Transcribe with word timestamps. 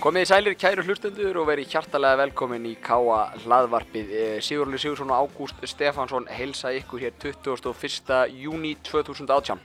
Komið 0.00 0.22
í 0.24 0.28
sælir 0.30 0.54
kæru 0.56 0.80
hlustendur 0.86 1.36
og 1.42 1.44
verið 1.50 1.74
hjartalega 1.74 2.16
velkomin 2.22 2.62
í 2.64 2.70
Káa 2.80 3.34
hlaðvarpið. 3.42 4.14
Sigurli 4.40 4.78
Sigursson 4.80 5.10
og 5.12 5.26
Ágúst 5.28 5.60
Stefánsson 5.68 6.24
heilsa 6.32 6.70
ykkur 6.72 7.02
hér 7.02 7.18
21. 7.20 8.14
júni 8.32 8.70
2018. 8.80 9.60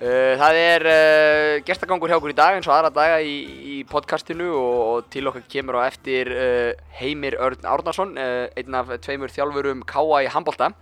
Eh, 0.00 0.32
Það 0.40 0.62
er 0.62 0.86
uh, 0.88 1.52
gestagangur 1.68 2.08
hjá 2.08 2.16
okkur 2.16 2.32
í 2.32 2.38
dag 2.40 2.56
eins 2.56 2.70
og 2.70 2.72
aðra 2.78 2.94
daga 2.96 3.20
í, 3.20 3.36
í 3.76 3.76
podcastinu 3.84 4.48
og, 4.54 4.80
og 4.86 5.12
til 5.12 5.28
okkar 5.28 5.44
kemur 5.44 5.76
á 5.84 5.84
eftir 5.90 6.32
uh, 6.32 6.72
Heimir 6.96 7.36
Örn 7.36 7.68
Árnason, 7.68 8.16
uh, 8.16 8.48
einn 8.56 8.80
af 8.80 8.96
tveimur 9.04 9.36
þjálfurum 9.36 9.84
Káa 9.84 10.24
í 10.24 10.32
handbolta 10.32 10.72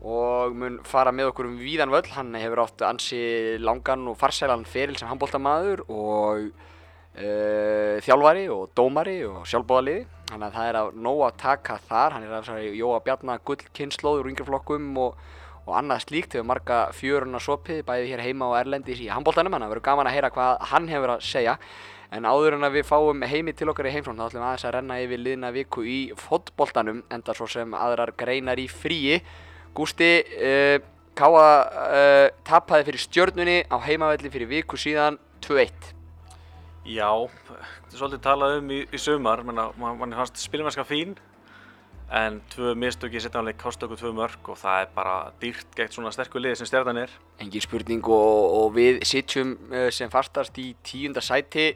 og 0.00 0.56
mun 0.56 0.80
fara 0.88 1.12
með 1.12 1.34
okkur 1.34 1.52
um 1.52 1.60
víðan 1.60 1.92
völl. 1.92 2.08
Hann 2.16 2.32
hefur 2.32 2.64
átt 2.64 2.88
ansi 2.88 3.58
langan 3.60 4.08
og 4.08 4.16
farsælan 4.24 4.64
feril 4.64 4.96
sem 4.96 5.12
handboltamaður 5.12 5.84
og 5.92 6.70
uh, 7.18 8.00
þjálfari 8.04 8.48
og 8.52 8.72
dómari 8.76 9.20
og 9.28 9.46
sjálfbóðaliði. 9.48 10.06
Þannig 10.32 10.48
að 10.48 10.56
það 10.56 10.68
er 10.70 10.80
að 10.80 10.90
nóg 11.04 11.22
að 11.26 11.38
taka 11.42 11.78
þar. 11.88 12.16
Hann 12.16 12.26
er 12.26 12.32
að 12.32 12.42
þessari 12.42 12.74
Jóa 12.78 13.00
Bjarnar 13.04 13.40
gullkynnslóður 13.48 14.24
úr 14.24 14.32
yngreflokkum 14.32 14.90
og, 15.02 15.16
og 15.66 15.72
annað 15.78 16.06
slíkt. 16.06 16.36
Hefur 16.36 16.48
marga 16.48 16.82
fjöruna 16.96 17.40
sopið 17.42 17.82
bæði 17.88 18.12
hér 18.12 18.24
heima 18.26 18.48
og 18.50 18.58
erlendis 18.60 19.02
í 19.04 19.10
handboltanum. 19.12 19.52
Þannig 19.52 19.68
að 19.68 19.74
verður 19.74 19.88
gaman 19.90 20.10
að 20.10 20.16
heyra 20.16 20.32
hvað 20.36 20.68
hann 20.72 20.88
hefur 20.92 21.16
að 21.16 21.26
segja. 21.28 21.56
En 22.12 22.28
áður 22.28 22.58
en 22.58 22.66
að 22.68 22.74
við 22.76 22.88
fáum 22.90 23.22
heimi 23.24 23.54
til 23.56 23.70
okkar 23.72 23.88
í 23.88 23.94
heimsón 23.94 24.18
þá 24.20 24.26
ætlum 24.26 24.42
við 24.42 24.48
aðeins 24.50 24.66
að 24.68 24.74
renna 24.76 24.98
yfir 25.00 25.20
liðna 25.22 25.52
viku 25.54 25.84
í 25.88 26.00
fótboltanum 26.20 27.00
enda 27.12 27.36
svo 27.36 27.48
sem 27.48 27.72
aðrar 27.76 28.12
greinar 28.20 28.60
í 28.60 28.66
fríi. 28.68 29.22
Gústi, 29.72 30.10
uh, 30.36 30.76
Káa 31.16 31.48
uh, 31.68 32.26
tapaði 32.44 32.86
fyrir 32.88 33.04
stjörnunni 33.04 33.58
á 33.68 33.76
heimavelli 33.84 34.32
fyrir 34.32 34.48
viku 34.48 34.80
síðan 34.80 35.18
2-1. 35.44 35.92
Já, 36.82 37.06
svolítið 37.94 38.22
talað 38.24 38.56
um 38.58 38.70
í, 38.74 38.80
í 38.90 38.98
sumar, 38.98 39.44
mann 39.46 39.60
man 39.78 40.14
fannst 40.18 40.40
spilumennska 40.42 40.82
fín 40.82 41.12
en 42.10 42.40
tvö 42.50 42.72
mistök 42.74 43.14
í 43.14 43.20
setjanleik 43.22 43.60
kosti 43.60 43.86
okkur 43.86 44.00
tvö 44.00 44.10
mörg 44.16 44.48
og 44.50 44.58
það 44.58 44.80
er 44.82 44.88
bara 44.96 45.12
dýrt 45.40 45.76
gegn 45.78 45.92
svona 45.94 46.10
sterkur 46.12 46.42
lið 46.42 46.56
sem 46.58 46.66
stjarnan 46.66 46.98
er. 47.04 47.12
Engin 47.38 47.62
spurning 47.62 48.02
og, 48.10 48.56
og 48.58 48.74
við 48.74 48.98
sitjum 49.06 49.54
uh, 49.70 49.86
sem 49.94 50.10
fastast 50.10 50.58
í 50.58 50.72
tíunda 50.82 51.22
sæti 51.22 51.68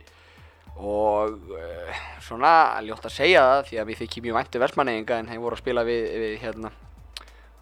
og 0.75 1.39
uh, 1.55 2.03
svona 2.27 2.51
ljótt 2.83 3.07
að 3.07 3.17
segja 3.21 3.47
það 3.47 3.63
því 3.71 3.81
að 3.81 3.89
við 3.93 4.03
þykjum 4.03 4.27
mjög 4.27 4.39
væntu 4.41 4.65
versmanneginga 4.65 5.21
en 5.21 5.31
þeir 5.31 5.45
voru 5.45 5.61
að 5.61 5.63
spila 5.63 5.87
við, 5.87 6.03
við 6.25 6.37
hérna 6.43 6.75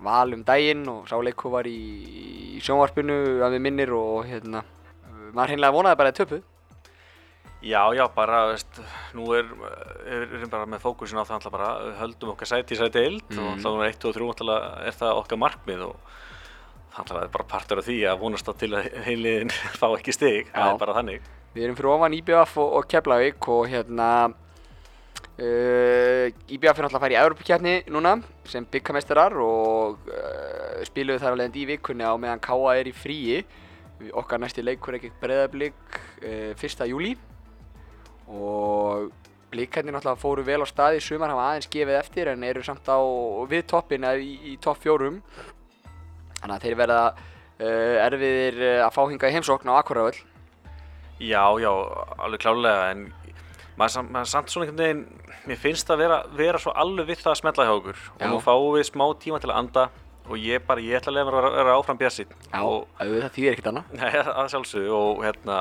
val 0.08 0.32
um 0.32 0.48
daginn 0.48 0.88
og 0.96 1.04
sáleiku 1.12 1.52
var 1.52 1.68
í, 1.68 1.76
í 2.56 2.64
sjónvarpinu 2.64 3.20
að 3.44 3.58
við 3.58 3.64
minnir 3.68 3.94
og 4.00 4.24
hérna 4.32 4.64
maður 5.36 5.52
hreinlega 5.52 5.76
vonaði 5.76 6.00
bara 6.00 6.16
að 6.16 6.20
töpu 6.24 6.42
Já, 7.64 7.80
já, 7.96 8.04
bara, 8.12 8.42
veist, 8.52 8.80
nú 9.16 9.24
er, 9.32 9.46
er, 10.04 10.24
erum 10.36 10.50
bara 10.52 10.66
með 10.68 10.82
fókusin 10.84 11.16
á 11.16 11.24
það 11.24 11.38
alltaf 11.38 11.52
bara, 11.54 11.68
við 11.86 11.94
höldum 12.02 12.32
okkar 12.34 12.50
sæti 12.50 12.76
í 12.76 12.80
sæti 12.80 13.00
eild 13.00 13.24
Mhm. 13.30 13.38
og 13.40 13.50
alltaf 13.54 13.72
núna 13.72 13.86
1 13.88 14.04
og 14.10 14.14
3 14.18 14.26
alltaf 14.28 14.84
er 14.90 14.98
það 15.00 15.20
okkar 15.22 15.40
markmið 15.40 15.84
og 15.86 15.96
það 16.92 16.98
alltaf 17.04 17.22
er 17.22 17.32
bara 17.38 17.46
partur 17.54 17.80
af 17.80 17.86
því 17.88 17.96
að 18.10 18.20
vonast 18.20 18.48
á 18.48 18.52
til 18.52 18.70
að 18.76 18.90
heiliðin 19.06 19.50
fá 19.80 19.86
ekki 19.96 20.12
stig, 20.12 20.50
það 20.52 20.68
Já. 20.68 20.72
er 20.74 20.78
bara 20.84 20.96
þannig. 21.00 21.20
Við 21.54 21.64
erum 21.64 21.76
fyrir 21.78 21.92
ofan 21.94 22.14
IBF 22.20 22.56
og, 22.58 22.72
og 22.80 22.88
Keflavík 22.92 23.48
og 23.48 23.64
hérna 23.72 24.10
uh, 25.40 26.26
IBF 26.52 26.78
er 26.78 26.84
náttúrulega 26.84 26.98
að 26.98 27.04
fara 27.04 27.14
í 27.16 27.20
Evropakefni 27.22 27.74
núna 27.94 28.16
sem 28.50 28.66
byggameistarar 28.70 29.36
og 29.40 30.08
uh, 30.12 30.80
spiluðu 30.86 31.22
þar 31.22 31.36
alveg 31.38 31.56
í 31.62 31.66
vikunni 31.74 32.04
á 32.06 32.12
meðan 32.20 32.42
Káa 32.44 32.76
er 32.80 32.90
í 32.90 32.94
fríi 32.96 33.40
Við- 34.00 34.10
okkar 34.18 34.40
næsti 34.42 34.64
leikur 34.66 34.96
er 34.98 35.04
gegn 35.06 35.16
Breiðablík 35.22 36.00
uh, 36.26 36.52
1. 36.58 36.84
júli 36.90 37.14
og 38.28 39.10
blikarnir 39.54 39.94
náttúrulega 39.94 40.20
fóru 40.20 40.44
vel 40.46 40.62
á 40.64 40.68
stað 40.68 40.98
í 40.98 41.02
sumar 41.04 41.30
hafa 41.30 41.48
aðeins 41.50 41.70
gefið 41.70 41.98
eftir 42.00 42.30
en 42.32 42.46
eru 42.46 42.62
samt 42.66 42.88
á 42.90 42.98
við 43.50 43.66
toppin 43.70 44.06
eða 44.06 44.22
í, 44.22 44.34
í 44.50 44.56
topp 44.62 44.82
fjórum. 44.82 45.20
Þannig 46.40 46.56
að 46.56 46.64
þeir 46.66 46.78
verða 46.82 47.02
uh, 47.14 47.96
erfiðir 48.04 48.62
uh, 48.62 48.78
að 48.86 48.94
fá 48.96 49.02
hinga 49.08 49.30
í 49.30 49.36
heimsókn 49.36 49.70
á 49.70 49.78
Akureyvöll 49.78 50.16
Já, 51.22 51.44
já, 51.62 51.70
alveg 52.18 52.42
klálega 52.42 52.88
en 52.90 53.04
maður, 53.78 54.08
maður 54.10 54.30
samt 54.32 54.50
svona 54.50 54.66
einhvern 54.66 54.82
veginn 54.82 55.04
mér 55.46 55.60
finnst 55.60 55.86
það 55.86 56.00
vera, 56.02 56.16
vera 56.34 56.60
svo 56.60 56.72
alveg 56.74 57.12
við 57.12 57.22
það 57.22 57.30
að 57.30 57.38
smetla 57.40 57.66
hjá 57.68 57.74
okkur. 57.76 58.00
Já. 58.00 58.24
og 58.24 58.32
nú 58.32 58.40
fáum 58.42 58.72
við 58.74 58.88
smá 58.88 59.04
tíma 59.22 59.40
til 59.42 59.52
að 59.52 59.60
anda 59.60 59.86
og 60.24 60.40
ég 60.40 60.66
bara, 60.66 60.82
ég 60.82 60.98
ætla 60.98 61.12
að 61.12 61.28
mér 61.28 61.38
að 61.38 61.56
vera, 61.58 61.76
áfram 61.78 62.00
björnsinn 62.00 62.30
Já, 62.32 62.60
og 62.64 62.86
auðvitað 62.98 63.34
þýðir 63.36 63.54
ekkert 63.54 63.70
annað. 63.70 63.94
Nei, 64.00 64.10
að 64.24 64.50
sjálfsögðu 64.54 64.94
og 64.98 65.24
hérna 65.26 65.58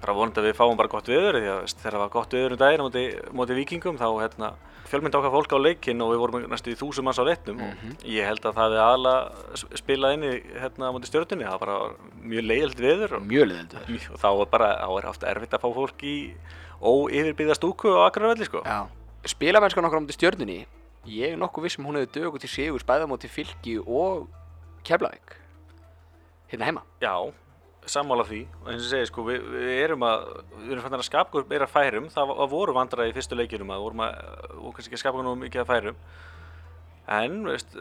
bara 0.00 0.14
vonandi 0.14 0.40
að 0.40 0.46
við 0.50 0.58
fáum 0.60 0.76
bara 0.78 0.88
gott 0.92 1.08
viður 1.10 1.38
því 1.40 1.48
að 1.50 1.62
þegar 1.74 1.94
það 1.96 2.02
var 2.04 2.12
gott 2.14 2.34
viður 2.36 2.52
um 2.54 2.60
daginn 2.60 2.80
á 2.82 2.86
móti, 2.86 3.04
móti 3.40 3.56
vikingum 3.58 3.98
þá 3.98 4.06
hérna 4.22 4.50
fjölmynd 4.90 5.14
okkar 5.14 5.30
fólk 5.34 5.52
á 5.54 5.58
leikinn 5.62 6.00
og 6.02 6.12
við 6.12 6.20
vorum 6.22 6.46
næstu 6.50 6.72
í 6.72 6.78
þúsum 6.78 7.06
manns 7.06 7.18
á 7.22 7.24
leiknum 7.26 7.56
Mhm. 7.62 7.90
og 7.98 8.06
ég 8.10 8.26
held 8.26 8.42
að 8.46 8.54
það 8.58 8.72
við 8.74 8.80
aðalega 8.86 9.78
spilað 9.78 10.14
inn 10.14 10.24
í 10.26 10.32
hérna 10.60 10.90
stjórnunni, 11.10 11.46
það 11.46 11.60
var 11.60 11.94
mjög 12.22 12.46
leiðild 12.50 12.80
viður 12.80 13.12
og 13.16 13.22
og 14.10 14.18
þá 14.18 14.28
er 14.40 14.46
bara, 14.50 14.70
þá 14.82 14.90
er 14.98 15.06
haft 15.10 15.22
erfitt 15.22 15.54
að 15.54 15.62
fá 15.62 15.68
fólk 15.74 16.02
í 16.02 16.16
óyfirbyggða 16.82 17.54
stúku 17.58 17.92
á 17.94 18.08
Akureyravelli 18.08 18.44
sko. 18.48 18.62
Spilamennskan 19.26 19.84
okkar 19.84 20.00
á 20.00 20.02
mútið 20.02 20.16
stjörnunni 20.18 20.66
Ég 21.06 21.32
er 21.32 21.36
nokkuð 21.40 21.62
viss 21.64 21.78
um 21.78 21.86
hún 21.86 21.96
hefur 21.96 22.12
dögu 22.12 22.38
til 22.40 22.48
sigur 22.48 22.80
spæða 22.82 23.06
mútið 23.08 23.30
fylki 23.32 23.78
og 23.86 24.28
Keflavík 24.84 25.36
Hérna 26.50 26.64
heima 26.68 26.82
Já, 27.00 27.32
sammála 27.88 28.24
því. 28.28 28.40
Og 28.62 28.70
eins 28.72 28.84
og 28.84 28.90
segi 28.92 29.08
sko, 29.08 29.24
við, 29.26 29.44
við 29.54 29.70
erum 29.84 30.04
að 30.06 30.26
við 30.56 30.72
erum 30.74 30.84
fannar 30.84 31.02
að 31.02 31.08
skapa 31.08 31.30
okkur 31.30 31.46
meira 31.50 31.68
færum. 31.70 32.08
Það, 32.12 32.34
það 32.40 32.52
voru 32.54 32.74
vandræði 32.76 33.12
í 33.12 33.16
fyrstu 33.16 33.38
leikjunum 33.38 33.72
að 33.74 33.84
vorum 33.86 34.02
að, 34.06 34.18
og 34.58 34.74
kannski 34.76 34.90
ekki 34.90 34.98
að 34.98 35.02
skapa 35.04 35.18
okkur 35.18 35.28
nú 35.28 35.34
mikið 35.40 35.62
að 35.62 35.70
færum. 35.70 36.00
En, 37.10 37.38
veist, 37.48 37.76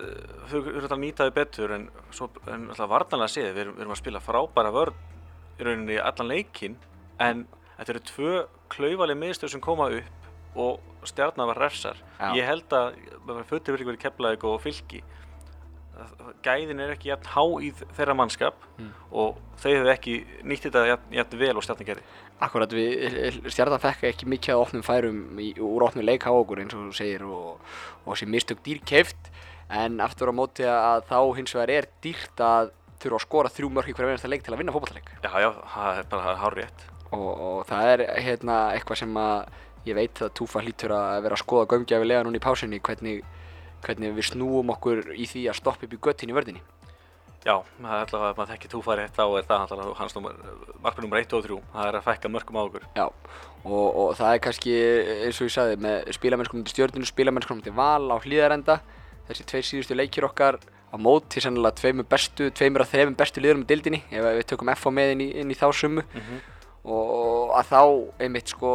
þau 0.50 0.58
eru 0.60 0.80
alltaf 0.80 0.96
að 0.96 1.04
nýta 1.04 1.28
þau 1.28 1.36
betur 1.36 1.74
en, 1.76 1.90
svo, 2.16 2.30
en 2.50 2.70
alltaf 2.72 2.90
varnanlega 2.90 3.34
séð, 3.36 3.50
við 3.54 3.64
erum, 3.66 3.76
við 3.78 3.86
erum 3.86 3.96
að 3.96 4.02
spila 4.02 4.24
frábæra 4.26 4.72
vörn 4.74 5.04
í 5.60 5.68
rauninni 5.68 6.00
allan 6.02 6.32
leikinn. 6.32 6.80
En 7.22 7.44
þetta 7.76 7.94
eru 7.94 8.06
tvö 8.10 8.34
klaufaleg 8.74 9.20
miðstöð 9.20 9.54
sem 9.54 9.64
koma 9.64 9.92
upp 10.00 10.58
og 10.60 11.06
stjarnar 11.08 11.52
var 11.52 11.62
refsar. 11.62 12.00
Já. 12.18 12.32
ég 12.40 12.48
held 12.48 12.74
að 12.74 12.96
fötur 13.48 13.76
virkið 13.76 13.92
verið 13.92 14.04
keflaðið 14.08 14.48
og 14.50 14.62
fylki 14.64 15.04
gæðin 16.46 16.80
er 16.84 16.94
ekki 16.96 17.10
jafn 17.12 17.30
há 17.34 17.44
í 17.66 17.72
þeirra 17.98 18.16
mannskap 18.18 18.66
Mm. 18.80 18.92
og 19.12 19.36
þau 19.60 19.72
hefur 19.74 19.90
ekki 19.92 20.14
nýtt 20.48 20.64
þetta 20.70 20.84
jafn 21.12 21.38
vel 21.42 21.58
og 21.60 21.64
stjarnan 21.66 21.88
gerði 21.90 22.04
Akkurat 22.40 22.72
við 22.72 23.40
stjarnan 23.52 23.82
fekk 23.84 24.06
ekki 24.08 24.28
mikið 24.32 24.54
að 24.56 24.62
opnum 24.64 24.84
færum 24.88 25.18
í, 25.44 25.50
úr 25.60 25.84
opnum 25.84 26.06
leik 26.08 26.24
á 26.24 26.32
okkur 26.32 26.62
eins 26.64 26.74
og 26.78 26.86
þú 26.88 26.94
segir 26.96 27.26
og, 27.28 27.58
og 28.06 28.14
þessi 28.14 28.30
mistök 28.32 28.62
dýr 28.64 28.80
keift 28.88 29.28
en 29.70 30.00
aftur 30.00 30.32
á 30.32 30.34
móti 30.40 30.64
að 30.64 31.04
þá 31.12 31.18
hins 31.36 31.56
vegar 31.58 31.74
er 31.76 31.90
dýrt 32.02 32.40
að 32.40 32.72
þurfa 33.04 33.20
að 33.20 33.26
skora 33.28 33.52
þrjú 33.52 33.70
mörk 33.76 33.92
í 33.92 33.98
hverja 33.98 34.14
einasta 34.16 34.32
leik 34.32 34.44
til 34.48 34.54
að 34.56 34.62
vinna 34.64 34.76
fótballleik 34.78 35.12
Já, 35.20 35.32
já, 35.44 35.50
það 35.76 36.00
er 36.00 36.08
bara 36.16 36.38
hár 36.40 36.56
rétt 36.62 36.86
og, 37.12 37.28
og 37.50 37.60
það 37.68 37.92
er 37.92 38.06
hérna 38.24 38.58
eitthvað 38.78 39.02
sem 39.04 39.20
að 39.20 39.60
ég 39.92 39.96
veit 40.00 40.24
að 40.24 40.34
Túfa 40.40 40.64
hlýtur 40.64 40.92
að 40.96 41.22
vera 41.28 41.36
að 41.36 41.44
skoða 41.44 41.68
gömgjafilega 41.76 42.24
núna 42.28 42.40
í 42.40 42.44
pásinni 42.48 42.80
hvernig, 42.80 43.22
hvernig 43.86 44.16
við 44.18 44.30
snúum 44.32 44.74
okkur 44.76 45.14
í 45.16 45.26
því 45.30 45.48
að 45.50 45.60
stoppa 45.62 45.88
upp 45.88 45.96
í 45.96 46.02
göttin 46.08 46.32
í 46.32 46.38
vördinni 46.38 46.64
Já, 47.48 47.56
það 47.80 47.94
er 47.94 48.02
alltaf 48.04 48.24
að 48.24 48.34
maður 48.36 48.50
þekki 48.52 48.70
túfari 48.74 49.04
þá 49.16 49.22
er 49.24 49.46
það 49.48 49.62
alltaf 49.64 50.00
hans 50.02 50.16
markmið 50.20 51.06
nummer 51.06 51.22
1 51.22 51.36
og 51.38 51.46
3 51.46 51.60
það 51.72 51.86
er 51.86 51.98
að 52.00 52.08
fækka 52.10 52.32
mörgum 52.34 52.58
á 52.60 52.62
okkur. 52.66 52.88
Já, 52.98 53.06
og, 53.64 53.86
og 53.88 54.10
það 54.20 54.34
er 54.34 54.42
kannski 54.44 54.74
eins 55.24 55.40
og 55.40 55.48
ég 55.48 55.54
sagði 55.56 55.78
með 55.86 56.12
spilamennskum 56.18 56.66
til 56.66 56.74
stjórnunu, 56.76 57.08
spilamennskum 57.08 57.62
til 57.64 57.74
val 57.78 58.12
á 58.12 58.18
hlýðarenda 58.20 58.82
þessi 59.30 59.48
tveir 59.54 59.68
síðustu 59.70 59.96
leikir 59.96 60.28
okkar 60.28 60.60
á 60.60 60.96
móti 61.00 61.40
sennilega 61.40 61.80
tveimur 61.80 62.08
bestu, 62.12 62.50
tveimur 62.52 62.84
af 62.84 62.92
þreifum 62.92 63.16
bestu 63.16 63.44
liðurum 63.44 63.64
í 63.64 63.70
dildinni 63.72 64.02
ef 64.10 64.26
við 64.26 64.48
tökum 64.52 64.74
F 64.74 64.84
á 64.84 64.92
með 64.92 65.14
inn 65.16 65.24
í, 65.24 65.30
inn 65.40 65.54
í 65.54 65.58
þá 65.58 65.70
sumu 65.80 66.04
og, 66.84 67.04
og 67.06 67.56
að 67.56 67.72
þá 67.72 67.82
einmitt 68.26 68.52
sko 68.52 68.74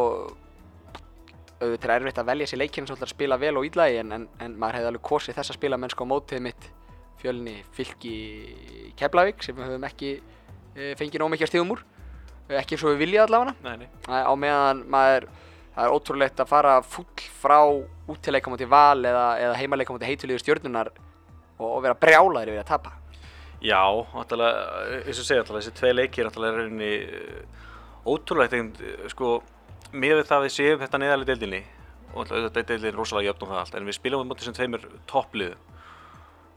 auðvitað 1.61 1.89
er 1.89 1.95
erfitt 2.01 2.21
að 2.21 2.29
velja 2.31 2.47
sér 2.51 2.61
leikinn 2.61 2.87
sem 2.87 2.97
ætlar 2.97 3.09
að 3.09 3.15
spila 3.15 3.37
vel 3.39 3.53
og 3.59 3.67
illa 3.67 3.87
í 3.91 3.99
en, 4.01 4.11
en, 4.15 4.27
en 4.43 4.57
maður 4.59 4.79
hefði 4.79 4.89
alveg 4.91 5.05
kosið 5.09 5.37
þessa 5.39 5.55
spilamennsku 5.55 6.07
á 6.07 6.11
mótið 6.11 6.43
mitt 6.45 6.67
fjölni 7.21 7.55
fylki 7.75 8.15
Keflavík 8.99 9.43
sem 9.43 9.55
við 9.55 9.69
höfum 9.69 9.87
ekki 9.87 10.11
e, 10.75 10.93
fengið 10.99 11.23
nóg 11.23 11.31
mikið 11.33 11.47
að 11.47 11.51
stigum 11.53 11.73
úr. 11.75 11.85
Ekki 12.45 12.75
eins 12.75 12.83
og 12.85 12.93
við 12.93 13.01
viljað 13.05 13.29
allavega. 13.29 13.55
Nei, 13.65 13.87
nei, 13.87 14.21
á 14.21 14.33
meðan 14.37 14.83
maður 14.91 15.29
það 15.75 15.87
er 15.87 15.95
ótrúlegt 15.95 16.43
að 16.43 16.51
fara 16.51 16.75
full 16.87 17.25
frá 17.41 17.57
útileika 18.11 18.51
mútið 18.51 18.69
val 18.71 19.01
eða, 19.01 19.25
eða 19.41 19.57
heimaleika 19.59 19.95
mútið 19.95 20.11
heitulíður 20.11 20.43
stjórnunar 20.43 20.91
og, 20.93 21.65
og 21.71 21.81
vera 21.83 21.97
brjálaður 21.99 22.53
yfir 22.53 22.63
að 22.63 22.69
tapa. 22.69 22.93
Já, 23.65 23.81
náttúrulega, 24.13 24.85
eins 25.01 25.19
og 25.19 25.25
segja, 25.25 25.41
náttúrulega, 25.41 25.65
þessi 25.65 25.79
tvei 25.79 25.93
leikir 25.95 26.27
náttúrulega 26.27 26.53
er 26.53 26.59
rauninni 26.61 26.93
uh, 27.01 27.67
ótrúlegt 28.13 28.55
uh, 28.59 29.05
sko, 29.11 29.31
með 29.95 30.21
það 30.27 30.37
að 30.37 30.45
við 30.47 30.53
séum 30.55 30.79
þetta 30.83 30.99
neðalega 31.01 31.29
deildinni 31.31 31.63
og 32.15 32.29
þetta 32.31 32.59
er 32.61 32.67
deildin 32.71 32.95
rosalega 32.99 33.31
jöfn 33.31 33.43
og 33.45 33.49
það 33.51 33.59
allt, 33.63 33.75
en 33.79 33.85
við 33.89 33.97
spilum 33.97 34.23
á 34.23 34.29
móti 34.29 34.45
sem 34.47 34.53
tveimur 34.55 34.85
topplið 35.09 35.55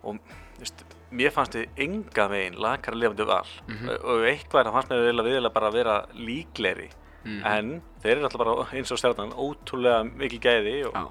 og, 0.06 0.19
veist, 0.61 0.85
mér 1.11 1.32
fannst 1.35 1.56
þið 1.56 1.81
enga 1.85 2.26
veginn 2.31 2.58
lakara 2.62 2.96
lifandi 3.00 3.26
val 3.26 3.46
Mhm. 3.69 3.88
og 4.05 4.25
eitthvað 4.29 4.61
er 4.61 4.69
það 4.69 4.76
fannst 4.76 4.93
að 4.93 5.25
viðlega 5.25 5.52
bara 5.55 5.69
að 5.70 5.73
vera 5.79 5.96
líkleri 6.14 6.88
Mhm. 7.25 7.44
en 7.44 7.82
þeir 8.02 8.17
eru 8.17 8.25
alltaf 8.29 8.38
bara 8.38 8.67
eins 8.73 8.93
og 8.93 8.99
stjarnan 8.99 9.32
ótrúlega 9.35 10.05
mikil 10.17 10.38
gæði 10.40 10.87
og, 10.87 10.94
Já. 10.94 11.08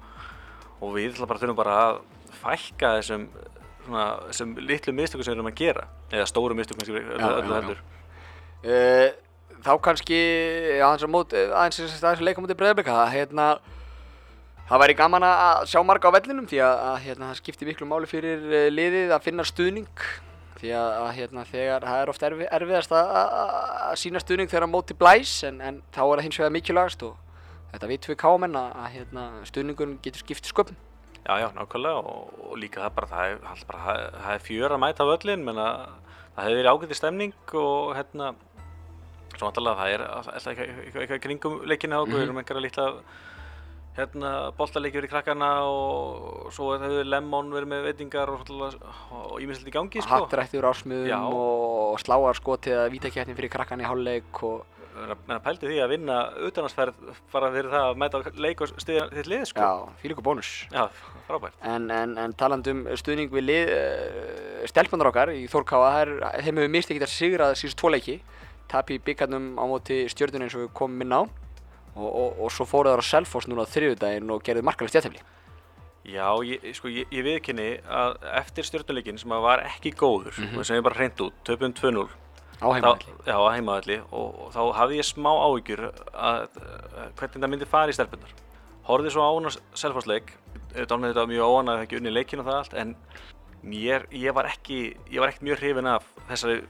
og 0.80 0.94
við 0.94 1.10
alltaf 1.12 1.28
bara 1.28 1.38
þurfum 1.38 1.56
bara 1.56 1.76
að 1.76 2.00
fækka 2.32 2.88
þessum, 2.98 3.28
svona, 3.84 4.56
litlu 4.60 4.92
mistökum 4.92 5.24
sem 5.24 5.34
við 5.34 5.38
erum 5.38 5.52
að 5.52 5.54
gera 5.54 5.84
eða 6.10 6.26
stóru 6.26 6.54
mistökum 6.56 6.86
sem 6.86 6.94
við 6.94 7.18
Já, 7.18 7.28
öllu, 7.28 7.76
já, 8.64 9.12
þá 9.64 9.72
kannski 9.84 10.20
aðeins 10.78 11.04
að 11.06 11.12
mót, 11.12 11.34
aðeins 11.34 11.80
að 11.82 11.90
aðeins 11.90 12.22
að 12.22 12.26
leika 12.28 12.44
mútið 12.44 12.60
breyðablika 12.60 12.96
það 12.98 13.12
hérna 13.16 13.48
það 14.68 14.82
væri 14.82 14.96
gaman 14.98 15.24
að 15.24 15.66
sjá 15.70 15.80
marga 15.86 16.10
á 16.12 16.16
vellinum 16.18 16.48
því 16.48 16.58
að, 16.64 16.80
að 16.88 16.96
hérna, 17.06 17.28
það 17.30 17.38
skiptir 17.40 17.70
miklu 17.70 17.88
máli 17.88 18.08
fyrir 18.10 18.42
uh, 18.44 18.64
liðið 18.72 19.14
að 19.16 19.24
finna 19.24 19.46
stuðning 19.48 20.02
því 20.58 20.72
að, 20.74 20.90
að 20.98 21.08
hérna, 21.20 21.44
þegar 21.48 21.86
það 21.86 22.02
er 22.02 22.12
oft 22.12 22.26
erfi, 22.28 22.48
erfiðast 22.58 22.92
að, 22.98 23.14
að, 23.14 23.94
sína 24.02 24.22
stuðning 24.22 24.50
þegar 24.50 24.68
móti 24.70 24.96
blæs 24.98 25.38
en, 25.48 25.62
en 25.64 25.80
þá 25.94 26.02
er 26.02 26.12
það 26.18 26.26
hins 26.26 26.40
vegar 26.42 26.54
mikilvægast 26.56 27.06
og 27.06 27.16
þetta 27.72 27.90
vitum 27.92 28.12
við 28.12 28.20
kámenn 28.24 28.58
að, 28.58 28.84
hérna, 28.96 29.24
stuðningun 29.48 29.96
getur 30.04 30.24
skipt 30.24 30.50
sköpum. 30.50 30.78
Já, 31.22 31.32
já, 31.42 31.48
nákvæmlega 31.54 32.02
og, 32.02 32.34
og 32.48 32.58
líka 32.58 32.82
það 32.82 32.94
bara, 32.96 33.08
það 33.12 33.30
er, 33.30 33.40
það 33.68 34.34
er, 34.34 34.44
fjör 34.48 34.74
að 34.74 34.82
mæta 34.82 35.06
völlin, 35.08 35.44
menna 35.46 35.66
það 36.34 36.42
hefur 36.42 36.58
verið 36.58 36.70
ágæti 36.72 36.98
stemning 36.98 37.56
og 37.60 37.94
hérna, 37.98 38.32
svo 39.38 39.48
náttúrulega 39.48 39.80
það 39.80 39.94
er 39.94 40.06
alltaf 40.18 40.62
eitthvað, 40.62 41.18
kringum 41.24 41.58
leikina 41.70 42.02
og 42.02 42.12
við 42.12 42.24
erum 42.26 42.40
einhverja 42.42 42.64
litla 42.64 42.86
hérna, 43.98 44.32
boltaleikjur 44.58 45.06
í 45.08 45.10
krakkana 45.10 45.50
og 45.66 46.48
svo 46.54 46.72
hefur 46.78 47.06
Lemon 47.08 47.52
verið 47.54 47.72
með 47.72 47.86
veitingar 47.88 48.30
og, 48.30 48.50
ímislegt 49.42 49.70
í 49.70 49.74
gangi, 49.74 50.02
sko. 50.02 50.24
hattrættur 50.26 50.68
ásmiðum 50.70 51.10
Já. 51.10 51.18
og 51.26 51.98
sláarskotið 52.04 52.82
að 52.84 52.90
vítakettin 52.94 53.38
fyrir 53.38 53.54
krakkan 53.54 53.82
í 53.82 53.88
hálfleik 53.88 54.42
og 54.46 54.66
Menna 54.98 55.38
pældi 55.42 55.68
því 55.68 55.76
að 55.82 55.92
vinna 55.92 56.14
utanarsferð 56.48 56.96
bara 57.30 57.50
fyrir 57.54 57.68
það 57.70 57.84
að 57.86 57.98
mæta 58.02 58.20
leik 58.42 58.62
og 58.64 58.72
stiðja 58.82 59.04
þitt 59.12 59.28
lið, 59.30 59.44
sko. 59.50 59.62
já, 59.62 60.00
fyrir 60.00 60.14
ykkur 60.16 60.26
bónus 60.26 60.50
Já, 60.72 60.88
frábært. 61.28 61.58
En, 61.62 61.86
en, 61.94 62.16
en 62.18 62.34
talandi 62.38 62.74
um 62.74 62.80
stuðning 62.98 63.30
við 63.30 63.46
lið, 63.46 63.70
uh, 63.76 64.64
stelpunar 64.70 65.10
okkar 65.12 65.32
í 65.36 65.44
Þórkáa, 65.52 65.92
þeim 66.42 66.60
hefur 66.62 66.74
mist 66.74 66.90
ekkert 66.90 67.06
að 67.06 67.14
sigra 67.14 67.50
síðust 67.58 67.78
tvo 67.78 67.92
leiki. 67.94 68.18
Tap 68.68 68.90
í 68.92 68.98
byggarnum 69.00 69.54
á 69.56 69.64
móti 69.68 70.02
stjörnun 70.12 70.44
eins 70.44 70.54
og 70.58 70.66
við 70.66 70.72
komum 70.76 71.00
inn 71.06 71.14
á. 71.16 71.22
Og, 71.98 72.06
og, 72.08 72.38
og 72.44 72.50
svo 72.54 72.66
fóruð 72.68 72.92
þar 72.94 73.02
á 73.02 73.10
Selfoss 73.10 73.48
núna 73.50 73.64
á 73.64 73.72
þriðjudaginn 73.72 74.30
og 74.30 74.42
gerðu 74.46 74.62
markalegt 74.68 74.92
stjættefli. 74.94 75.22
Já, 76.08 76.28
ég, 76.46 76.62
sko, 76.76 76.88
ég, 76.88 77.08
ég 77.12 77.24
viðkynni 77.26 77.68
að 77.84 78.14
eftir 78.38 78.64
stjórnuleikin 78.68 79.18
sem 79.20 79.28
var 79.42 79.64
ekki 79.66 79.90
góður, 79.98 80.36
Mhm. 80.38 80.58
og 80.58 80.64
sem 80.66 80.76
ég 80.78 80.82
bara 80.86 80.94
hreint 80.94 81.20
út, 81.20 81.32
töpum 81.44 81.72
2-0, 81.74 82.08
Á 82.62 82.66
heimavalli. 82.72 83.04
þá- 83.18 83.26
Já, 83.26 83.34
á 83.36 83.48
heimavalli 83.56 83.98
og, 84.12 84.28
og 84.46 84.52
þá 84.54 84.62
hafði 84.78 84.96
ég 85.00 85.04
smá 85.04 85.30
áhyggjur 85.36 85.82
að, 86.14 86.48
að 86.48 87.12
hvernig 87.18 87.42
það 87.42 87.50
myndi 87.50 87.66
fara 87.66 87.90
í 87.92 87.96
stelpunar. 87.98 88.32
Horfði 88.88 89.10
svo 89.12 89.20
á 89.26 89.30
hana 89.36 89.50
selfhásleik, 89.74 90.32
dálnið 90.72 91.12
þetta 91.12 91.24
var 91.26 91.32
mjög 91.34 91.44
óanað 91.50 91.76
að 91.76 91.82
ekki 91.84 91.96
unni 92.00 92.10
leikin 92.14 92.40
og 92.40 92.46
það 92.46 92.58
allt, 92.62 92.74
en 92.74 92.96
mér, 93.62 94.06
ég 94.14 94.32
var 94.34 94.46
ekki, 94.46 94.96
ég 95.10 95.20
var 95.20 95.28
ekki 95.32 95.44
mjög 95.48 95.58
hrifin 95.62 95.86
af 95.90 96.04
þessari 96.28 96.60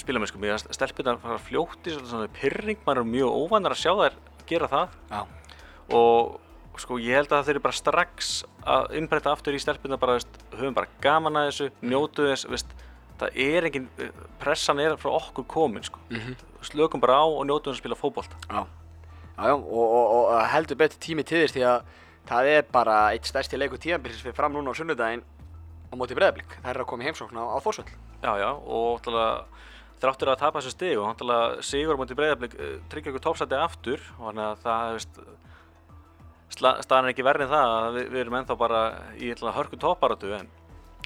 spilamennsku. 0.00 0.38
Mér 0.40 0.54
fannst 0.56 0.72
stelpunar 0.74 1.18
fara 1.22 1.38
fljóti, 1.38 1.92
svona, 2.00 2.28
pyrring, 2.32 2.78
maður 2.86 3.02
er 3.04 3.10
mjög 3.12 3.34
óvanar 3.42 3.74
að 3.76 3.82
sjá 3.82 3.92
þær 3.98 4.16
gera 4.50 4.68
það 4.72 4.94
Já. 5.10 5.20
og 5.94 6.40
sko 6.80 6.96
ég 7.02 7.18
held 7.18 7.32
að 7.34 7.44
þeir 7.44 7.54
eru 7.58 7.62
bara 7.66 7.76
strax 7.76 8.30
að 8.64 8.94
innbreyta 8.98 9.32
aftur 9.34 9.54
í 9.54 9.60
stelpuna 9.60 9.98
bara, 10.00 10.16
veist, 10.18 10.38
höfum 10.56 10.74
bara 10.74 10.88
gaman 11.04 11.36
að 11.36 11.50
þessu, 11.50 11.68
njótu 11.84 12.24
þess, 12.30 12.46
veist, 12.48 12.70
það 13.20 13.36
er 13.44 13.66
engin, 13.68 13.88
pressan 14.40 14.80
er 14.80 14.96
frá 14.96 15.10
okkur 15.18 15.44
komin 15.50 15.84
sko, 15.84 15.98
Mhm. 16.10 16.36
slökum 16.62 17.00
bara 17.00 17.20
á 17.20 17.24
og 17.28 17.44
njótu 17.46 17.68
þess 17.70 17.76
að 17.80 17.82
spila 17.84 17.94
fótbolta. 18.00 18.36
Já. 18.48 18.66
Já, 19.40 19.52
og, 19.54 19.66
og, 19.72 20.26
og 20.32 20.46
heldur 20.48 20.76
betur 20.76 20.98
tími 21.00 21.24
til 21.24 21.44
þess 21.46 21.54
því 21.56 21.62
að 21.64 21.82
það 22.28 22.46
er 22.56 22.62
bara 22.72 22.96
eitt 23.12 23.24
stærsti 23.24 23.56
leikur 23.58 23.78
tíðanbyrðis 23.80 24.20
fyrir 24.22 24.34
fram 24.36 24.52
núna 24.52 24.72
á 24.72 24.76
sunnudaginn 24.76 25.22
á 25.90 25.94
móti 25.98 26.16
breyðablík. 26.18 26.56
Það 26.62 26.70
er 26.72 26.82
að 26.84 26.88
koma 26.92 27.04
í 27.04 27.10
heimsókn 27.10 27.40
á, 27.40 27.44
á 27.50 27.58
Þórsvöll. 27.64 27.90
Já, 28.22 28.32
já, 28.38 28.50
og 28.54 29.02
þráttur 30.00 30.32
að 30.32 30.40
tapa 30.40 30.60
þessu 30.60 30.72
náttúrulega 31.10 31.64
sigur 31.66 31.98
á 31.98 32.00
móti 32.00 32.16
breyðarblik 32.18 32.56
tryggja 32.92 33.12
ykkur 33.12 33.24
tópsæti 33.26 33.58
aftur 33.58 34.04
og 34.18 34.30
þannig 34.30 34.46
að 34.46 34.62
það, 34.64 34.94
veist, 34.96 35.20
staðan 36.56 37.08
er 37.08 37.12
ekki 37.12 37.26
verri 37.26 37.46
en 37.46 37.52
það 37.52 37.74
að 37.74 37.98
við, 37.98 38.08
við 38.14 38.22
erum 38.24 38.38
ennþá 38.40 38.56
bara 38.60 38.80
í 39.20 39.32
hörku 39.58 39.80
topparatu 39.80 40.32
en, 40.38 40.48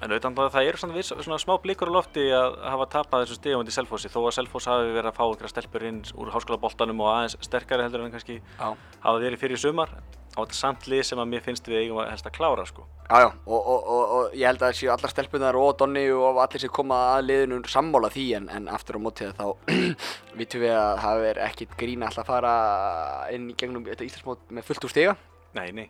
en 0.04 0.12
auðvitað 0.12 0.40
að 0.44 0.50
það 0.54 0.68
eru 0.70 0.80
svona, 0.82 0.96
viss- 0.98 1.14
svona 1.24 1.38
smá 1.40 1.54
blikur 1.62 1.88
á 1.90 1.96
lofti 1.96 2.24
að 2.36 2.58
hafa 2.74 2.88
tapað 2.92 3.24
þessu 3.24 3.54
á 3.54 3.58
móti 3.60 3.74
Selfossi 3.74 4.10
þó 4.12 4.18
að 4.28 4.34
Selfoss 4.38 4.68
hafi 4.70 4.90
verið 4.92 5.10
að 5.10 5.16
fá 5.16 5.24
ykkur 5.32 5.52
stelpur 5.54 5.86
inn 5.88 6.02
úr 6.20 6.32
háskólaboltanum 6.34 7.00
og 7.04 7.12
aðeins 7.14 7.38
sterkari 7.44 7.86
heldur 7.86 8.04
en 8.04 8.12
kannski 8.12 8.36
Já. 8.58 8.68
hafa 9.00 9.22
verið 9.22 9.40
fyrir 9.40 9.60
sumar 9.60 9.94
á 10.34 10.42
þetta 10.42 10.56
samt 10.58 10.86
lið 10.90 11.02
sem 11.06 11.20
að 11.22 11.28
mér 11.30 11.42
finnst 11.46 11.68
við 11.70 11.78
eigum 11.84 12.00
að 12.02 12.08
helst 12.10 12.26
að 12.26 12.32
klára 12.34 12.64
sko. 12.66 12.82
Já, 13.06 13.20
já, 13.22 13.28
og, 13.46 13.60
og, 13.70 13.84
og, 13.94 14.14
og 14.16 14.32
ég 14.34 14.48
held 14.48 14.64
að 14.66 14.72
séu 14.74 14.88
allar 14.90 15.12
stelpunar 15.12 15.54
og 15.60 15.76
Donni 15.78 16.02
og 16.10 16.40
allir 16.42 16.64
sem 16.64 16.72
koma 16.74 16.96
að 17.14 17.28
liðinu 17.28 17.60
sammála 17.70 18.10
því 18.10 18.24
en, 18.40 18.48
en 18.50 18.66
aftur 18.74 18.98
á 18.98 19.04
mótið 19.04 19.30
þá 19.38 19.44
vitum 20.40 20.64
við 20.64 20.74
að 20.74 20.98
það 21.04 21.26
er 21.30 21.40
ekkit 21.46 21.76
grín 21.78 22.02
alltaf 22.02 22.24
að 22.26 22.32
fara 22.32 22.54
inn 23.36 23.46
í 23.52 23.56
gegnum 23.60 23.86
þetta 23.86 24.08
Íslandsmót 24.08 24.50
með 24.50 24.66
fullt 24.72 24.88
úr 24.88 24.94
stiga 24.96 25.14
Nei, 25.54 25.68
nei, 25.70 25.86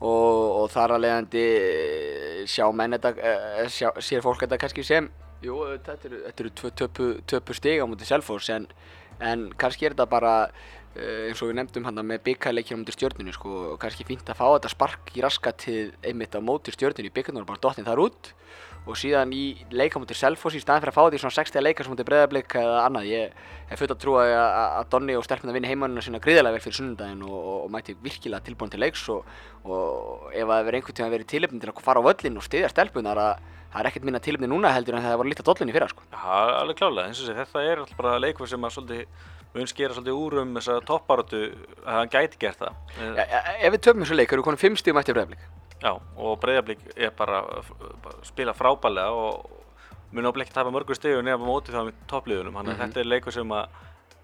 og, 0.00 0.62
og 0.62 0.66
þar 0.72 0.96
að 0.96 1.04
leiðandi 1.04 1.44
eh, 1.60 2.42
sjá 2.50 2.66
menn 2.74 2.96
þetta, 2.96 3.12
eh, 3.16 3.62
sjá, 3.72 3.88
sér 4.04 4.24
fólk 4.24 4.44
þetta 4.44 4.60
kannski 4.60 4.84
sem 4.86 5.08
Jú, 5.44 5.56
þetta 5.84 6.08
eru, 6.08 6.18
þetta 6.24 6.42
eru 6.42 6.50
töpu, 6.80 7.06
töpu 7.28 7.54
stiga 7.56 7.84
á 7.84 7.88
mótið 7.88 8.08
Selfoss 8.08 8.48
en, 8.54 8.66
en 9.20 9.50
kannski 9.60 9.86
er 9.86 9.94
þetta 9.94 10.08
bara 10.08 10.32
eh, 10.96 11.28
eins 11.28 11.42
og 11.44 11.50
við 11.50 11.58
nefndum 11.60 11.88
hann 11.88 12.00
með 12.08 12.24
byggarleikinu 12.30 12.80
á 12.80 12.82
mótið 12.82 12.98
stjörnunu 12.98 13.36
sko, 13.36 13.52
og 13.74 13.80
kannski 13.82 14.06
fínt 14.08 14.32
að 14.32 14.40
fá 14.40 14.46
þetta 14.48 14.72
spark 14.72 15.12
í 15.16 15.24
raskatið 15.24 15.92
einmitt 16.08 16.36
á 16.36 16.40
mótið 16.40 16.78
stjörnunu 16.78 17.12
í 17.12 17.16
byggarnur 17.18 17.44
og 17.44 17.50
bara 17.52 17.64
dottin 17.68 17.88
þar 17.88 18.04
út 18.06 18.32
og 18.86 18.98
síðan 18.98 19.32
í 19.34 19.42
leika 19.74 19.98
mútið 19.98 20.20
Selfoss 20.20 20.54
í 20.54 20.60
staðan 20.62 20.84
fyrir 20.84 20.92
að 20.92 20.96
fá 20.96 21.10
því 21.10 21.20
svona 21.22 21.36
60 21.36 21.64
leika 21.64 21.84
sem 21.84 21.92
mútið 21.92 22.06
breyðarblik 22.06 22.54
eða 22.60 22.84
annað 22.84 23.08
ég 23.10 23.40
hef 23.70 23.80
fullt 23.80 23.94
að 23.96 24.00
trúa 24.04 24.22
að, 24.22 24.34
að, 24.36 24.68
að 24.78 24.88
Donni 24.94 25.16
og 25.18 25.26
stelpuna 25.26 25.56
vinni 25.56 25.70
heimannina 25.72 26.04
sína 26.06 26.20
gríðarlega 26.22 26.54
vel 26.54 26.62
fyrir 26.62 26.78
sunnundaginn 26.78 27.24
og, 27.26 27.34
og, 27.36 27.58
og 27.64 27.72
mæti 27.74 27.96
virkilega 28.04 28.46
tilbúin 28.46 28.72
til 28.72 28.82
leiks 28.84 29.02
og, 29.10 29.26
og 29.66 30.30
ef 30.30 30.46
það 30.46 30.62
hefur 30.62 30.78
einhvern 30.78 30.98
tíma 31.00 31.12
verið 31.16 31.30
tilefni 31.34 31.62
til 31.62 31.72
að 31.72 31.82
fara 31.88 32.02
á 32.02 32.06
völlin 32.06 32.38
og 32.38 32.46
styðja 32.46 32.70
stelpunar 32.70 33.22
að 33.24 33.44
það 33.72 33.82
er 33.82 33.90
ekkert 33.90 34.06
minna 34.06 34.22
tilefni 34.22 34.50
núna 34.50 34.72
heldur 34.72 34.96
en 34.96 35.04
það 35.04 35.18
var 35.18 35.30
lítið 35.32 35.48
dollin 35.50 35.72
í 35.72 35.74
fyrra 35.74 35.90
sko. 35.90 36.06
Já, 36.14 36.38
alveg 36.62 36.78
klálega, 36.78 37.10
eins 37.10 37.20
og 37.20 37.26
sé, 37.26 37.34
þetta 37.36 37.64
er 37.66 37.82
alltaf 37.82 37.98
bara 37.98 38.14
leikur 38.22 38.48
sem 38.48 38.64
að 38.64 38.76
svolítið, 38.76 39.26
mun 39.56 39.70
skera 39.72 39.96
svolítið 39.98 40.22
úr 40.22 40.40
um 40.44 40.56
þessa 40.56 40.78
topparötu 40.86 41.42
að 41.82 41.98
hann 41.98 42.12
gæti 42.14 42.40
gert 42.46 42.62
það. 42.62 42.80
E, 43.02 43.26
ef 43.66 43.74
við 43.74 43.82
töfum 43.84 44.06
þessu 44.06 44.16
leik, 44.16 44.32
erum 44.32 44.44
við 44.44 44.48
konum 44.48 44.62
5 44.62 44.80
stíðum 44.80 45.02
eftir 45.02 45.18
breyðarblik 45.18 45.65
Já, 45.82 45.92
og 46.16 46.38
Breiðablík 46.40 46.78
er 46.96 47.10
bara 47.18 47.42
að 47.42 47.72
spila 48.24 48.54
frábælega 48.56 49.10
og 49.12 49.50
mun 50.16 50.24
áblik 50.30 50.46
ekki 50.46 50.54
tapa 50.56 50.70
mörgur 50.72 50.96
stigur 50.96 51.22
nefnum 51.26 51.50
móti 51.50 51.74
þá 51.74 51.82
með 51.90 51.98
toppliðunum, 52.08 52.54
þannig 52.56 52.72
að 52.72 52.78
Mhm. 52.78 52.86
þetta 52.86 53.00
er 53.02 53.10
leikur 53.10 53.32
sem 53.36 53.48
að 53.52 53.66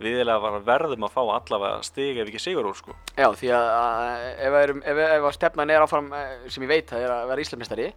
við 0.03 0.17
eiginlega 0.17 0.41
bara 0.43 0.61
verðum 0.67 1.05
að 1.07 1.13
fá 1.13 1.21
allavega 1.23 1.83
stig 1.85 2.17
ef 2.19 2.27
ekki 2.29 2.41
sigur 2.41 2.65
úr 2.67 2.75
sko. 2.75 2.95
Já, 3.17 3.29
því 3.37 3.51
að, 3.53 3.69
að 3.83 4.25
ef, 4.47 4.57
erum, 4.63 4.81
ef, 4.85 4.97
ef 4.99 5.23
að 5.29 5.33
stefnan 5.37 5.71
er 5.71 5.85
áfram 5.85 6.09
eh, 6.13 6.49
sem 6.49 6.63
ég 6.65 6.69
veit 6.73 6.91
að 6.93 7.05
er 7.05 7.11
að 7.11 7.29
vera 7.29 7.41
Íslandsmeistari 7.45 7.93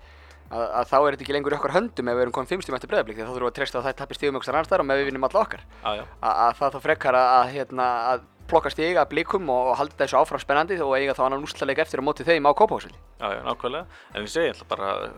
að, 0.51 0.61
að 0.75 0.85
þá 0.91 0.95
er 0.99 1.15
þetta 1.15 1.23
ekki 1.25 1.33
lengur 1.33 1.55
okkar 1.57 1.73
höndum 1.73 2.09
ef 2.11 2.15
við 2.19 2.21
erum 2.27 2.35
5 2.51 2.61
stíðum 2.61 2.75
eftir 2.77 2.89
breyðarblik 2.91 3.15
því 3.17 3.23
að 3.23 3.29
þá 3.29 3.33
þurfum 3.33 3.47
við 3.47 3.53
að 3.53 3.57
treysta 3.57 3.79
að 3.79 3.85
það 3.87 3.95
tapir 4.03 4.19
stíðum 4.19 4.37
ykkur 4.37 4.53
annar 4.53 4.65
staðar 4.69 4.83
og 4.83 4.89
með 4.91 4.99
við 5.01 5.05
vinnum 5.09 5.25
alla 5.29 5.41
okkar 5.41 5.63
að, 5.81 6.03
að 6.21 6.53
það 6.59 6.75
þá 6.75 6.79
frekar 6.85 7.15
að, 7.15 8.27
að, 8.45 8.51
hérna, 8.51 8.51
að 8.51 8.51
plokka 8.51 8.69
stig 8.71 8.97
að 8.97 9.09
blikum 9.09 9.49
og, 9.49 9.71
og 9.71 9.77
halda 9.79 10.05
þessu 10.05 10.17
áfram 10.19 10.39
spennandi 10.39 10.77
og 10.81 10.95
eiga 10.97 11.13
þá 11.13 11.25
annan 11.25 11.43
úrslaleik 11.43 11.79
eftir 11.79 11.99
á 11.99 12.03
móti 12.05 12.23
þeim 12.23 12.45
á 12.45 12.53
Kópahúsvöldi. 12.53 12.97
já, 13.19 13.27
já, 13.33 13.41
nákvæmlega, 13.43 13.85
en 14.13 14.23
við 14.23 14.29
segjum 14.29 14.53
alltaf 14.53 14.67
bara, 14.67 15.11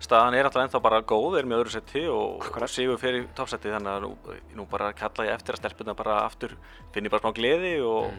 staðan 0.00 0.34
er 0.34 0.44
alltaf 0.44 0.62
ennþá 0.64 0.82
bara 0.82 1.02
góð, 1.02 1.38
erum 1.38 1.52
í 1.52 1.56
öðru 1.56 1.70
seti 1.70 2.06
og 2.08 2.42
Akkurat. 2.44 2.68
sigur 2.70 2.98
fyrir 2.98 3.26
toppseti 3.34 3.70
þannig 3.70 3.88
að 3.88 4.02
nú, 4.02 4.16
nú 4.54 4.66
bara 4.66 4.92
kalla 4.92 5.24
ég 5.24 5.34
eftir 5.34 5.54
að 5.54 5.58
stelpuna 5.62 5.94
bara 5.94 6.24
aftur, 6.24 6.56
finn 6.92 7.04
ég 7.04 7.10
bara 7.10 7.22
smá 7.22 7.32
gleði 7.34 7.80
og, 7.82 8.10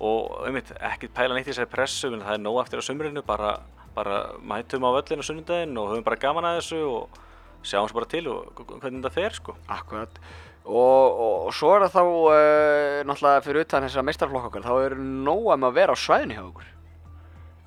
og 0.00 0.46
einmitt, 0.46 0.72
ekkert 0.80 1.14
pæla 1.14 1.34
neitt 1.34 1.46
í 1.48 1.52
þessari 1.52 1.70
pressu, 1.70 2.12
en 2.12 2.20
það 2.22 2.34
er 2.34 2.44
nóg 2.44 2.60
eftir 2.64 2.80
á 2.80 2.84
sumrinu, 2.84 3.22
bara, 3.22 3.60
bara 3.94 4.32
mætum 4.42 4.84
á 4.84 4.90
völlin 4.98 5.22
á 5.22 5.24
sunnudaginn 5.24 5.78
og 5.78 5.90
höfum 5.94 6.04
bara 6.04 6.16
gaman 6.16 6.44
að 6.44 6.60
þessu 6.60 6.82
og 6.88 7.08
sjáum 7.62 7.88
svo 7.88 7.94
bara 8.00 8.08
til 8.08 8.26
og 8.28 8.52
hvernig 8.56 9.02
þetta 9.02 9.12
fer 9.12 9.34
sko. 9.36 9.56
Akkurat. 9.68 10.18
Og, 10.64 10.74
og, 10.76 11.46
og 11.48 11.54
svo 11.56 11.72
er 11.74 11.86
það 11.86 11.94
þá 11.96 12.02
uh, 12.04 12.98
náttúrulega 13.08 13.44
fyrir 13.46 13.64
utan 13.64 13.86
þessar 13.86 14.06
meistarflokk 14.06 14.50
okkar, 14.50 14.66
þá 14.66 14.74
er 14.84 14.96
nóg 15.00 15.48
um 15.54 15.66
að 15.66 15.78
vera 15.80 15.96
á 15.96 15.98
svæðinu 15.98 16.36
hjá 16.36 16.44
okkur. 16.44 16.68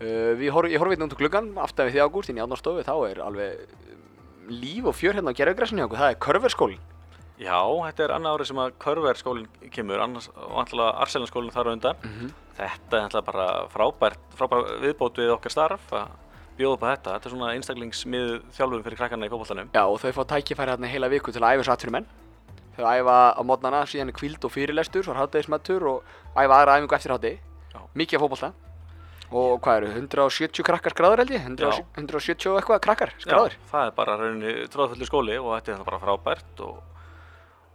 Uh, 0.03 0.31
við 0.39 0.53
horf, 0.53 0.71
ég 0.71 0.81
horfði 0.81 0.97
hérna 0.97 1.09
út 1.09 1.17
úr 1.17 1.23
gluggan, 1.23 1.51
aftan 1.63 1.89
við 1.89 1.97
því 1.97 2.05
ágúst, 2.05 2.31
inn 2.31 2.39
í 2.39 2.45
átnarstofu, 2.45 2.85
þá 2.85 2.95
er 3.09 3.21
alveg 3.25 3.63
um, 3.65 4.07
líf 4.53 4.89
og 4.91 4.97
fjör 4.99 5.17
hérna 5.17 5.33
á 5.33 5.37
gerðugræsinu 5.41 5.81
hjá 5.81 5.87
okkur, 5.89 6.03
það 6.03 6.13
er 6.13 6.21
körverskólinn. 6.27 6.89
Já, 7.41 7.59
þetta 7.65 8.03
er 8.05 8.13
annað 8.13 8.35
árið 8.37 8.49
sem 8.51 8.59
að 8.61 8.73
Körverskólinn 8.83 9.69
kemur, 9.73 10.01
annars 10.03 10.27
alltaf 10.37 10.99
Arselanskólinn 11.01 11.53
þar 11.53 11.69
á 11.69 11.73
undan. 11.73 12.03
Mhm. 12.05 12.33
Þetta 12.59 12.97
er 12.97 13.05
alltaf 13.07 13.25
bara 13.25 13.47
frábært, 13.73 14.19
frábært 14.37 14.69
viðbót 14.83 15.17
við 15.17 15.33
okkar 15.33 15.51
starf 15.51 15.87
að 15.91 16.11
bjóða 16.59 16.77
upp 16.77 16.83
á 16.85 16.87
þetta. 16.93 17.15
Þetta 17.15 17.25
er 17.25 17.33
svona 17.33 17.53
einstaklingsmið 17.57 18.29
þjálfum 18.53 18.83
fyrir 18.85 18.99
krakkarna 18.99 19.25
í 19.25 19.31
fótboltanum. 19.33 19.71
Já, 19.73 19.83
og 19.83 19.97
þau 19.99 20.11
fá 20.13 20.23
tækifæri 20.35 20.75
hérna 20.75 20.91
heila 20.91 21.09
viku 21.09 21.33
til 21.33 21.41
að 21.41 21.57
æfa 21.57 21.65
svo 21.65 21.73
atvinnumenn. 21.73 22.05
Þau 22.77 22.85
æfa 22.89 23.17
á 23.37 23.41
mótnana, 23.45 23.83
síðan 23.89 24.09
er 24.13 24.17
kvíld 24.17 24.43
og 24.47 24.51
fyrirlestur, 24.53 25.03
svo 25.05 25.13
er 25.13 25.21
hátæðismættur 25.23 25.87
og 25.91 26.03
æfa 26.35 26.59
aðra 26.61 26.77
æfingu 26.79 26.95
eftir. 26.97 27.39
Já. 27.73 27.79
Mikið 27.95 28.17
af 28.19 28.23
fótbolta. 28.25 28.51
Og 29.33 29.59
hvað 29.65 29.77
eru, 29.81 29.87
170 29.97 30.61
krakkar 30.67 30.93
skráður 30.93 31.23
held 31.23 31.31
ég? 31.33 31.41
100, 31.41 31.69
Já. 31.73 31.85
170 31.97 32.51
og 32.51 32.57
eitthvað 32.59 32.81
krakkar 32.85 33.13
skráður? 33.17 33.53
Já, 33.57 33.69
það 33.71 33.85
er 33.87 33.93
bara 33.97 34.17
rauninni 34.19 34.51
tróðfullu 34.69 35.07
skóli 35.09 35.37
og 35.41 35.55
þetta 35.57 35.73
er 35.79 35.85
bara 35.87 35.99
frábært 36.03 36.61
og, 36.61 36.75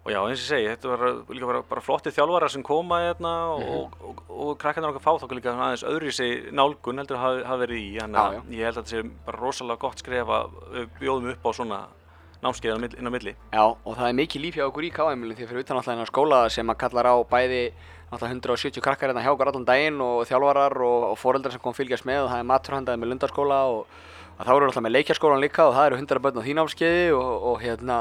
og 0.04 0.12
já, 0.14 0.20
eins 0.22 0.38
og 0.38 0.44
ég 0.44 0.46
segi, 0.52 0.68
þetta 0.70 0.92
var 0.92 1.02
líka 1.34 1.48
bara, 1.50 1.62
bara 1.72 1.82
flotti 1.82 2.12
þjálfarar 2.14 2.52
sem 2.54 2.62
koma 2.62 3.00
hérna 3.08 3.32
og, 3.56 3.60
Mhm. 3.64 3.74
og, 3.74 3.96
og, 4.06 4.22
og 4.30 4.58
krakkarnir 4.62 4.92
okkar 4.94 5.02
fá 5.02 5.18
þá 5.18 5.34
líka 5.34 5.50
aðeins 5.56 5.82
öðru 5.82 6.12
sig 6.14 6.52
nálgun 6.54 7.02
heldur 7.02 7.18
að 7.18 7.42
hafa, 7.42 7.58
verið 7.66 7.82
í, 7.82 7.90
þannig 7.98 8.22
að 8.22 8.54
ég 8.54 8.64
held 8.68 8.78
að 8.78 8.84
þetta 8.84 8.94
sé 8.94 9.02
bara 9.26 9.38
rosalega 9.42 9.78
gott 9.82 9.98
skref 9.98 10.28
að 10.38 10.50
við 10.76 10.88
bjóðum 11.00 11.30
upp 11.34 11.42
á 11.42 11.50
svona 11.58 11.80
námskeið 12.44 12.96
inn 12.98 13.08
á 13.08 13.12
milli. 13.12 13.34
Já, 13.52 13.64
og 13.66 13.96
það 13.96 14.08
er 14.08 14.18
mikið 14.18 14.44
líf 14.44 14.58
hjá 14.58 14.64
okkur 14.68 14.86
í 14.86 14.90
KM-ilin 14.94 15.38
því 15.38 15.48
fyrir 15.50 15.64
utan 15.64 15.78
alltaf 15.78 15.92
hennar 15.94 16.10
skóla 16.10 16.40
sem 16.52 16.70
að 16.70 16.78
kallar 16.82 17.08
á 17.10 17.14
bæði 17.26 17.62
alltaf 18.12 18.28
170 18.30 18.84
krakkar 18.84 19.10
hérna 19.10 19.24
hjá 19.24 19.32
okkur 19.34 19.50
allan 19.50 19.66
daginn 19.68 19.98
og 20.04 20.22
þjálfarar 20.28 20.78
og, 20.86 21.08
og 21.10 21.18
foreldrar 21.18 21.54
sem 21.54 21.64
kom 21.64 21.76
fylgjast 21.76 22.06
með 22.08 22.24
og 22.24 22.30
það 22.32 22.44
er 22.44 22.48
maturhandaði 22.52 23.02
með 23.02 23.12
lundarskóla 23.12 23.58
og, 23.72 23.98
og 24.38 24.46
þá 24.46 24.52
eru 24.54 24.70
alltaf 24.70 24.86
með 24.86 24.94
leikjarskólan 24.96 25.42
líka 25.42 25.66
og 25.66 25.76
það 25.76 25.90
eru 25.90 26.00
100 26.00 26.24
börn 26.24 26.40
á 26.40 26.42
því 26.46 26.56
námskeiði 26.60 27.04
og, 27.18 27.32
og 27.50 27.60
hérna 27.64 27.98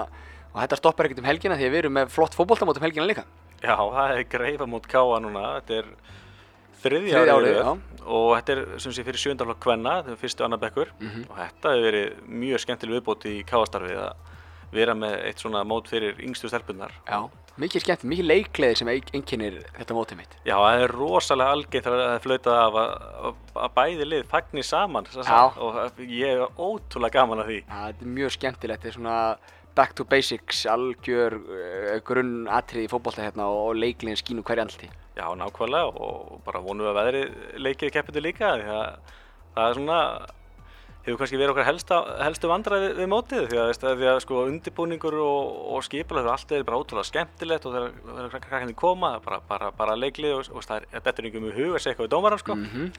og 0.53 0.61
þetta 0.61 0.79
stoppar 0.79 1.09
ekkert 1.09 1.23
um 1.25 1.27
helgina 1.31 1.57
því 1.59 1.71
við 1.73 1.81
erum 1.83 1.97
með 1.97 2.13
flott 2.13 2.37
fótboltamót 2.37 2.79
um 2.79 2.87
helgina 2.87 3.09
líka. 3.09 3.25
Já, 3.57 3.73
það 3.73 4.13
er 4.13 4.23
greifa 4.31 4.69
mót 4.69 4.87
káa 4.87 5.19
núna, 5.23 5.57
þetta 5.57 5.81
er 5.81 5.91
Þriðja 6.77 7.23
árið 7.25 7.55
og 8.07 8.29
þetta 8.37 8.55
er 8.55 8.79
sem 8.83 8.91
sé 8.95 9.03
fyrir 9.07 9.19
sjöndaflokk 9.21 9.59
kvenna, 9.67 9.97
þetta 10.01 10.15
er 10.15 10.21
fyrstu 10.23 10.45
annar 10.47 10.61
bekkur 10.63 10.91
Mhm. 10.99 11.25
og 11.29 11.37
þetta 11.43 11.73
hefur 11.75 11.87
verið 11.91 12.23
mjög 12.43 12.63
skemmtileg 12.65 12.95
viðbót 13.01 13.25
í 13.29 13.35
káastarfið 13.45 13.99
að 14.07 14.13
vera 14.71 14.93
með 14.99 15.13
eitt 15.29 15.39
svona 15.39 15.61
mót 15.63 15.87
fyrir 15.87 16.17
yngstu 16.19 16.49
stelpunnar. 16.51 16.91
Já, 17.07 17.21
mikið 17.57 17.81
skemmt, 17.85 18.01
mikið 18.03 18.25
leikleði 18.27 18.75
sem 18.77 18.87
einkennir 18.91 19.61
þetta 19.77 19.95
mótið 19.95 20.17
mitt. 20.19 20.33
Já, 20.45 20.55
það 20.59 20.81
er 20.83 20.91
rosalega 20.91 21.53
algengt 21.55 21.87
að 21.87 21.95
það 22.01 22.19
flautað 22.25 22.57
af 22.65 22.73
að, 22.81 22.89
að, 23.29 23.37
að 23.63 23.71
bæði 23.77 24.07
lið 24.11 24.25
fagni 24.27 24.63
saman 24.67 25.07
og 25.15 26.01
ég 26.03 26.27
er 26.35 26.47
ótrúlega 26.59 27.15
gaman 27.15 27.39
að 27.45 27.47
því. 27.53 27.59
Já, 27.63 27.79
þetta 27.87 28.03
er 28.09 28.13
mjög 28.19 28.35
skemmtilegt, 28.35 28.81
þetta 28.83 28.91
er 28.91 28.97
svona 28.99 29.37
back 29.77 29.93
to 29.97 30.05
basics, 30.09 30.63
algjör 30.73 31.35
uh, 31.37 31.91
grunn 32.07 32.47
atrið 32.49 32.87
í 32.87 32.89
fótbolta 32.91 33.21
hérna 33.25 33.45
og, 33.51 33.59
og 33.71 33.77
leiklegin 33.81 34.17
skínu 34.19 34.43
hverja 34.47 34.65
andliti. 34.65 34.89
Já, 35.17 35.27
nákvæmlega 35.37 35.93
og 36.01 36.41
bara 36.45 36.61
vonum 36.65 36.85
við 36.87 36.91
að 36.91 36.97
veðri 36.99 37.21
leikið 37.67 37.93
keppinu 37.95 38.25
líka 38.25 38.51
því 38.59 38.67
að 38.73 39.13
það 39.57 39.69
er 39.71 39.77
svona 39.79 39.99
hefur 41.07 41.21
kannski 41.21 41.37
verið 41.39 41.53
okkar 41.53 41.65
helsta, 41.69 41.97
helstu 42.19 42.49
vandræði 42.51 42.87
við, 42.89 42.97
við 42.99 43.07
mótið 43.13 43.45
því 43.47 43.59
að, 43.61 43.67
veist, 43.71 43.83
að, 43.87 43.93
því 44.01 44.07
að 44.11 44.17
sko 44.25 44.39
undirbúningur 44.49 45.15
og, 45.23 45.53
og 45.77 45.85
skipulega 45.87 46.33
allt 46.33 46.51
er 46.57 46.65
bara 46.67 46.79
ótrúlega 46.81 47.07
skemmtilegt 47.07 47.67
og 47.69 47.77
þegar, 47.77 47.93
þegar 48.09 48.33
krak- 48.33 48.47
krakkarnir 48.49 48.75
koma 48.81 49.13
bara, 49.23 49.39
bara, 49.47 49.69
bara 49.77 49.95
leiklið 49.95 50.35
og, 50.41 50.49
og 50.59 50.65
það 50.67 50.81
er 50.83 50.89
þetta 51.07 51.13
er 51.23 51.29
einhverjum 51.29 51.47
í 51.47 51.55
huga 51.61 51.77
að 51.79 51.85
segja 51.85 51.93
eitthvað 51.95 52.09
við 52.09 52.13
dómaran 52.17 52.43
sko. 52.43 52.57
Mhm. 52.59 52.89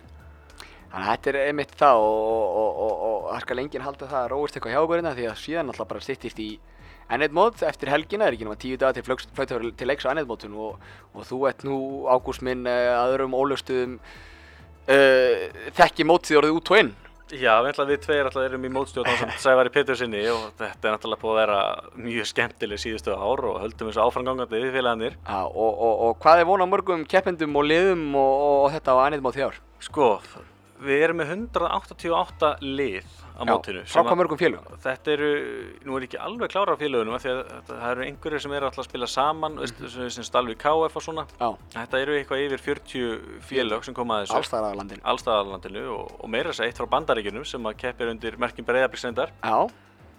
Þannig 0.89 1.05
að 1.05 1.11
þetta 1.13 1.31
er 1.31 1.39
einmitt 1.45 1.75
það 1.77 2.03
og, 2.03 3.27
það 3.29 3.43
skal 3.45 3.59
enginn 3.63 3.85
halda 3.85 4.09
það 4.09 4.23
að 4.23 4.31
róist 4.33 4.57
eitthvað 4.57 4.75
hjá 4.75 4.81
okkur 4.83 5.01
hérna 5.01 5.17
því 5.19 5.27
að 5.29 5.41
síðan 5.43 5.73
alltaf 5.73 5.91
bara 5.91 6.05
styttist 6.05 6.41
í 6.41 6.49
ennett 7.09 7.63
eftir 7.65 7.91
helgina, 7.93 8.29
er 8.29 8.37
ekki 8.37 8.47
náma 8.49 8.61
tíu 8.61 8.79
dagar 8.81 8.97
til 8.97 9.05
flautur 9.05 9.69
til 9.77 9.89
leiks 9.89 10.07
á 10.09 10.13
ennett 10.13 10.29
og, 10.49 10.79
og 11.15 11.29
þú 11.29 11.43
ert 11.49 11.65
nú, 11.65 11.77
Ágúst 12.09 12.45
minn, 12.45 12.67
aðurum 12.69 13.37
ólöstuðum 13.37 13.99
uh, 13.99 15.45
þekki 15.77 16.09
mótið 16.09 16.43
orðið 16.43 16.59
út 16.59 16.73
og 16.73 16.83
inn. 16.83 16.97
Já, 17.29 17.59
við, 17.61 17.77
við 17.91 17.99
tveir 18.07 18.29
alltaf 18.29 18.45
erum 18.47 18.63
í 18.65 18.71
mótstjórn 18.73 19.09
á 19.13 19.37
Sævari 19.45 19.73
Pétursinni 19.73 20.23
og 20.33 20.47
þetta 20.57 20.89
er 20.89 20.95
náttúrulega 20.95 21.21
búið 21.21 21.35
að 21.35 21.41
vera 21.43 21.59
mjög 22.07 22.29
skemmtileg 22.31 22.81
síðustu 22.81 23.13
ár 23.13 23.43
og 23.51 23.59
höldum 23.67 23.91
þessu 23.91 24.05
áframgangandi 24.07 24.63
við 24.65 24.79
félagarnir. 24.79 25.19
Já, 25.21 25.41
og, 25.45 25.73
og, 25.75 26.05
og 26.07 26.23
hvað 26.25 26.41
er 26.41 26.49
von 26.49 26.65
á 26.65 26.73
mörgum 26.73 27.05
keppendum 27.09 27.61
og 27.61 27.69
liðum 27.69 28.07
og, 28.17 28.71
þetta 28.79 28.97
á 28.97 29.05
ennett 29.11 29.27
mót 29.27 29.37
þjár? 29.37 29.61
Sko, 29.85 30.15
við 30.83 31.03
erum 31.05 31.19
með 31.21 31.31
188 31.35 32.51
lið 32.63 33.05
á 33.39 33.43
mótinu. 33.47 33.83
frá 33.85 33.91
sem 33.93 34.03
hvað 34.05 34.13
að- 34.13 34.19
mörgum 34.21 34.39
félögum? 34.41 34.79
Þetta 34.83 35.13
eru, 35.15 35.29
nú 35.87 35.97
er 35.99 36.07
ekki 36.07 36.19
alveg 36.19 36.51
klára 36.51 36.75
á 36.75 36.81
félögunum 36.81 37.15
af 37.15 37.23
því 37.23 37.31
að 37.35 37.63
það 37.69 37.91
eru 37.91 38.05
einhverjir 38.09 38.41
sem 38.43 38.53
eru 38.53 38.67
alltaf 38.67 38.85
að 38.85 38.89
spila 38.91 39.07
saman, 39.07 39.53
mm 39.59 40.11
sem, 40.11 40.25
stalvi 40.25 40.55
KF 40.59 40.97
og 40.97 41.03
svona. 41.03 41.27
Já, 41.41 41.51
Þetta 41.75 42.01
eru 42.03 42.17
eitthvað 42.19 42.45
yfir 42.47 42.59
40 42.59 43.21
félög 43.49 43.85
sem 43.85 43.95
koma 43.95 44.21
að 44.23 44.27
þessu. 44.27 44.39
allstæðarlandin. 44.43 45.03
Allstaðarlandinu 45.05 45.85
og, 45.99 46.17
og 46.25 46.29
meira 46.31 46.51
þess 46.51 46.61
að 46.61 46.67
eitt 46.67 46.79
frá 46.79 46.87
bandaríkjunum 46.97 47.47
sem 47.47 47.63
að 47.63 47.77
keppir 47.77 48.09
undir 48.11 48.37
merkjum 48.39 48.67
breyðabriksendar. 48.67 49.31
Já, 49.43 49.69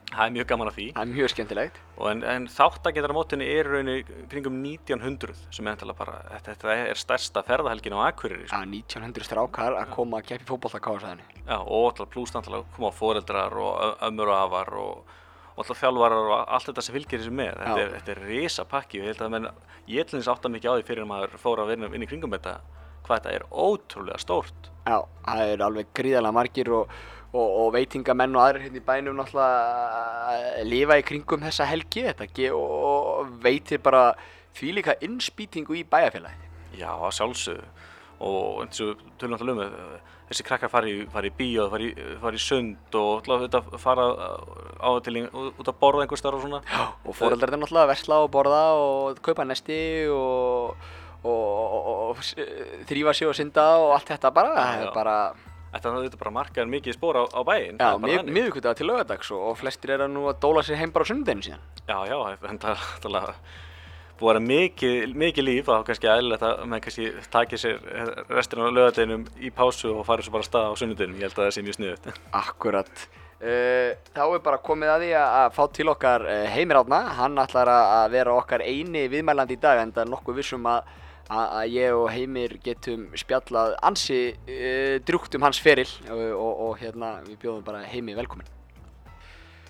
Það 0.10 0.24
er 0.26 0.32
mjög 0.34 0.48
gaman 0.50 0.68
af 0.72 0.74
því. 0.76 0.86
það 0.96 1.02
er 1.06 1.10
mjög 1.14 1.30
skemmtilegt. 1.34 1.76
Og 2.00 2.08
en, 2.10 2.24
en 2.26 2.48
þáttagetar 2.50 3.12
á 3.14 3.18
mótinu 3.20 3.46
eru 3.46 3.76
rauninni 3.76 4.26
kringum 4.32 4.56
1900 4.66 5.36
sem 5.54 5.68
er 5.70 5.76
endalega 5.76 5.98
bara, 6.00 6.16
þetta, 6.34 6.56
þetta 6.56 6.78
er 6.90 7.00
stærsta 7.04 7.44
ferðahelgin 7.46 7.94
á 7.94 8.00
Akureyri. 8.08 8.48
Sko. 8.50 8.58
Já, 8.58 8.66
1900 8.66 9.28
strákar 9.30 9.78
að 9.78 9.94
koma 9.94 10.20
að 10.22 10.32
keppi 10.32 10.50
fótbolta 10.50 10.82
káðsæðinu. 10.82 11.28
Já, 11.46 11.58
og 11.62 11.86
alltaf 11.92 12.10
pluss 12.16 12.34
náttúrulega 12.34 12.66
koma 12.76 12.92
fóreldrar 12.98 13.54
og 13.62 13.72
ö- 13.86 13.96
ömmur 14.10 14.34
og 14.34 14.40
afar 14.42 14.74
og, 14.82 15.14
og 15.54 15.62
alltaf 15.64 15.84
þjálfarar 15.86 16.34
og 16.34 16.36
allt 16.58 16.72
þetta 16.72 16.88
sem 16.90 16.98
fylgir 16.98 17.22
þessu 17.22 17.36
með. 17.44 17.54
Þetta 17.62 17.78
Já. 17.78 17.86
er, 17.86 17.96
þetta 18.00 18.16
er 18.18 18.24
risa 18.34 18.66
pakki 18.74 19.04
og 19.04 19.06
ég 19.06 19.14
held 19.14 19.26
að 19.28 19.34
menn, 19.38 19.48
ég 19.94 20.04
ætlum 20.08 20.24
þess 20.26 20.34
átta 20.34 20.50
mikið 20.58 20.74
á 20.74 20.76
því 20.80 20.88
fyrir 20.90 21.06
að 21.06 21.12
maður 21.14 21.38
fór 21.46 21.62
að 21.64 21.72
vinna 21.76 21.94
inn 21.94 22.06
í 22.06 22.10
kringum 22.10 22.34
þetta 22.40 22.58
hvað 23.06 23.22
þetta 23.22 23.36
er 23.38 23.48
ótrúlega 23.52 24.20
stórt. 24.22 24.70
Já, 24.88 25.00
það 25.26 25.54
er 25.54 25.64
alveg 25.66 25.94
gríðarlega 25.98 26.38
margir 26.40 26.72
og, 26.74 26.94
og, 27.34 27.48
og 27.48 27.72
veitingamenn 27.76 28.38
og 28.38 28.44
aðrir 28.46 28.68
hérna 28.68 28.82
í 28.82 28.86
bænum 28.88 29.20
náttúrulega 29.20 30.66
lifa 30.70 31.00
í 31.00 31.08
kringum 31.12 31.46
þessa 31.46 31.70
helgi 31.70 32.08
þetta 32.10 32.52
og 32.58 33.34
veitir 33.44 33.84
bara 33.86 34.14
þvílíka 34.58 34.98
innspýtingu 35.06 35.78
í 35.78 35.86
bæjarfélagi. 35.90 36.50
Já, 36.80 36.92
að 36.94 37.16
sjálfsögðu 37.18 37.68
og 38.20 38.64
eins 38.66 38.80
og 38.84 39.00
tölum 39.20 39.38
alltaf 39.38 39.52
um 39.54 39.60
það, 39.62 39.76
þessi 40.30 40.46
krakkar 40.46 40.72
fara 40.72 40.90
í, 40.92 40.96
fara 41.12 41.30
í 41.30 41.34
bíó, 41.36 41.68
fara 41.72 42.36
í, 42.36 42.42
sund 42.44 42.98
og 43.00 43.30
alltaf 43.32 43.70
fara 43.80 44.08
á 44.84 44.90
og 44.92 45.00
til 45.06 45.24
út 45.24 45.64
að 45.64 45.78
borða 45.80 46.04
einhver 46.04 46.20
starf 46.20 46.40
og 46.40 46.46
svona. 46.46 46.60
Já, 46.68 46.84
og 47.06 47.16
fóreldrarnir 47.16 47.64
náttúrulega 47.64 47.88
að 47.88 47.94
versla 47.94 48.20
og 48.26 48.32
borða 48.34 48.64
og 48.80 49.22
kaupa 49.26 49.48
nesti 49.48 49.80
og, 50.12 50.90
og, 51.28 52.20
þrífa 52.90 53.14
sig 53.18 53.28
og 53.28 53.38
synda 53.38 53.66
og 53.82 53.94
allt 53.98 54.12
þetta 54.14 54.32
bara, 54.34 54.56
það 54.56 54.84
er 54.88 54.92
bara, 54.96 55.16
Þetta 55.70 55.90
er 56.02 56.14
bara 56.18 56.32
markaður 56.34 56.70
mikið 56.72 56.96
spór 56.98 57.18
á, 57.22 57.24
á 57.30 57.42
bæinn. 57.46 57.76
já, 57.78 57.90
er 57.94 58.00
þannig. 58.02 58.32
miðvíkudag 58.34 58.78
til 58.80 58.88
lögadags 58.90 59.30
og, 59.36 59.42
og 59.52 59.58
flestir 59.60 59.92
eru 59.94 60.08
nú 60.10 60.24
að 60.32 60.40
dóla 60.42 60.64
sér 60.66 60.80
heim 60.82 60.90
bara 60.96 61.06
á 61.06 61.10
sundinu 61.12 61.46
síðan. 61.46 61.62
Já, 61.86 61.98
já, 62.10 62.16
en 62.50 62.58
það 62.58 62.72
er 62.72 62.86
alltaf 63.06 63.36
búið 64.20 64.30
að 64.30 64.34
vera 64.34 64.42
mikið, 64.48 65.14
mikið 65.16 65.46
líf 65.46 65.70
og 65.70 65.78
þá 65.78 65.86
kannski 65.92 66.10
eðlilegt 66.12 66.46
að 66.48 66.64
menn 66.72 66.82
kannski 66.84 67.12
takið 67.32 67.62
sér 67.62 67.78
restina 68.34 68.66
á 68.68 68.76
lögadeginum 68.76 69.28
í 69.40 69.52
pásu 69.56 69.94
og 69.94 70.02
farið 70.10 70.28
svo 70.28 70.34
bara 70.34 70.44
að 70.44 70.50
staða 70.50 70.74
á 70.74 70.80
sunnudeginum. 70.82 71.20
Ég 71.22 71.30
held 71.30 71.38
að 71.38 71.46
það 71.46 71.54
sé 71.56 71.64
mjög 71.68 71.78
sniðut. 71.78 72.10
Akkurat. 72.42 73.06
Uh, 73.40 73.94
þá 74.12 74.24
er 74.26 74.42
bara 74.44 74.60
komið 74.60 74.90
að 74.92 75.04
því 75.06 75.12
að, 75.16 75.36
að 75.40 75.54
fá 75.56 75.62
til 75.78 75.88
okkar 75.94 76.26
uh, 76.28 76.40
Heimir 76.52 76.82
Átna. 76.82 77.00
Hann 77.22 77.40
ætlar 77.46 77.72
að 77.72 77.92
að 78.00 78.10
vera 78.18 78.34
okkar 78.42 78.66
eini 78.66 79.06
viðmælandi 79.14 79.56
í 79.56 79.62
dag 79.64 79.80
en 79.86 79.94
það 79.96 80.04
er 80.04 80.12
nokkuð 80.18 80.42
vissum 80.42 80.68
að, 80.68 80.90
að, 81.30 81.66
ég 81.74 81.96
og 81.96 82.08
Heimir 82.14 82.56
getum 82.66 83.10
spjallað 83.18 83.76
ansi 83.86 84.22
uh, 84.34 84.96
drúgt 85.06 85.36
um 85.38 85.46
hans 85.46 85.62
feril 85.62 85.90
og, 86.10 86.24
og, 86.34 86.64
og 86.68 86.80
hérna 86.82 87.20
við 87.28 87.38
bjóðum 87.44 87.66
bara 87.68 87.84
Heimi 87.88 88.18
velkomin. 88.18 88.50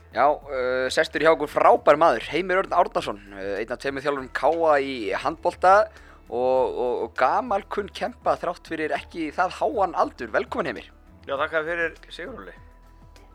Já, 0.09 0.25
uh, 0.25 0.87
sestur 0.89 1.21
hjá 1.21 1.33
okkur 1.35 1.51
frábær 1.51 1.99
maður, 2.01 2.29
Heimir 2.31 2.63
Örn 2.63 2.73
Árnason, 2.73 3.19
uh, 3.35 3.57
einn 3.59 3.73
af 3.75 3.81
tveimur 3.81 4.05
þjálfurum 4.05 4.31
Káa 4.33 4.79
í 4.81 4.95
handbolta 5.25 5.75
og, 6.29 6.39
og, 6.39 6.95
og 7.03 7.11
gamal 7.19 7.61
kunn 7.69 7.91
kempa 7.93 8.33
þrátt 8.41 8.71
fyrir 8.71 8.95
ekki 8.95 9.29
það 9.35 9.59
háan 9.59 9.93
aldur. 9.99 10.31
Velkomin 10.33 10.71
Heimir. 10.71 10.89
Já, 11.27 11.35
þakka 11.35 11.63
fyrir 11.67 11.95
Sigurúli. 12.09 12.55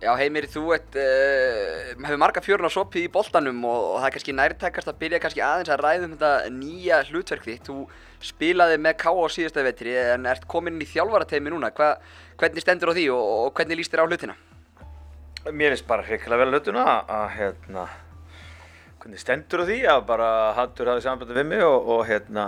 Já, 0.02 0.10
Heimir, 0.18 0.44
þú 0.50 0.64
ert, 0.74 0.96
uh, 0.98 1.92
hefur 1.94 2.18
marga 2.20 2.42
fjörun 2.44 2.66
á 2.66 2.72
sopið 2.74 3.06
í 3.06 3.12
boltanum 3.14 3.62
og, 3.64 3.84
og 3.94 4.00
það 4.00 4.08
er 4.08 4.14
kannski 4.16 4.34
nærtækast 4.36 4.90
að 4.90 4.98
byrja 5.00 5.20
kannski 5.22 5.44
aðeins 5.46 5.70
að 5.72 5.80
ræða 5.80 6.08
um 6.08 6.16
þetta 6.16 6.32
nýja 6.58 6.98
hlutverk 7.08 7.46
þitt. 7.46 7.70
Þú 7.70 7.76
spilaði 8.24 8.78
með 8.80 9.04
á 9.04 9.12
síðasta 9.32 9.64
vetri 9.66 9.94
en 10.00 10.26
ert 10.30 10.46
komin 10.48 10.80
í 10.80 10.88
þjálfarateimi 10.88 11.52
núna. 11.52 11.70
Hva, 11.76 11.94
hvernig 12.40 12.64
stendur 12.64 12.92
á 12.92 12.96
því 12.96 13.08
og, 13.12 13.24
og 13.44 13.54
hvernig 13.58 13.80
líst 13.80 13.92
þér 13.92 14.04
á 14.04 14.08
hlutina? 14.08 14.36
Mér 15.52 15.74
finnst 15.74 15.88
bara 15.88 16.06
hrikalega 16.06 16.40
vel 16.40 16.54
hlutuna 16.56 16.84
að 17.04 17.26
hérna, 17.36 17.82
hvernig 19.02 19.20
stendur 19.20 19.60
á 19.60 19.68
því 19.68 19.78
að 19.92 20.06
bara 20.08 20.28
Hattur 20.56 20.88
hafði 20.88 21.04
sambandi 21.04 21.36
við 21.36 21.50
mig 21.50 21.64
og, 21.66 21.90
og 21.92 22.06
hérna, 22.08 22.46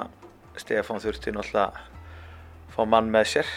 Stefán 0.56 1.02
þurfti 1.02 1.35
náttúrulega 1.37 1.66
að 1.68 2.73
fá 2.73 2.83
mann 2.88 3.12
með 3.12 3.33
sér. 3.35 3.54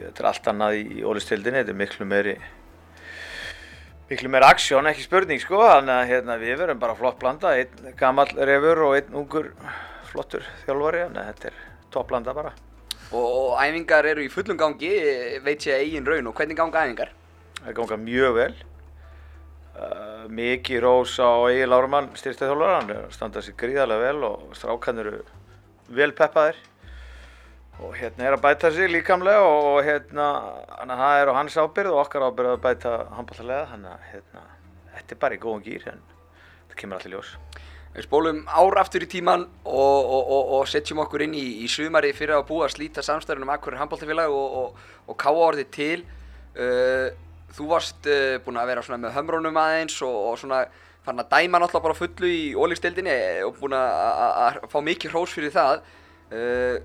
Þetta 0.00 0.22
er 0.22 0.28
allt 0.28 0.50
annað 0.52 0.80
í 0.80 1.04
ólistildinni, 1.06 1.62
þetta 1.62 1.72
er 1.72 1.78
miklu 1.80 2.08
meiri, 2.08 2.34
miklu 4.10 4.32
meiri 4.32 4.48
aksjón, 4.50 4.90
ekki 4.90 5.06
spurning 5.06 5.40
sko, 5.40 5.62
þannig 5.64 5.94
að 5.96 6.10
hérna, 6.12 6.36
við 6.42 6.60
verum 6.60 6.82
bara 6.82 6.98
flott 6.98 7.16
blanda, 7.20 7.54
einn 7.56 7.94
gamall 7.96 8.28
refur 8.36 8.84
og 8.90 8.98
einn 8.98 9.16
ungur 9.22 9.54
flottur 10.10 10.46
þjálfari, 10.64 11.04
að 11.08 11.20
þetta 11.20 11.50
er 11.50 11.60
toppblanda 11.94 12.34
bara. 12.36 12.52
Og, 13.10 13.56
æfingar 13.58 14.06
eru 14.06 14.22
í 14.22 14.30
fullum 14.30 14.58
gangi, 14.58 14.90
veit 15.42 15.66
ég 15.66 15.84
eigin 15.84 16.06
raun 16.06 16.30
og 16.30 16.36
hvernig 16.38 16.58
ganga 16.58 16.84
æfingar? 16.86 17.14
Það 17.60 17.78
ganga 17.80 18.00
mjög 18.04 18.36
vel. 18.38 18.52
Uh, 19.80 20.26
mikið 20.28 20.82
rós 20.84 21.14
á 21.22 21.30
Egil 21.48 21.72
Árumann 21.72 22.10
að 22.12 23.12
standa 23.14 23.40
sér 23.40 23.54
gríðarlega 23.56 24.02
vel 24.02 24.26
og 24.26 24.50
strákan 24.58 24.98
eru 25.00 25.20
vel 25.88 26.10
peppaðir 26.12 26.58
og 27.80 27.94
hérna 27.96 28.26
er 28.28 28.36
að 28.36 28.42
bæta 28.44 28.70
sig 28.74 28.90
líkamlega 28.90 29.40
og 29.40 29.78
hérna 29.86 30.26
það 30.84 31.20
er 31.20 31.30
á 31.32 31.38
hans 31.38 31.56
ábyrð 31.56 31.94
og 31.94 32.02
okkar 32.02 32.26
ábyrð 32.28 32.52
að 32.52 32.64
bæta 32.66 32.92
handbóltalega 33.16 33.70
þannig 33.70 33.94
að 33.94 34.08
hérna 34.10 34.42
þetta 34.96 35.14
er 35.14 35.20
bara 35.22 35.38
í 35.38 35.40
góðum 35.40 35.64
gýr 35.64 35.86
en 35.94 36.02
það 36.68 36.76
kemur 36.82 36.98
allir 36.98 37.16
ljós. 37.16 37.32
Við 37.90 38.06
spólum 38.06 38.44
ár 38.46 38.78
aftur 38.78 39.02
í 39.02 39.08
tíman 39.10 39.42
og, 39.66 39.72
og, 39.98 40.20
og, 40.20 40.50
og 40.60 40.68
setjum 40.70 41.00
okkur 41.02 41.24
inn 41.24 41.32
í, 41.34 41.46
í 41.64 41.70
sumari 41.70 42.12
fyrir 42.14 42.36
að 42.36 42.44
búa 42.52 42.68
að 42.68 42.76
slíta 42.76 43.02
samstæðunum 43.02 43.50
Akkurir 43.50 43.80
handbóltafélag 43.80 44.30
og 44.30 45.16
káa 45.18 45.32
orðið 45.48 45.72
til. 45.74 46.04
Uh, 46.54 47.10
þú 47.56 47.66
varst 47.72 48.06
uh, 48.06 48.36
búinn 48.44 48.60
að 48.62 48.70
vera 48.70 48.98
með 48.98 49.16
hömrónum 49.16 49.58
aðeins 49.58 49.96
og 50.06 50.38
svona 50.38 50.60
fann 51.02 51.18
að 51.18 51.32
dæma 51.32 51.58
náttúrulega 51.58 51.86
bara 51.88 51.98
fullu 51.98 52.30
í 52.30 52.54
ólíkstildinni 52.54 53.16
og 53.48 53.58
búinn 53.58 53.74
að 53.74 54.60
fá 54.70 54.78
mikið 54.86 55.16
hrós 55.16 55.34
fyrir 55.34 55.54
það. 55.54 55.82
Uh, 56.30 56.78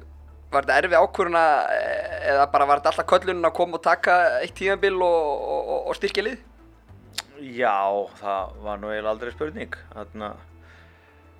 var 0.49 0.65
þetta 0.65 0.79
erfið 0.81 0.97
ákvöruna 1.03 1.45
eða 2.31 2.49
bara 2.49 2.69
var 2.69 2.81
þetta 2.81 2.95
alltaf 2.95 3.09
köllunum 3.13 3.45
að 3.45 3.55
koma 3.59 3.77
og 3.77 3.85
taka 3.85 4.17
eitt 4.39 4.57
tímanbill 4.57 4.97
og 5.05 5.93
styrkja 5.99 6.25
lið? 6.31 6.41
Já, 7.43 7.77
það 8.21 8.59
var 8.65 8.81
nú 8.81 8.89
eiginlega 8.89 9.13
aldrei 9.13 9.33
spurning. 9.35 9.79
Þannig 9.93 10.29
að 10.31 10.54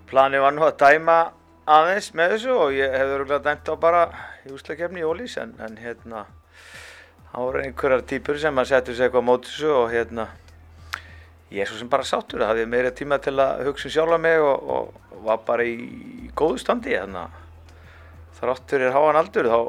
Planið 0.09 0.43
var 0.45 0.53
nú 0.53 0.65
að 0.67 0.77
dæma 0.83 1.17
aðeins 1.65 2.11
með 2.13 2.35
þessu 2.35 2.55
og 2.55 2.73
ég 2.77 2.93
hefði 2.93 3.15
öruglega 3.17 3.45
dæmt 3.47 3.69
á 3.69 3.75
bara 3.81 4.01
í 4.45 4.51
úsleikefni 4.53 5.01
í 5.01 5.05
Ólís 5.07 5.37
en, 5.41 5.55
en 5.57 5.79
hérna 5.81 6.25
það 7.31 7.45
voru 7.47 7.63
einhverjar 7.63 8.03
týpur 8.11 8.37
sem 8.41 8.61
að 8.61 8.69
setja 8.69 8.93
sér 8.93 9.07
eitthvað 9.07 9.25
á 9.25 9.29
mót 9.31 9.47
þessu 9.49 9.71
og 9.73 9.87
hérna 9.93 10.27
ég 11.49 11.63
er 11.63 11.71
svo 11.71 11.79
sem 11.79 11.89
bara 11.89 12.05
sáttur 12.05 12.43
það 12.43 12.51
hafði 12.51 12.67
meira 12.69 12.91
tíma 12.93 13.17
til 13.23 13.33
að 13.41 13.65
hugsa 13.69 13.89
um 13.89 13.95
sjálfa 13.95 14.19
mig 14.21 14.43
og, 14.43 14.69
og 14.75 15.17
var 15.25 15.41
bara 15.47 15.65
í, 15.65 15.75
góðu 16.37 16.61
standi 16.61 16.93
þannig 16.93 17.23
að 17.23 17.41
þráttur 18.39 18.85
er 18.85 18.95
háan 18.95 19.19
aldur 19.19 19.49
þá 19.49 19.59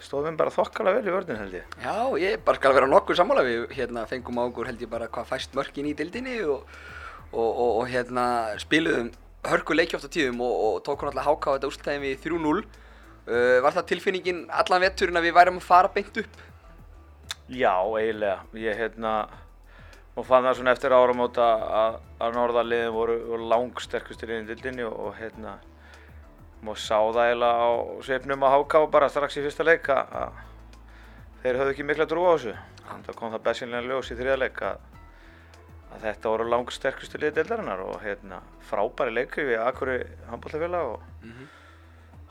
stofum 0.00 0.38
bara 0.38 0.52
þokkalega 0.54 1.00
vel 1.00 1.10
í 1.10 1.14
vördun 1.14 1.40
held 1.40 1.56
ég. 1.58 1.74
Já, 1.82 1.96
ég 2.22 2.44
bara 2.44 2.56
skal 2.60 2.72
vera 2.76 2.88
nokkuð 2.88 3.18
sammála 3.18 3.44
við 3.44 3.66
hérna 3.76 4.06
fengum 4.08 4.38
á 4.40 4.42
okkur 4.46 4.70
held 4.70 4.84
ég 4.84 4.92
bara 4.92 5.10
hvað 5.12 5.28
fæst 5.34 5.58
mörkin 5.58 5.90
í 5.90 5.96
dildinni 5.96 6.38
og, 6.46 6.70
og, 7.34 7.50
og 7.82 7.82
hérna 7.90 8.24
spiluðum 8.62 9.10
hörku 9.48 9.76
leikjóft 9.76 10.04
á 10.04 10.10
tíðum 10.12 10.42
og, 10.44 10.54
og 10.66 10.78
tók 10.84 11.02
hún 11.02 11.10
alltaf 11.10 11.28
háká 11.28 11.54
þetta 11.56 11.70
úrslutæðin 11.70 12.04
við 12.04 12.24
3-0 12.26 12.60
uh, 12.60 13.58
Var 13.64 13.76
það 13.76 13.88
tilfinningin 13.92 14.42
allan 14.52 14.84
vetturinn 14.84 15.20
að 15.20 15.28
við 15.28 15.36
værum 15.38 15.60
að 15.60 15.68
fara 15.68 15.92
beint 15.94 16.20
upp? 16.22 16.42
Já, 17.50 17.74
eiginlega. 17.98 18.44
Ég 18.62 18.76
hérna 18.78 19.14
og 20.18 20.26
fann 20.26 20.44
það 20.44 20.58
svona 20.58 20.74
eftir 20.76 20.94
áramóta 20.94 21.46
að, 21.80 21.98
að 22.20 22.36
norðarliðin 22.36 22.94
voru, 22.94 23.16
voru 23.30 23.48
langsterkustir 23.50 24.34
inn 24.34 24.44
í 24.44 24.50
dildinni 24.52 24.84
og, 24.86 24.96
og 25.08 25.18
hérna 25.18 25.56
og 26.60 26.76
sá 26.76 26.98
það 26.98 27.22
eiginlega 27.24 27.64
á 27.64 27.70
sveipnum 28.04 28.44
að 28.44 28.54
háká 28.56 28.82
bara 28.92 29.08
strax 29.08 29.38
í 29.40 29.44
fyrsta 29.46 29.64
leik 29.64 29.88
að 29.94 30.40
þeir 31.40 31.60
höfðu 31.62 31.72
ekki 31.72 31.86
mikla 31.88 32.06
trú 32.10 32.26
á 32.28 32.32
þessu. 32.34 32.56
Það 32.90 33.16
kom 33.16 33.32
það 33.32 33.44
besinlega 33.46 33.88
ljós 33.88 34.10
í 34.12 34.18
þriða 34.18 34.40
leik 34.42 34.60
að 34.68 34.89
að 35.90 36.04
þetta 36.06 36.32
voru 36.32 36.48
langt 36.48 36.74
sterkustu 36.74 37.18
liðið 37.18 37.38
deildarinnar 37.40 37.82
og 37.84 38.00
hérna 38.04 38.40
frábæri 38.68 39.14
leikri 39.14 39.46
við 39.50 39.62
Akuri 39.64 39.98
handballafélag 40.30 40.92
og 40.94 41.00
mm 41.22 41.30
-hmm. 41.30 41.46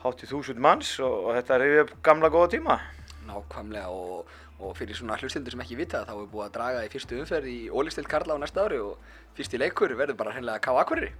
hátt 0.04 0.24
í 0.24 0.30
þúsund 0.32 0.58
manns 0.58 0.98
og, 1.00 1.16
og 1.26 1.34
þetta 1.36 1.58
reyði 1.58 1.80
upp 1.84 2.02
gamla 2.02 2.28
góða 2.28 2.50
tíma. 2.56 2.80
Nákvæmlega 3.26 3.88
og, 3.88 4.26
og 4.60 4.76
fyrir 4.76 4.96
svona 4.96 5.16
hlustildur 5.16 5.50
sem 5.52 5.60
ekki 5.60 5.76
vita 5.76 6.04
þá 6.04 6.14
er 6.16 6.32
búið 6.32 6.46
að 6.46 6.52
draga 6.52 6.84
í 6.84 6.88
fyrstu 6.88 7.20
umferð 7.20 7.46
í 7.46 7.70
Ólistild 7.70 8.08
Karla 8.08 8.34
á 8.34 8.42
næsta 8.42 8.64
ári 8.64 8.78
og 8.78 8.98
fyrsti 9.34 9.58
leikur 9.58 9.94
verður 9.94 10.16
bara 10.16 10.32
hreinlega 10.32 10.58
ká 10.58 10.80
Akuri. 10.80 11.12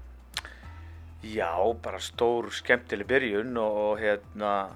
Já, 1.22 1.52
bara 1.82 1.98
stór 1.98 2.50
skemmtileg 2.50 3.06
byrjun 3.06 3.56
og, 3.56 3.76
og 3.76 3.98
hérna 4.00 4.70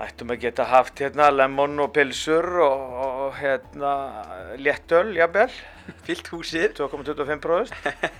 ættum 0.00 0.32
að 0.32 0.46
geta 0.46 0.64
haft 0.70 1.00
hérna 1.02 1.28
lemon 1.32 1.84
og 1.84 1.92
pilsur 1.96 2.46
og 2.64 3.00
og 3.30 3.36
hérna 3.38 3.92
léttöl, 4.58 5.14
jafnvel. 5.14 5.52
Fyllt 6.06 6.30
húsið. 6.32 6.72
2,25% 6.80 7.74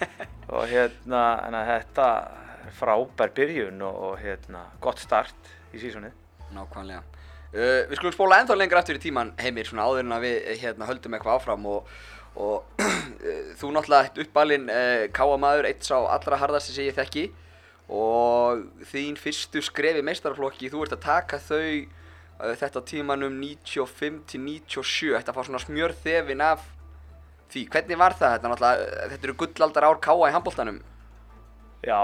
og 0.54 0.66
hérna 0.70 1.22
þetta 1.66 2.06
er 2.66 2.76
frábær 2.78 3.32
byrjun 3.34 3.82
og, 3.82 3.96
og 4.10 4.20
hérna 4.22 4.68
gott 4.82 5.02
start 5.02 5.50
í 5.74 5.82
sísonið. 5.82 6.14
Nákvæmlega. 6.54 7.02
Uh, 7.50 7.82
Við 7.90 7.98
skulum 7.98 8.14
spóla 8.14 8.38
ennþá 8.40 8.56
lengra 8.58 8.82
aftur 8.82 9.00
í 9.00 9.02
tíman 9.02 9.34
heimir 9.40 9.66
svona 9.66 9.88
áður 9.88 10.04
en 10.04 10.14
að 10.14 10.26
við 10.28 10.50
hérna 10.62 10.86
höldum 10.86 11.16
eitthvað 11.16 11.40
áfram 11.40 11.66
og, 11.66 11.92
og 12.38 12.84
þú 13.58 13.72
náttúrulega 13.74 14.06
eitt 14.06 14.20
uppalinn 14.22 14.70
uh, 14.70 15.06
káamaður 15.16 15.70
eitt 15.72 15.86
sá 15.86 15.96
allra 15.98 16.38
hardasti 16.38 16.76
sem 16.76 16.86
ég 16.86 16.98
þekki 16.98 17.26
og 17.90 18.66
þín 18.92 19.16
fyrstu 19.18 19.62
skrefi 19.66 20.02
meistarflokki 20.06 20.70
þú 20.70 20.84
ert 20.84 20.94
að 20.94 21.06
taka 21.06 21.40
þau 21.42 21.86
þetta 22.60 22.84
tímanum 22.88 23.34
95 23.42 24.20
til 24.30 24.40
97 24.46 25.16
þetta 25.16 25.34
fá 25.34 25.42
svona 25.44 25.60
smjörð 25.60 25.98
þefin 26.04 26.44
af 26.44 26.62
því, 27.50 27.66
hvernig 27.74 27.98
var 27.98 28.14
það? 28.16 28.46
Þetta, 28.46 28.70
þetta 29.10 29.26
eru 29.26 29.36
gullaldar 29.42 29.88
ár 29.90 30.00
káa 30.02 30.30
í 30.30 30.34
handbóltanum 30.36 30.80
Já, 31.80 31.96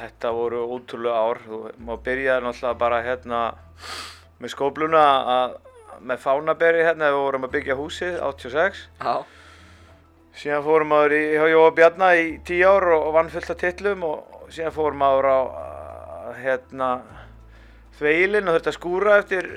þetta 0.00 0.32
voru 0.34 0.64
ótrúlega 0.74 1.18
ár. 1.22 1.38
Þú 1.44 1.58
má 1.86 1.92
byrjaði 2.02 2.46
náttúrulega 2.46 2.78
bara 2.80 3.02
hérna 3.06 3.42
með 4.42 4.52
skópluna 4.56 5.02
að, 5.34 5.52
með 6.02 6.24
fánaberi 6.24 6.82
hérna 6.82 7.12
við 7.12 7.18
vorum 7.22 7.46
að 7.46 7.54
byggja 7.54 7.76
húsið 7.78 8.18
86 8.26 8.82
Já. 8.98 9.14
Síðan 10.40 10.66
fórum 10.66 10.94
áður 10.94 11.14
í 11.18 11.22
Jóa 11.52 11.70
Bjarnar 11.76 12.18
í 12.18 12.26
10 12.46 12.66
ár 12.70 12.88
og 12.96 13.08
vann 13.14 13.30
fullt 13.30 13.54
af 13.54 13.62
tillum 13.62 14.04
og 14.08 14.29
síðan 14.50 14.74
fórum 14.74 15.02
áður 15.04 15.30
á 15.30 15.38
hérna 16.40 16.90
þveilin 17.98 18.48
og 18.48 18.56
þurfti 18.56 18.70
að 18.72 18.78
skúra 18.78 19.18
eftir 19.20 19.48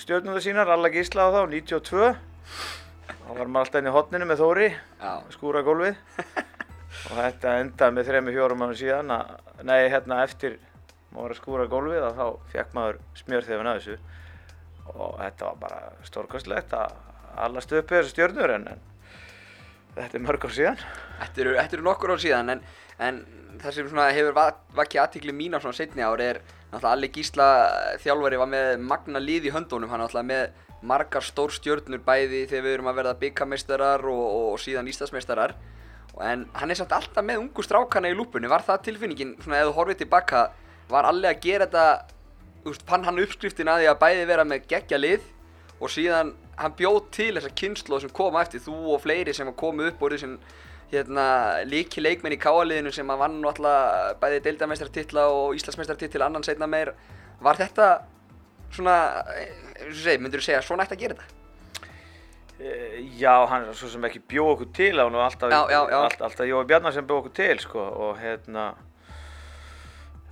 stjórnum 0.00 0.40
sínar, 0.42 0.70
alla 0.72 0.90
gísla 0.92 1.28
á 1.28 1.34
þá, 1.34 1.42
92 1.52 2.12
þá 3.30 3.38
var 3.38 3.50
maður 3.50 3.66
alltaf 3.66 3.80
inn 3.80 3.90
í 3.90 3.94
hotninu 3.94 4.26
með 4.26 4.40
Þóri 4.42 4.68
skúra 5.34 5.62
gólfið. 5.66 6.00
Og 7.10 7.14
þetta 7.14 7.52
endaði 7.62 7.96
með 7.96 8.08
3-4 8.10 8.56
mánu 8.58 8.76
síðan 8.78 9.12
að, 9.14 9.28
nei, 9.62 9.78
hérna 9.92 10.24
eftir 10.24 10.56
maður 11.14 11.34
að 11.34 11.38
skúra 11.38 11.66
gólfið 11.70 12.06
og 12.06 12.18
þá 12.18 12.50
fekk 12.52 12.74
maður 12.74 12.98
smjörþefin 13.20 13.70
að 13.70 13.78
þessu. 13.78 13.96
Og 14.90 15.14
þetta 15.20 15.46
var 15.46 15.60
bara 15.62 15.80
stórkostlegt 16.08 16.74
að 16.76 16.96
alla 17.46 17.62
stöpið 17.62 18.00
þessu 18.00 18.14
stjórnur 18.14 18.54
en, 18.56 18.66
en 18.74 18.82
þetta 19.94 20.18
er 20.18 20.24
mörg 20.26 20.46
ár 20.48 20.56
síðan. 20.58 20.84
Þetta 21.20 21.44
eru, 21.44 21.54
þetta 21.60 21.78
eru 21.78 21.86
nokkur 21.86 22.14
ár 22.14 22.22
síðan 22.26 22.54
en, 22.56 22.64
en 23.00 23.20
það 23.60 23.76
sem 23.76 24.00
hefur 24.00 24.36
vakið 24.76 25.02
aðtíkli 25.02 25.34
mín 25.36 25.56
á 25.56 25.62
svona 25.62 25.76
setni 25.76 26.04
ár 26.04 26.20
er 26.22 26.40
náttúrulega 26.70 26.92
Alli 26.94 27.10
Gísla 27.12 27.48
þjálfari 28.02 28.38
var 28.40 28.50
með 28.50 28.84
magna 28.84 29.22
lið 29.22 29.48
í 29.48 29.54
höndunum. 29.54 29.90
Hann 29.90 30.04
náttúrulega 30.04 30.28
með 30.30 30.86
margar 30.86 31.24
stór 31.24 31.52
stjórnur 31.52 32.00
bæði 32.04 32.46
þegar 32.48 32.64
við 32.64 32.76
erum 32.76 32.90
að 32.90 33.00
verða 33.00 33.18
byggameistarar 33.20 34.06
og, 34.08 34.22
og, 34.52 34.54
síðan 34.62 34.88
ístasmeistarar 34.88 35.56
en 36.24 36.46
hann 36.56 36.72
er 36.72 36.78
samt 36.78 36.92
alltaf 36.92 37.24
með 37.24 37.42
ungu 37.42 37.64
strákana 37.64 38.10
í 38.10 38.16
lúpunni. 38.16 38.48
Var 38.50 38.64
það 38.66 38.86
tilfinningin, 38.88 39.34
svona 39.42 39.60
eða 39.60 39.70
þú 39.70 39.76
horfið 39.78 40.00
tilbaka 40.02 40.46
var 40.90 41.08
Alli 41.08 41.28
að 41.28 41.42
gera 41.44 41.68
þetta 41.68 42.70
úst, 42.70 42.86
fann 42.88 43.04
hann 43.06 43.20
uppskriftin 43.22 43.70
að 43.70 43.84
því 43.84 43.90
að 43.92 44.00
bæði 44.00 44.24
vera 44.28 44.46
með 44.48 44.66
geggja 44.72 44.98
lið 45.00 45.28
og 45.80 45.92
síðan 45.92 46.34
hann 46.60 46.74
bjóð 46.76 46.98
til 47.14 47.30
þessa 47.36 47.52
kynslu 47.56 48.00
sem 48.02 48.12
koma 48.12 48.42
eftir 48.44 48.64
þú 48.64 48.96
og 48.96 49.04
fleiri 49.04 49.32
sem 49.36 49.48
komu 49.56 49.86
upp 49.88 50.02
og 50.02 50.12
þessin 50.12 50.36
hérna, 50.90 51.24
líki 51.68 52.02
leikmenn 52.02 52.34
í 52.34 52.40
káaliðinu 52.40 52.92
sem 52.94 53.10
að 53.12 53.20
vann 53.24 53.42
alltaf 53.46 54.16
bæði 54.22 54.40
deildamestartitla 54.46 55.26
og 55.34 55.58
Íslandsmestartitla 55.58 56.26
annan 56.26 56.46
setna 56.46 56.68
meir 56.70 56.94
var 57.40 57.60
þetta 57.60 57.90
svona, 58.74 58.96
myndur 60.18 60.40
þú 60.40 60.46
segja, 60.46 60.64
svona 60.64 60.86
ætti 60.86 60.98
að 60.98 61.04
gera 61.04 61.18
þetta? 61.18 61.36
Eh, 62.60 62.98
já, 63.16 63.32
hann 63.48 63.70
er 63.70 63.76
svo 63.76 63.88
sem 63.88 64.04
ekki 64.04 64.20
bjóð 64.28 64.50
okkur 64.54 64.70
til 64.76 64.92
á 65.00 65.06
hann 65.06 65.14
og 65.16 65.24
alltaf, 65.24 65.48
já, 65.48 65.60
já, 65.72 65.80
já. 65.80 65.96
alltaf, 65.96 66.24
alltaf 66.26 66.48
Jói 66.50 66.64
Bjarnar 66.68 66.92
sem 66.92 67.06
bjóð 67.08 67.22
okkur 67.22 67.36
til 67.38 67.62
sko 67.62 67.80
og 67.80 68.18
hérna 68.20 68.66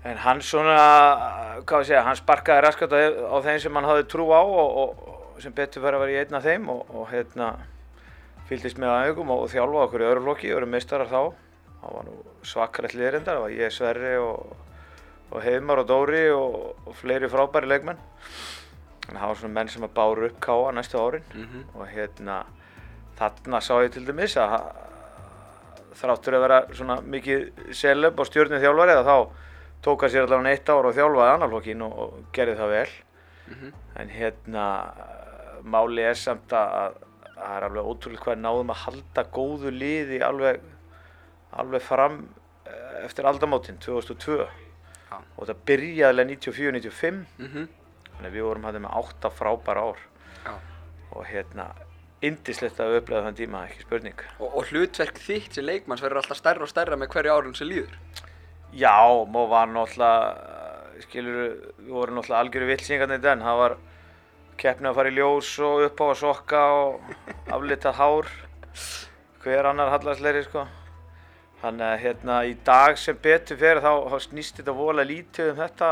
en 0.05 0.21
hann 0.27 0.43
svona, 0.45 0.83
hvað 1.65 1.87
ég 1.87 1.89
segja, 1.89 2.03
hann 2.05 2.19
sparkaði 2.19 2.65
raskat 2.67 2.93
á, 2.93 3.01
á 3.33 3.37
þeim 3.47 3.63
sem 3.65 3.81
hann 3.81 3.89
hafði 3.89 4.05
trú 4.13 4.29
á 4.29 4.43
og, 4.45 4.77
og 4.83 5.41
sem 5.41 5.55
betur 5.57 5.87
verið 5.87 5.97
að 5.97 6.05
vera 6.05 6.13
í 6.13 6.21
einna 6.21 6.43
þeim 6.45 6.69
og, 6.75 6.85
og 6.93 7.09
hérna 7.15 7.49
fylgist 8.49 8.81
með 8.81 8.95
aðeigum 8.95 9.33
og 9.35 9.45
þjálfa 9.53 9.85
okkur 9.85 10.05
í 10.05 10.09
öðru 10.09 10.25
flokki, 10.25 10.53
öðru 10.55 10.71
meistarar 10.73 11.11
þá. 11.11 11.21
Það 11.79 11.95
var 11.95 12.09
nú 12.09 12.17
svakarlegt 12.49 12.97
liðrindar, 12.99 13.39
það 13.39 13.45
var 13.45 13.55
ég, 13.55 13.75
Sverri 13.75 14.15
og, 14.23 14.55
og 15.31 15.43
Heimar 15.45 15.83
og 15.83 15.89
Dóri 15.89 16.23
og, 16.35 16.57
og 16.89 16.97
fleiri 16.99 17.31
frábæri 17.31 17.71
leikmenn. 17.71 18.01
Að 19.09 19.17
það 19.17 19.27
var 19.27 19.41
svona 19.41 19.57
menn 19.57 19.73
sem 19.73 19.87
að 19.87 19.95
báru 19.97 20.29
upp 20.29 20.41
káa 20.45 20.73
næstu 20.77 20.99
árin 21.01 21.25
mm 21.35 21.45
-hmm. 21.45 21.63
og 21.75 21.87
hérna 21.89 22.45
þarna 23.19 23.61
sá 23.61 23.75
ég 23.83 23.93
til 23.93 24.07
dæmis 24.07 24.37
að 24.37 24.59
þráttur 25.99 26.35
að 26.35 26.41
vera 26.41 26.59
svona 26.73 27.01
mikið 27.01 27.73
selöp 27.73 28.21
á 28.21 28.25
stjórnum 28.29 28.61
þjálfari 28.63 28.95
eða 28.95 29.05
þá 29.05 29.29
tók 29.83 30.03
að 30.03 30.13
sér 30.13 30.23
allavega 30.27 30.51
eitt 30.51 30.69
ár 30.69 30.87
og 30.87 30.95
þjálfaði 30.95 31.35
annar 31.35 31.49
flokkin 31.49 31.83
og, 31.83 31.99
og 31.99 32.25
gerði 32.33 32.57
það 32.59 32.69
vel. 32.69 32.91
Mm 33.49 33.55
-hmm. 33.55 33.73
En 34.01 34.09
hérna 34.09 34.65
máli 35.63 36.03
er 36.03 36.15
samt 36.15 36.53
að 36.53 36.95
það 37.39 37.57
er 37.57 37.67
alveg 37.69 37.89
ótrúlega 37.93 38.25
hvað 38.27 38.41
náðum 38.45 38.73
að 38.75 38.81
halda 38.85 39.25
góðu 39.39 39.71
liði 39.75 40.21
alveg, 40.27 40.61
alveg 41.63 41.83
fram 41.87 42.21
eh, 42.67 43.05
eftir 43.07 43.29
aldamótin 43.31 43.79
2002 43.83 44.39
Já. 44.43 45.17
og 45.17 45.47
þetta 45.47 45.59
byrjaði 45.71 46.09
alveg 46.13 46.33
94-95 46.37 47.21
Mhm. 47.39 47.69
þannig 48.19 48.31
að 48.31 48.35
við 48.39 48.47
vorum 48.49 48.65
hægt 48.69 48.81
með 48.83 48.97
átta 49.03 49.31
frábæra 49.31 49.85
ár 49.93 50.01
Já. 50.45 50.55
og 51.13 51.25
hérna 51.31 51.69
indislegt 52.21 52.81
að 52.83 52.97
upplega 52.99 53.23
þann 53.29 53.37
tíma, 53.39 53.61
ekki 53.69 53.85
spurning 53.87 54.23
Og, 54.41 54.57
og 54.59 54.65
hlutverk 54.73 55.21
þitt 55.23 55.55
sem 55.55 55.65
leikmanns 55.65 56.03
verður 56.03 56.19
alltaf 56.25 56.37
stærra 56.41 56.67
og 56.67 56.69
stærra 56.73 56.97
með 56.99 57.13
hverju 57.15 57.31
árun 57.37 57.55
sem 57.55 57.69
líður. 57.71 57.95
Já, 58.75 58.99
Mó 59.31 59.47
var 59.49 59.69
náttúrulega 59.71 60.57
skilur, 61.07 61.37
við 61.79 61.93
vorum 61.95 62.19
náttúrulega 62.19 62.43
algjöru 62.43 62.67
villsingarnir 62.73 63.21
den, 63.23 63.41
það 63.47 63.57
var 63.63 63.77
keppni 64.59 64.91
að 64.91 64.99
fara 64.99 65.13
í 65.13 65.17
ljós 65.17 65.51
og 65.65 65.85
upp 65.87 66.03
á 66.03 66.07
að 66.09 66.19
sokka 66.21 66.63
og 66.75 67.13
aflitað 67.55 67.99
hár. 67.99 68.31
Hver 69.43 69.69
annar 69.71 69.93
hallarsleiri 69.95 70.43
sko. 70.47 70.65
Þannig 71.63 71.87
að 71.89 72.03
hérna 72.05 72.39
í 72.47 72.57
dag 72.67 72.99
sem 73.01 73.19
betur 73.23 73.59
fyrir 73.59 73.83
þá, 73.83 73.93
þá 74.11 74.19
snýst 74.27 74.61
þetta 74.61 74.75
vola 74.79 75.07
lítið 75.07 75.53
um 75.53 75.59
þetta 75.59 75.91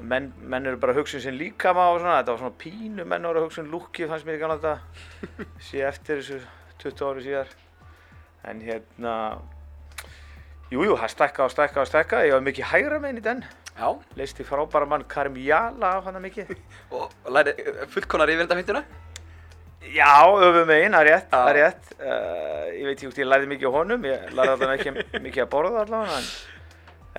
menn, 0.00 0.30
menn 0.44 0.68
eru 0.68 0.80
bara 0.80 0.92
að 0.92 1.00
hugsa 1.00 1.16
um 1.16 1.24
sinn 1.24 1.38
líkama 1.40 1.86
og 1.92 2.00
svona, 2.02 2.18
þetta 2.20 2.34
var 2.34 2.42
svona 2.42 2.60
pínu 2.60 3.06
menn 3.08 3.28
voru 3.28 3.40
að 3.40 3.46
hugsa 3.46 3.62
um 3.64 3.70
lúkið 3.72 4.10
fannst 4.12 4.28
mér 4.28 4.36
í 4.36 4.42
gamla 4.42 4.58
þetta 4.60 5.46
sé 5.70 5.84
eftir 5.88 6.20
þessu 6.20 6.40
20 6.84 7.06
ári 7.08 7.26
síðar. 7.28 7.54
En 8.46 8.60
hérna 8.62 9.14
Jújú, 10.66 10.88
jú, 10.90 10.94
það 10.98 11.12
stækka 11.12 11.44
og 11.44 11.52
stækka 11.54 11.82
og 11.84 11.86
stækka, 11.86 12.20
ég 12.26 12.32
var 12.34 12.42
mikið 12.42 12.66
hægra 12.72 12.96
meginn 12.98 13.20
í 13.20 13.22
den, 13.22 13.42
Já. 13.76 13.88
leisti 14.16 14.44
frábæra 14.44 14.86
mann 14.88 15.04
Karim 15.08 15.36
Jala 15.36 15.96
af 15.98 16.06
hana 16.08 16.20
mikið. 16.22 16.54
Og 16.96 17.12
læri 17.28 17.52
fullkonar 17.92 18.30
yfir 18.32 18.46
þetta 18.46 18.56
myndina. 18.58 18.84
Já, 19.94 20.26
öfum 20.26 20.66
meginn, 20.66 20.96
það 20.96 21.04
er 21.04 21.08
rétt, 21.12 21.26
það 21.30 21.48
er 21.50 21.58
rétt. 21.60 21.90
Uh, 22.00 22.64
ég 22.74 22.86
veit 22.88 22.94
ekki 22.96 23.06
hvort 23.06 23.20
ég 23.20 23.28
lærði 23.28 23.50
mikið 23.52 23.68
á 23.68 23.72
honum, 23.76 24.06
ég 24.08 24.24
lærði 24.34 24.54
allavega 24.56 24.76
ekki 24.80 25.20
mikið 25.26 25.42
að 25.44 25.50
borða 25.52 25.82
allavega, 25.84 26.16
en, 26.16 26.30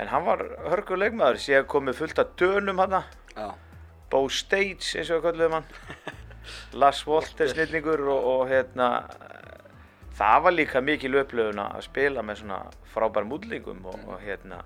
en 0.02 0.12
hann 0.12 0.26
var 0.26 0.44
hörgur 0.66 1.00
leikmaður, 1.00 1.40
síðan 1.46 1.70
komið 1.72 2.00
fullt 2.02 2.20
af 2.24 2.34
dönum 2.42 2.82
hana, 2.84 3.04
Já. 3.38 3.48
Bo 4.12 4.26
States 4.32 4.96
eins 4.98 5.12
og 5.14 5.22
við 5.22 5.30
kallum 5.30 5.56
hann, 5.60 5.70
Lars 6.82 7.06
Wolter 7.08 7.54
snillingur 7.54 8.04
og, 8.10 8.28
og 8.34 8.44
hérna, 8.52 8.90
það 10.18 10.44
var 10.48 10.58
líka 10.58 10.84
mikil 10.84 11.22
upplöfun 11.22 11.64
að 11.64 11.86
spila 11.88 12.26
með 12.26 12.42
svona 12.42 12.60
frábærum 12.92 13.36
útlingum 13.38 13.86
og, 13.88 14.02
og 14.12 14.24
hérna, 14.26 14.64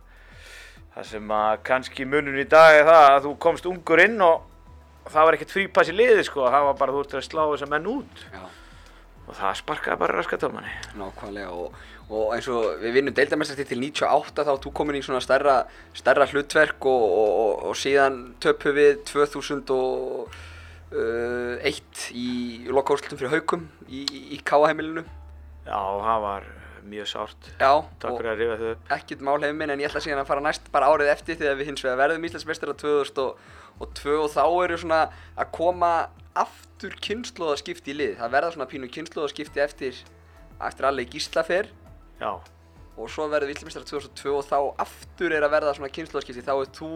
það 0.95 1.05
sem 1.07 1.31
að 1.35 1.51
kannski 1.67 2.05
munun 2.07 2.39
í 2.41 2.45
dag 2.51 2.71
er 2.79 2.85
það 2.89 3.03
að 3.09 3.19
þú 3.25 3.31
komst 3.45 3.67
ungur 3.69 3.99
inn 4.03 4.17
og 4.25 4.35
það 5.11 5.25
var 5.27 5.33
ekkert 5.37 5.55
frípass 5.55 5.91
í 5.91 5.93
liði 5.95 6.23
sko, 6.27 6.39
það 6.51 6.65
var 6.67 6.75
bara 6.81 6.95
þú 6.95 6.99
ert 7.05 7.15
að 7.17 7.27
slá 7.27 7.43
þessa 7.45 7.71
menn 7.71 7.91
út 7.91 8.15
Já. 8.27 8.43
og 9.25 9.33
það 9.39 9.59
sparkaði 9.61 10.01
bara 10.03 10.17
raskatómanni. 10.19 10.73
Nákvæmlega 10.99 11.51
og, 11.55 11.67
og 12.11 12.25
eins 12.35 12.47
og 12.51 12.61
við 12.83 12.91
vinnum 12.99 13.17
deildamestasti 13.17 13.65
til 13.71 13.79
98 13.81 14.39
þá 14.47 14.53
þú 14.65 14.69
komin 14.77 14.99
í 14.99 15.05
svona 15.05 15.23
stærra, 15.23 15.55
stærra 15.97 16.25
hlutverk 16.29 16.81
og, 16.91 17.03
og, 17.07 17.31
og, 17.41 17.51
og 17.71 17.75
síðan 17.79 18.15
töpu 18.43 18.69
við 18.75 18.93
2001 19.09 22.07
í 22.19 22.21
lokkáðslutum 22.67 23.19
fyrir 23.21 23.35
haukum 23.37 23.61
í, 23.87 23.89
í, 24.03 24.05
í 24.35 24.37
Káaheimilinu. 24.43 25.03
Já, 25.65 25.79
það 25.79 26.19
var 26.27 26.43
mjög 26.87 27.07
sárt. 27.11 27.49
Já, 27.59 27.71
Takk 28.01 28.17
fyrir 28.17 28.31
að 28.31 28.39
rifa 28.41 28.55
þau 28.61 28.69
upp. 28.71 28.91
ekkert 28.97 29.21
mál 29.27 29.37
hefur 29.43 29.57
minn 29.59 29.73
en 29.73 29.79
ég 29.83 29.89
ætla 29.91 30.01
síðan 30.03 30.21
að 30.23 30.29
fara 30.31 30.43
næst 30.45 30.71
bara 30.73 30.89
árið 30.91 31.11
eftir 31.13 31.37
þegar 31.39 31.59
við 31.59 31.69
hins 31.71 31.83
vegar 31.85 31.99
verðum 32.01 32.25
Íslandsmeistrar 32.29 32.77
2002 32.81 34.15
og 34.21 34.31
þá 34.33 34.41
eru 34.65 34.77
svona 34.81 35.01
að 35.37 35.51
koma 35.57 35.91
aftur 36.41 36.95
kynnslóðaskipti 37.03 37.91
í 37.93 37.97
lið. 37.99 38.13
Það 38.21 38.33
verða 38.37 38.53
svona 38.55 38.69
pínu 38.71 38.89
kynnslóðaskipti 38.95 39.63
eftir, 39.63 39.97
eftir 40.61 40.87
alveg 40.89 41.09
gíslafer 41.11 41.71
Já, 42.21 42.31
og 42.97 43.09
svo 43.09 43.25
verður 43.31 43.49
við 43.49 43.57
Íslandsmeistrar 43.57 43.89
2002 44.13 44.37
og 44.37 44.47
þá 44.47 44.57
aftur 44.85 45.33
er 45.35 45.43
að 45.47 45.55
verða 45.57 45.75
svona 45.77 45.91
kynnslóðaskipti. 45.95 46.45
Þá 46.45 46.55
er 46.61 46.71
þú, 46.77 46.91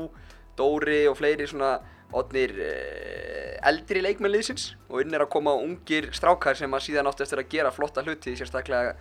Dóri 0.56 1.02
og 1.10 1.18
fleiri 1.20 1.44
svona 1.52 1.74
odnir 2.16 2.54
eh, 2.64 3.58
eldri 3.68 4.00
leikmennliðsins 4.06 4.70
og 4.88 5.02
inn 5.02 5.12
er 5.18 5.26
að 5.26 5.32
koma 5.34 5.52
ungir 5.60 6.08
strákar 6.16 6.56
sem 6.56 6.72
að 6.72 6.86
síðan 6.86 7.10
áttu 7.10 7.26
eftir 7.26 7.42
að 7.42 7.50
gera 7.52 7.72
flotta 7.76 8.04
hluti, 8.06 8.38
sérstaklega 8.40 8.94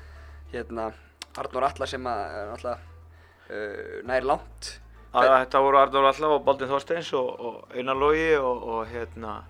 hérna 0.54 0.90
Arnór 1.38 1.66
Alla 1.68 1.86
sem 1.90 2.06
að 2.06 2.36
náttúrulega 2.50 2.78
uh, 3.50 3.96
nær 4.06 4.28
langt. 4.30 4.70
að, 5.14 5.30
þetta 5.44 5.64
voru 5.66 5.80
Arnór 5.80 6.08
Allaf 6.10 6.36
og 6.36 6.44
Baldin 6.46 6.70
Þorsteins 6.70 7.10
og, 7.18 7.28
og 7.40 7.74
Einar 7.74 7.98
Logi 7.98 8.30
og, 8.38 8.62
og 8.74 8.86
hérna 8.92 9.42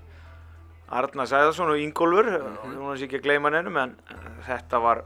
Arnar 0.94 1.26
Sæðarsson 1.26 1.70
og 1.72 1.78
Ingólfur, 1.80 2.26
mm 2.28 2.56
-hmm. 2.56 2.74
hún 2.76 2.92
er 2.92 2.98
sér 2.98 3.04
ekki 3.08 3.18
að 3.18 3.22
gleyma 3.22 3.50
neinum 3.50 3.76
en 3.76 3.96
þetta 4.46 4.78
var, 4.82 5.04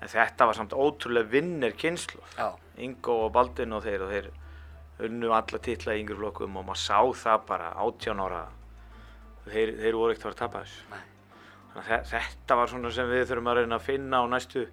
en 0.00 0.08
þetta 0.08 0.46
var 0.46 0.54
samt 0.54 0.72
ótrúlega 0.72 1.30
vinnir 1.30 1.72
kynslu. 1.72 2.20
Já. 2.38 2.54
Ingo 2.78 3.24
og 3.26 3.32
Baldin 3.32 3.72
og 3.72 3.82
þeir 3.82 4.02
og 4.02 4.10
þeir 4.10 4.30
unnu 5.00 5.32
alla 5.32 5.58
titla 5.58 5.94
í 5.94 6.00
yngri 6.00 6.16
flokkum 6.16 6.56
og 6.56 6.64
maður 6.64 6.76
sá 6.76 7.00
það 7.24 7.46
bara 7.48 7.72
18 7.76 8.20
ára 8.20 8.46
þeir, 9.48 9.76
þeir 9.80 9.96
voru 9.96 10.12
ekkert 10.12 10.24
að 10.24 10.28
fara 10.28 10.34
að 10.34 10.38
tapa 10.38 10.62
þessu 10.64 10.82
Nei. 10.90 11.00
Þannig 11.70 11.84
að 11.84 11.90
þe- 11.90 12.10
þetta 12.10 12.56
var 12.56 12.68
svona 12.68 12.90
sem 12.90 13.08
við 13.10 13.28
þurfum 13.30 13.50
að 13.50 13.56
reyna 13.60 13.76
að 13.76 13.86
finna 13.86 14.20
á 14.20 14.24
næstu 14.28 14.66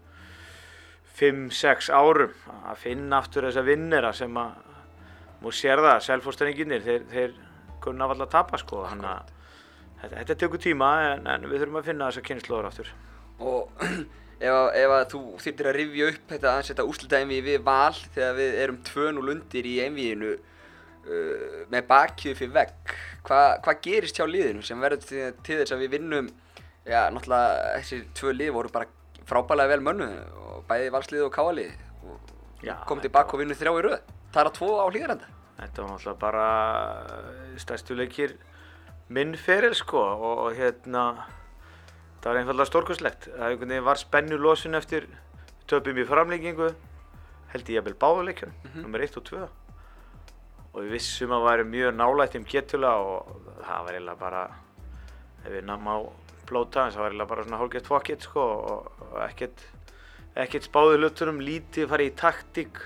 5-6 1.18 1.90
árum 1.94 2.34
að 2.68 2.82
finna 2.84 3.22
aftur 3.22 3.48
þessa 3.48 3.66
vinnera 3.66 4.14
sem 4.14 4.38
að 4.38 4.60
múið 5.42 5.58
sér 5.58 5.82
það, 5.82 6.04
selfhóstaringinir 6.06 6.86
þeir, 6.86 7.08
þeir 7.12 7.34
kunna 7.82 8.06
af 8.06 8.14
alla 8.14 8.28
að 8.28 8.34
tapa 8.36 8.60
sko 8.62 8.84
þannig 8.86 9.10
að 9.12 9.34
þetta, 10.02 10.14
þetta 10.14 10.38
tekur 10.44 10.62
tíma 10.62 10.92
en, 11.12 11.28
en 11.34 11.50
við 11.50 11.64
þurfum 11.64 11.82
að 11.82 11.90
finna 11.92 12.10
þessa 12.10 12.26
kynnslóður 12.30 12.70
aftur. 12.70 12.92
Og 13.38 13.84
ef, 14.48 14.52
að, 14.52 14.68
ef 14.82 14.96
að 14.98 15.06
þú 15.14 15.22
þyrftir 15.46 15.72
að 15.72 15.80
rifja 15.80 16.10
upp 16.12 16.34
þetta 16.34 16.52
aðeins 16.52 16.72
þetta 16.74 16.88
úslita 16.92 17.22
einvíi 17.22 17.46
við 17.46 17.64
val 17.66 17.96
þegar 18.04 18.38
við 18.38 18.60
erum 18.66 18.82
tvön 18.92 19.22
og 19.22 19.30
lundir 19.30 19.70
í 19.70 19.78
einvíinu 19.86 20.34
uh, 20.36 21.64
með 21.74 21.88
bakið 21.90 22.38
fyrir 22.42 22.54
vegg, 22.60 22.98
hvað 23.28 23.48
hva 23.66 23.78
gerist 23.88 24.20
hjá 24.20 24.28
liðinu 24.30 24.66
sem 24.66 24.86
verður 24.86 25.08
til, 25.08 25.24
til 25.42 25.62
þess 25.62 25.76
að 25.76 25.86
við 25.86 25.98
vinnum, 25.98 26.30
já 26.88 27.02
náttúrulega 27.14 27.74
þessi 27.80 28.04
tvö 28.18 28.36
lið 28.38 28.54
voru 28.58 28.74
bara 28.74 28.94
frábælega 29.28 29.74
vel 29.74 29.86
mönnu 29.86 30.08
og 30.42 30.66
bæði 30.70 30.92
valslið 30.96 31.26
og 31.28 31.34
káalið 31.36 31.74
og 32.08 32.36
Já, 32.66 32.74
þetta 32.88 33.04
tilbaka 33.06 33.36
og 33.36 33.42
vinnu 33.44 33.56
þrjá 33.58 33.72
í 33.72 33.84
röð. 33.86 34.14
Það 34.34 34.42
er 34.42 34.50
að 34.50 34.56
tvo 34.58 34.70
á 34.82 34.86
hlýðarenda. 34.88 35.28
Þetta 35.58 35.84
var 35.84 35.92
náttúrulega 35.92 36.22
bara 36.22 36.48
eh, 37.14 37.54
stærstu 37.62 37.98
leikir 37.98 38.36
minn 39.14 39.38
feril 39.40 39.76
sko 39.78 40.02
og, 40.02 40.42
og 40.48 40.58
hérna 40.58 41.04
það 42.22 42.28
var 42.32 42.42
einfallega 42.42 42.70
stórkustlegt. 42.72 43.30
Það 43.38 43.80
var 43.86 44.02
spennu 44.02 44.40
losun 44.42 44.78
eftir 44.78 45.08
töpum 45.68 46.00
í 46.00 46.06
framlengingu 46.08 46.72
held 47.52 47.70
ég 47.72 47.80
jafnvel 47.80 47.98
báðuleikjum, 48.00 48.52
mm 48.52 48.84
nummer 48.84 49.04
1 49.04 49.18
og 49.20 49.26
2 49.30 49.40
og 50.78 50.84
við 50.84 50.94
vissum 50.94 51.32
að 51.34 51.46
væri 51.48 51.66
mjög 51.68 51.96
nálægt 51.98 52.36
um 52.38 52.46
getula 52.46 52.92
og 53.02 53.30
það 53.66 53.86
var 53.86 53.96
eiginlega 53.96 54.20
bara 54.20 54.42
ef 55.44 55.52
við 55.52 55.64
náum 55.66 55.88
á 55.90 55.98
blóta 56.50 56.88
það 56.90 57.02
var 57.04 57.12
eiginlega 57.12 57.32
bara 57.32 57.46
svona 57.48 57.60
hálfgett 57.62 57.90
fokkett 57.90 58.28
sko 58.28 58.44
og, 58.44 58.92
og 59.08 59.18
ekkert 59.28 59.66
ekkert 60.38 60.68
spáðu 60.68 61.00
hlutunum, 61.00 61.40
lítið 61.42 61.90
farið 61.90 62.12
í 62.12 62.16
taktík 62.20 62.82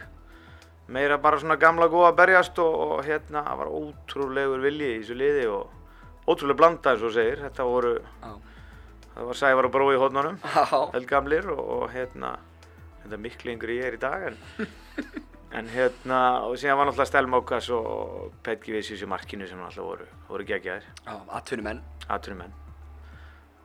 meira 0.91 1.17
bara 1.23 1.39
svona 1.39 1.57
gamla 1.59 1.87
góða 1.91 2.11
berjast 2.15 2.59
og, 2.63 2.75
og 2.85 3.01
hérna 3.07 3.43
það 3.47 3.59
var 3.61 3.73
ótrúlegur 3.79 4.63
vilji 4.63 4.91
í 4.93 4.99
þessu 5.01 5.17
liði 5.19 5.47
og 5.51 6.31
ótrúlega 6.31 6.59
blanda 6.61 6.93
eins 6.93 7.03
og 7.07 7.13
segir 7.15 7.41
þetta 7.45 7.65
voru, 7.67 7.93
Já. 8.21 8.31
það 9.15 9.29
var 9.31 9.39
Sævar 9.41 9.67
og 9.67 9.73
Brói 9.75 9.91
í 9.95 9.99
hodnunum 10.01 10.39
Já. 10.43 10.63
eldgamlir 10.99 11.49
og, 11.55 11.61
og 11.77 11.85
hérna 11.95 12.35
þetta 13.03 13.21
miklu 13.25 13.55
yngri 13.55 13.79
ég 13.81 13.91
er 13.91 13.99
í 13.99 14.01
dag 14.01 14.27
en, 14.31 14.39
en 15.59 15.71
hérna 15.75 16.19
og 16.47 16.57
síðan 16.61 16.79
var 16.79 16.91
náttúrulega 16.91 17.11
Stelmókas 17.11 17.71
og 17.75 18.35
Petki 18.45 18.75
Vissius 18.75 19.03
í 19.03 19.11
markinu 19.11 19.47
sem 19.49 19.59
náttúrulega 19.59 19.87
voru, 19.91 20.11
voru 20.31 20.47
geggjaðir 20.51 20.87
Já, 21.07 21.15
atvinnumenn. 21.39 21.83
atvinnumenn 22.07 22.55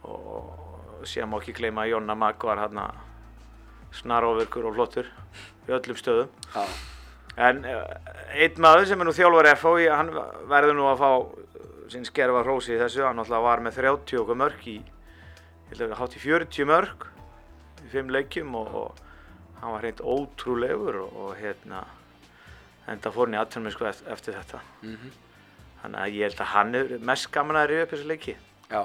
og 0.06 1.06
síðan 1.06 1.30
má 1.32 1.38
ekki 1.40 1.54
gleyma 1.56 1.84
að 1.84 1.94
Jonna 1.94 2.16
Magg 2.18 2.44
var 2.46 2.60
hérna 2.62 2.86
snaróverkur 3.96 4.68
og 4.68 4.76
flottur 4.76 5.08
í 5.66 5.74
öllum 5.76 5.98
stöðum 5.98 6.30
Já. 6.54 6.64
En 7.36 7.58
uh, 7.68 7.82
einn 8.32 8.62
maður 8.64 8.86
sem 8.88 9.02
er 9.02 9.08
nú 9.08 9.12
þjálfur 9.12 9.48
FH, 9.50 9.72
hann 9.92 10.12
verður 10.48 10.78
nú 10.78 10.86
að 10.88 11.02
fá 11.02 11.10
uh, 11.20 11.66
sinn 11.92 12.06
skerfa 12.08 12.40
hrósi 12.46 12.72
í 12.72 12.78
þessu, 12.80 13.02
hann 13.04 13.20
náttúrulega 13.20 13.44
var 13.44 13.64
með 13.66 13.76
30 13.82 14.22
okkur 14.22 14.40
mörg 14.40 14.64
í, 14.72 14.78
ég 14.80 15.74
held 15.74 15.82
að 15.84 15.92
það 15.92 16.00
hátt 16.00 16.16
í 16.16 16.22
40 16.24 16.70
mörg 16.70 17.06
í 17.84 17.90
5 17.92 18.14
leikjum 18.16 18.56
og, 18.56 18.72
og 18.80 19.60
hann 19.60 19.74
var 19.74 19.84
hreint 19.84 20.00
ótrúlegur 20.00 21.02
og, 21.02 21.20
og 21.26 21.36
hérna, 21.36 21.84
enda 22.88 23.12
fór 23.12 23.28
hann 23.28 23.36
í 23.36 23.40
aðtörnum 23.42 23.76
sko 23.76 23.90
eftir, 23.92 24.40
þetta. 24.40 24.64
Mm 24.86 25.14
Þannig 25.76 26.00
að 26.02 26.14
ég 26.16 26.24
held 26.24 26.40
að 26.40 26.48
hann 26.50 26.74
er 26.74 26.92
mest 27.04 27.28
gaman 27.30 27.58
að 27.60 27.68
rifja 27.70 27.84
upp 27.84 27.90
þessu 27.92 28.06
leiki 28.08 28.32
Já. 28.72 28.80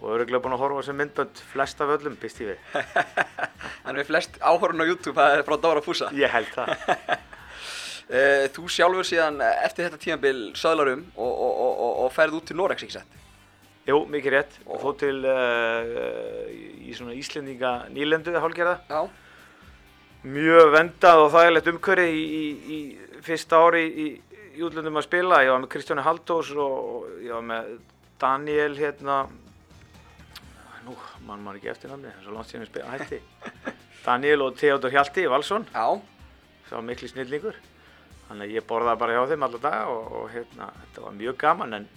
Og 0.00 0.10
öruglega 0.14 0.42
búinn 0.44 0.56
að 0.56 0.64
horfa 0.64 0.78
á 0.78 0.80
þessu 0.82 0.96
myndbönd 0.98 1.42
flest 1.52 1.82
af 1.84 1.92
öllum, 1.96 2.16
býst 2.20 2.40
ég 2.42 2.52
við. 2.52 2.84
Þannig 3.84 4.00
við 4.02 4.10
flest 4.10 4.38
áhorun 4.40 4.84
á 4.84 4.88
YouTube, 4.88 5.16
það 5.18 5.38
er 5.38 5.44
frá 5.46 5.56
Dóra 5.62 5.84
Fúsa. 5.84 6.10
Ég 6.18 6.32
held 6.34 6.50
það. 6.54 6.72
Uh, 8.04 8.46
þú 8.56 8.68
sjálfur 8.76 9.08
síðan 9.08 9.42
eh, 9.44 9.58
eftir 9.66 9.88
þetta 9.88 10.02
tímabil 10.02 10.38
söðlarum 10.58 11.04
og, 11.14 11.32
og, 11.32 11.52
og, 11.66 11.74
og, 11.74 11.92
og 12.06 12.14
ferð 12.14 12.40
út 12.40 12.48
til 12.50 12.58
Norex, 12.60 12.86
ekki 12.86 12.98
sett? 12.98 13.20
Jú, 13.84 14.00
mikið 14.08 14.38
rétt. 14.38 14.56
Og 14.64 14.80
fór 14.80 14.96
til 15.00 15.18
uh, 15.28 16.48
í 16.84 16.96
svona 16.96 17.16
Íslendinga 17.18 17.76
nýlendu 17.92 18.32
hálgerða. 18.40 18.78
Já, 18.88 19.04
Mjög 20.24 20.70
vendað 20.72 21.20
og 21.20 21.34
þægilegt 21.34 21.66
umhverfi 21.68 22.04
í, 22.08 22.20
í, 22.24 22.44
í 22.72 23.18
fyrsta 23.26 23.58
ári 23.60 23.82
í, 23.84 24.06
í 24.56 24.62
útlöndum 24.64 24.96
að 24.96 25.04
spila. 25.04 25.42
Ég 25.44 25.52
var 25.52 25.60
með 25.60 25.70
Kristjáni 25.74 26.04
Haldós 26.06 26.52
og 26.56 27.10
ég 27.20 27.34
var 27.34 27.44
með 27.44 27.74
Daniel 28.22 28.70
hérna, 28.78 29.18
nú, 30.84 30.94
mann 31.26 31.42
maður 31.44 31.60
ekki 31.60 31.70
eftir 31.72 31.92
namni, 31.92 32.10
það 32.12 32.20
er 32.20 32.26
svo 32.28 32.34
langt 32.36 32.50
síðan 32.50 32.64
ég 32.66 32.70
spila 32.72 32.92
hætti. 32.94 33.20
Daniel 34.04 34.44
og 34.44 34.56
Theodor 34.60 34.92
Hjalti 34.92 35.26
Valsson, 35.32 35.66
já, 35.72 35.86
það 36.68 36.76
var 36.78 36.86
mikli 36.90 37.10
snillingur. 37.10 37.58
Þannig 38.28 38.48
að 38.48 38.54
ég 38.56 38.66
borðaði 38.68 39.00
bara 39.02 39.16
hjá 39.18 39.28
þeim 39.32 39.46
alla 39.46 39.60
daga 39.60 39.84
og, 39.92 40.12
og 40.20 40.30
hérna, 40.32 40.70
þetta 40.84 41.04
var 41.04 41.16
mjög 41.18 41.36
gaman 41.42 41.76
en 41.80 41.88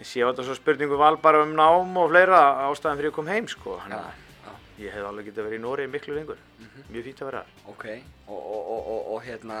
sé 0.00 0.24
var 0.24 0.32
þetta 0.32 0.46
svo 0.48 0.56
spurningu 0.56 0.96
val 0.98 1.18
bara 1.20 1.42
um 1.44 1.52
nám 1.54 1.96
og 2.00 2.08
fleira 2.10 2.40
ástæðan 2.70 2.98
fyrir 2.98 3.10
ég 3.10 3.16
kom 3.18 3.28
heim 3.30 3.46
sko. 3.50 3.76
já, 3.76 3.82
Þannig 3.84 4.00
að 4.00 4.48
já, 4.48 4.54
ég 4.86 4.94
hef 4.96 5.06
alveg 5.10 5.28
getið 5.28 5.46
verið 5.46 5.58
í 5.58 5.62
Nóri 5.62 5.86
miklu 5.92 6.16
lengur. 6.16 6.40
Mjög 6.90 7.06
fínt 7.06 7.22
að 7.22 7.30
vera 7.30 7.42
ok. 7.68 7.86
Og, 8.26 8.40
og, 8.40 8.60
og, 8.74 8.90
og, 8.94 9.08
og 9.14 9.22
hérna, 9.26 9.58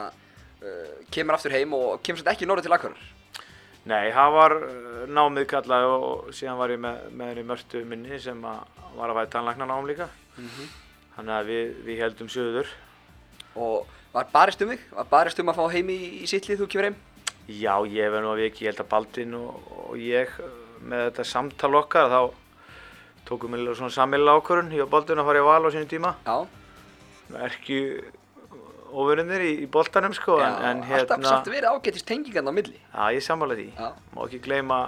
uh, 0.64 0.94
kemur 1.12 1.36
aftur 1.36 1.54
heim 1.54 1.74
og 1.76 2.00
kemur 2.02 2.22
svolítið 2.22 2.32
ekki 2.34 2.48
norður 2.50 2.66
til 2.66 2.76
Akureyrar. 2.78 3.10
Nei, 3.88 4.10
það 4.12 4.34
var 4.36 4.54
uh, 4.60 5.06
námið 5.08 5.46
kallað 5.54 5.86
og 5.94 6.34
síðan 6.36 6.58
var 6.60 6.74
ég 6.74 6.82
með, 6.82 7.04
með 7.16 7.32
henni 7.32 7.46
mörtu 7.48 7.80
minni 7.88 8.18
sem 8.20 8.42
að 8.44 8.80
var 8.98 9.12
að 9.12 9.20
væða 9.20 9.30
tannlæknarnám 9.34 9.88
líka. 9.88 10.08
Þannig 11.16 11.34
að 11.36 11.50
við, 11.50 11.72
við 11.86 12.02
heldum 12.04 12.30
söður. 12.32 12.74
Og 13.60 13.88
var 14.12 14.28
barist 14.32 14.62
um 14.64 14.72
þig? 14.72 14.84
Var 14.96 15.08
barist 15.10 15.40
um 15.40 15.52
að 15.52 15.60
fá 15.60 15.74
heim 15.74 15.90
í, 15.92 15.98
í 16.20 16.28
sittlið 16.30 16.62
þú 16.62 16.68
kemur 16.72 16.88
heim? 16.90 17.00
Já, 17.50 17.74
ég 17.90 18.12
verð 18.12 18.24
nú 18.26 18.30
að 18.34 18.42
viki, 18.44 18.64
ég 18.64 18.72
held 18.72 18.84
að 18.84 18.90
Baldvin 18.92 19.34
og, 19.38 19.72
og 19.88 19.98
ég 19.98 20.36
með 20.80 21.04
þetta 21.08 21.26
samtal 21.26 21.72
okkar 21.80 22.10
þá 22.12 22.20
tókum 23.28 23.54
við 23.54 23.72
svona 23.78 23.94
sammeila 23.94 24.36
ákvörun, 24.38 24.72
ég 24.74 24.84
og 24.84 24.92
Baldvin 24.92 25.22
að 25.22 25.30
fara 25.30 25.42
í 25.42 25.46
val 25.46 25.66
á 25.66 25.68
sínum 25.74 25.90
tíma. 25.90 26.14
Já, 26.26 26.36
Erki 27.46 27.80
óverunir 28.92 29.40
í, 29.46 29.52
í 29.64 29.68
boltanum 29.70 30.12
sko, 30.16 30.38
já 30.40 30.48
en, 30.48 30.82
en 30.82 30.82
alltaf 30.82 31.16
hérna, 31.18 31.28
samt 31.36 31.46
verið 31.52 31.70
ágætist 31.74 32.06
tengingan 32.08 32.48
á 32.48 32.52
milli. 32.52 32.80
já, 32.80 33.04
ég 33.14 33.22
sammála 33.26 33.54
því. 33.58 33.68
Já, 33.78 33.92
Má 34.16 34.20
ekki 34.26 34.40
gleyma, 34.44 34.80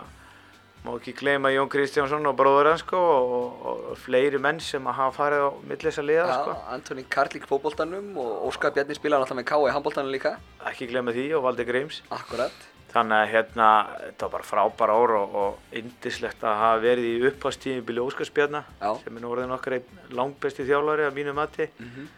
má 0.83 0.91
ekki 0.99 1.12
gleyma 1.21 1.53
Jón 1.55 1.69
Kristjánsson 1.71 2.27
og 2.27 2.35
bróður 2.41 2.73
hans 2.73 2.83
sko 2.83 2.99
og, 2.99 3.62
og, 3.71 3.85
fleiri 4.03 4.38
menn 4.43 4.59
sem 4.61 4.83
að 4.91 4.99
hafa 4.99 5.15
farið 5.21 5.47
á 5.47 5.51
milli 5.71 5.87
þessa 5.91 6.03
liða 6.09 6.27
já 6.27 6.35
sko. 6.43 6.57
Antoni 6.75 7.05
Karlík 7.07 7.47
fótboltanum 7.47 8.12
og 8.19 8.49
Óskar 8.51 8.75
Bjarni 8.75 8.97
spilaði 8.99 9.23
alltaf 9.27 9.38
með 9.38 9.47
K.A. 9.53 9.62
í 9.71 9.73
handboltanum 9.77 10.11
líka. 10.12 10.37
Ekki 10.73 10.91
gleyma 10.91 11.15
því 11.15 11.29
og 11.38 11.47
Valdi 11.47 11.65
Greims. 11.69 12.03
Akkurat. 12.11 12.69
Þannig 12.93 13.17
að 13.23 13.31
hérna, 13.33 13.67
þetta 14.03 14.27
var 14.27 14.33
bara 14.35 14.45
frábæra 14.45 14.95
ár 15.01 15.12
og, 15.17 15.37
og 15.43 15.77
indislegt 15.81 16.43
að 16.45 16.59
hafa 16.61 16.81
verið 16.83 17.07
í 17.09 17.23
upphástíðinbili 17.31 18.03
Óskarsbjarna 18.05 18.61
Já. 18.83 18.91
sem 19.01 19.17
er 19.17 19.23
nú 19.25 19.31
orðin 19.33 19.55
okkar 19.55 19.79
einn 19.79 20.03
langbesti 20.19 20.67
þjálfari 20.69 21.07
af 21.07 21.15
mínu 21.17 21.33
mati 21.38 21.71
Mhm. 21.79 22.11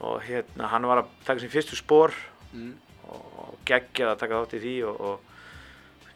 Og 0.00 0.20
hérna 0.26 0.68
hann 0.72 0.86
var 0.88 1.02
að 1.02 1.14
taka 1.24 1.40
sín 1.42 1.52
fyrstu 1.52 1.78
spór 1.78 2.14
Mm. 2.56 2.76
og, 3.10 3.56
geggjað 3.66 4.12
að 4.12 4.20
taka 4.20 4.38
þátt 4.40 4.54
í 4.56 4.60
því 4.62 4.74
og, 4.88 5.00
og, 5.00 5.32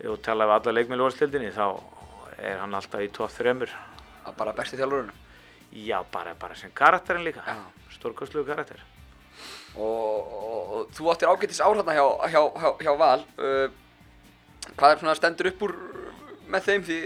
og 0.08 0.20
tala 0.24 0.46
við 0.48 0.54
alla 0.54 0.74
leikmið 0.76 1.00
lóðarstildinni 1.00 1.50
þá 1.52 1.66
er 2.38 2.60
hann 2.62 2.76
alltaf 2.78 3.02
í 3.04 3.10
top 3.12 3.32
3 3.34 3.68
Að 4.20 4.36
bara 4.36 4.52
besti 4.52 4.76
þjálfurinn. 4.78 5.10
Já, 5.72 5.98
bara, 6.12 6.34
bara 6.38 6.54
sem 6.54 6.70
karakterinn 6.74 7.24
líka, 7.24 7.42
Já. 7.46 7.56
stórkostlugu 7.94 8.46
karakter. 8.46 8.80
Og, 9.76 10.32
og, 10.34 10.88
þú 10.96 11.10
áttir 11.12 11.30
ágætis 11.30 11.60
áhrifna 11.64 11.94
hjá, 11.94 12.04
hjá, 12.28 12.42
hjá, 12.60 12.70
hjá 12.84 12.92
Val. 12.98 13.24
Uh, 13.38 13.68
hvað 14.76 14.94
er 14.94 15.02
svona 15.02 15.16
stendur 15.18 15.50
upp 15.52 15.62
úr 15.66 15.74
með 16.50 16.66
þeim 16.66 16.86
því 16.88 16.98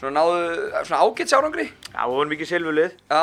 svona 0.00 0.12
náðu 0.20 0.42
svona 0.86 1.02
ágætis 1.06 1.36
árangri? 1.36 1.66
Já, 1.90 2.02
við 2.04 2.16
vorum 2.18 2.34
mikið 2.34 2.52
silfurlið, 2.52 2.98
Já. 3.10 3.22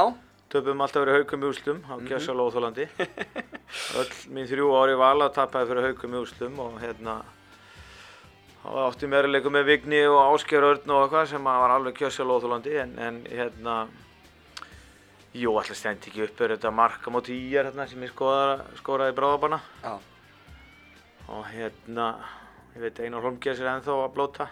Töpum 0.51 0.81
alltaf 0.81 1.03
verið 1.03 1.21
haukum 1.21 1.43
í 1.43 1.49
úslum 1.51 1.79
á 1.83 1.93
mm 1.97 2.07
-hmm. 2.07 2.39
Óþólandi. 2.45 2.86
Öll 3.99 4.13
mín 4.33 4.47
þrjú 4.47 4.67
ári 4.81 4.95
vala 4.95 5.29
tapaði 5.29 5.67
fyrir 5.67 5.88
haukum 5.88 6.13
í 6.13 6.21
úslum 6.23 6.60
og 6.60 6.79
hérna 6.81 7.23
átti 8.67 9.07
meira 9.07 9.27
leikum 9.27 9.53
með 9.55 9.65
Vigni 9.65 10.01
og 10.07 10.33
Ásker 10.33 10.63
Örn 10.63 10.91
og 10.91 11.05
eitthvað 11.05 11.29
sem 11.29 11.43
var 11.43 11.71
alveg 11.71 11.95
kjössal 11.95 12.27
óþólandi 12.27 12.75
en, 12.81 12.99
en 12.99 13.21
hérna 13.29 13.88
Jú, 15.38 15.53
alltaf 15.60 15.77
stendi 15.77 16.10
ekki 16.10 16.23
upp 16.25 16.41
er 16.41 16.55
þetta 16.55 16.71
marka 16.73 17.12
móti 17.13 17.36
í 17.36 17.55
er 17.55 17.69
hérna 17.69 17.86
sem 17.88 18.03
ég 18.03 18.13
skoraði 18.79 19.15
bráðabanna 19.15 19.60
og 21.27 21.45
hérna 21.51 22.07
ég 22.75 22.81
veit 22.81 22.99
Einar 22.99 23.23
Holmgjers 23.25 23.62
er 23.62 23.69
ennþá 23.75 23.97
að 24.01 24.13
blóta 24.15 24.49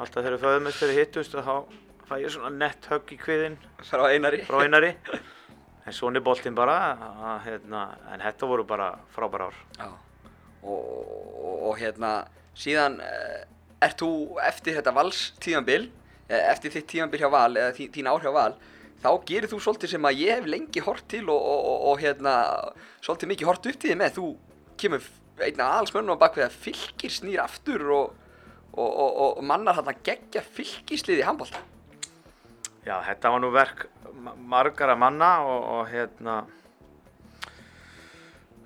alltaf 0.00 0.18
þegar 0.18 0.38
föðumestari 0.42 0.96
hittust 0.98 1.36
og 1.36 1.46
þá 1.46 1.81
fæ 2.08 2.18
ég 2.22 2.32
svona 2.34 2.50
nett 2.54 2.88
högg 2.90 3.14
í 3.14 3.18
kviðinn. 3.20 3.56
Frá 3.88 4.06
Einari. 4.10 4.42
frá 4.48 4.62
Einari. 4.64 4.92
En 5.86 5.94
svona 5.96 6.20
er 6.20 6.26
boltinn 6.26 6.54
bara 6.54 6.76
að, 6.92 7.38
hérna, 7.46 7.86
en 8.12 8.22
þetta 8.22 8.48
voru 8.50 8.66
bara 8.66 8.92
frábæra 9.14 9.48
ár. 9.50 9.56
Og, 10.62 10.78
og, 10.78 11.56
og 11.70 11.80
hérna 11.80 12.12
síðan 12.54 13.00
uh, 13.02 13.40
ert 13.82 13.98
þú 13.98 14.12
eftir 14.46 14.78
þetta 14.78 14.94
Vals 14.94 15.32
tímanbil 15.42 15.88
eftir 16.32 16.72
þitt 16.72 16.86
tímanbil 16.92 17.20
hjá 17.24 17.30
Val 17.32 17.50
eða 17.50 17.72
þín, 17.76 17.90
þín 17.96 18.10
ár 18.12 18.22
hjá 18.22 18.30
Val 18.32 18.52
þá 19.02 19.10
gerir 19.26 19.50
þú 19.50 19.58
svolítið 19.64 19.94
sem 19.96 20.06
að 20.06 20.20
ég 20.22 20.38
hef 20.38 20.46
lengi 20.46 20.84
hort 20.86 21.04
til 21.10 21.24
og, 21.26 21.40
og, 21.40 21.64
og, 21.72 21.82
og 21.90 22.00
hérna 22.04 22.36
svolítið 23.02 23.32
mikið 23.32 23.50
hort 23.50 23.66
upp 23.66 23.80
til 23.82 23.90
þið 23.90 23.98
með. 23.98 24.18
Þú 24.20 24.28
kemur 24.78 25.08
einna 25.42 25.68
aðalsmönnum 25.74 26.18
á 26.18 26.22
bakvið 26.22 26.46
að 26.46 26.58
fylgir 26.68 27.14
snýr 27.16 27.42
aftur 27.42 27.84
og, 27.96 28.14
og, 28.78 29.12
og 29.26 29.42
mannar 29.48 29.80
hann 29.80 29.90
að 29.90 30.04
gegja 30.06 30.44
fylgislið 30.54 31.24
í 31.24 31.26
handbólta 31.26 31.64
Já, 32.82 32.96
þetta 33.06 33.30
var 33.30 33.42
nú 33.44 33.52
verk 33.54 33.86
ma- 34.18 34.34
margara 34.34 34.96
manna 34.98 35.36
og, 35.46 35.62
og 35.76 35.90
hérna 35.92 36.40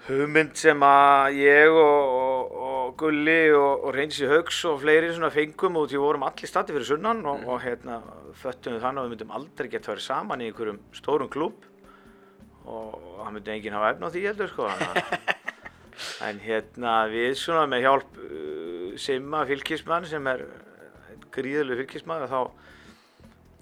hugmynd 0.06 0.54
sem 0.56 0.82
að 0.86 1.36
ég 1.40 1.68
og, 1.72 2.12
og, 2.16 2.52
og 2.68 2.92
Gulli 3.00 3.50
og, 3.52 3.86
og 3.88 3.94
Reynsi 3.96 4.28
Haugs 4.30 4.60
og 4.70 4.78
fleiri 4.84 5.10
svona 5.12 5.32
fengum 5.34 5.76
og 5.80 5.88
því 5.90 6.00
vorum 6.00 6.24
allir 6.28 6.48
standi 6.48 6.72
fyrir 6.76 6.88
sunnan 6.88 7.24
og, 7.26 7.42
og 7.44 7.60
hérna 7.64 7.98
föttum 8.40 8.76
við 8.76 8.84
þannig 8.86 9.02
að 9.02 9.08
við 9.08 9.14
myndum 9.16 9.34
aldrei 9.40 9.70
geta 9.72 9.92
verið 9.92 10.06
saman 10.06 10.44
í 10.44 10.48
einhverjum 10.50 10.78
stórum 10.96 11.30
klúb 11.32 11.66
og 12.66 12.94
það 13.20 13.34
myndi 13.34 13.54
enginn 13.56 13.76
hafa 13.76 13.90
efna 13.94 14.08
á 14.08 14.14
því 14.14 14.22
heldur 14.30 14.52
sko. 14.52 14.70
En 16.26 16.36
hérna 16.44 17.06
við 17.08 17.38
svona 17.40 17.64
með 17.72 17.86
hjálp 17.86 18.16
uh, 18.20 18.88
Simma 19.00 19.46
fylgismann 19.48 20.04
sem 20.08 20.26
er 20.28 20.42
gríðileg 21.32 21.78
fylgismann 21.82 22.26
þá 22.28 22.40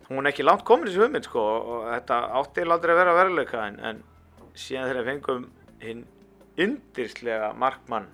hún 0.08 0.24
er 0.24 0.32
ekki 0.32 0.44
langt 0.44 0.64
komin 0.68 0.88
þessi 0.88 1.02
hugmynd 1.02 1.28
sko 1.28 1.44
og 1.44 1.86
þetta 1.88 2.18
átti 2.40 2.66
aldrei 2.66 2.94
að 2.94 3.00
vera 3.00 3.16
veruleika 3.18 3.62
en, 3.68 3.78
en 3.80 4.02
síðan 4.54 4.90
þegar 4.90 5.08
fengum 5.08 5.48
hinn 5.82 6.04
yndirslega 6.60 7.52
markmann 7.58 8.06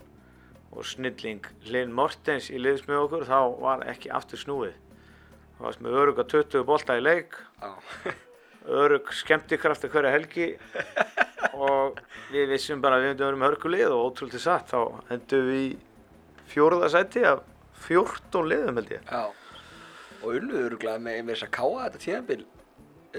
og 0.71 0.87
snilling 0.87 1.45
Linn 1.67 1.93
Mortens 1.95 2.49
í 2.53 2.61
liðs 2.61 2.87
með 2.87 3.05
okkur 3.05 3.27
þá 3.29 3.39
var 3.61 3.85
ekki 3.91 4.13
aftur 4.15 4.41
snúið. 4.41 4.77
Það 5.57 5.67
varst 5.67 5.83
með 5.85 5.99
öruga 6.03 6.27
20 6.31 6.67
bolta 6.69 6.97
í 6.97 7.03
leik 7.03 7.37
örug 8.81 9.11
skemmtikraft 9.17 9.85
að 9.85 9.95
hverja 9.97 10.15
helgi 10.15 10.49
og 11.67 11.99
við 12.31 12.55
vissum 12.55 12.83
bara 12.85 13.01
að 13.01 13.09
við 13.09 13.25
að 13.27 13.39
með 13.41 13.49
hörkulið 13.51 13.97
og 13.97 14.07
ótrúlega 14.07 14.43
satt. 14.47 14.71
Þá 14.71 15.13
endum 15.17 15.51
við 15.51 15.65
í 15.65 15.71
fjóruða 16.51 16.91
sæti 16.93 17.27
af 17.27 17.43
14 17.87 18.49
liðum 18.51 18.81
held 18.81 18.95
ég. 18.95 19.05
Já. 19.11 19.40
Og 20.21 20.35
unnuður 20.37 20.77
með, 21.01 21.23
með 21.25 21.35
þess 21.35 21.47
að 21.47 21.55
káa 21.57 21.85
þetta 21.87 22.03
tímanbil 22.05 22.43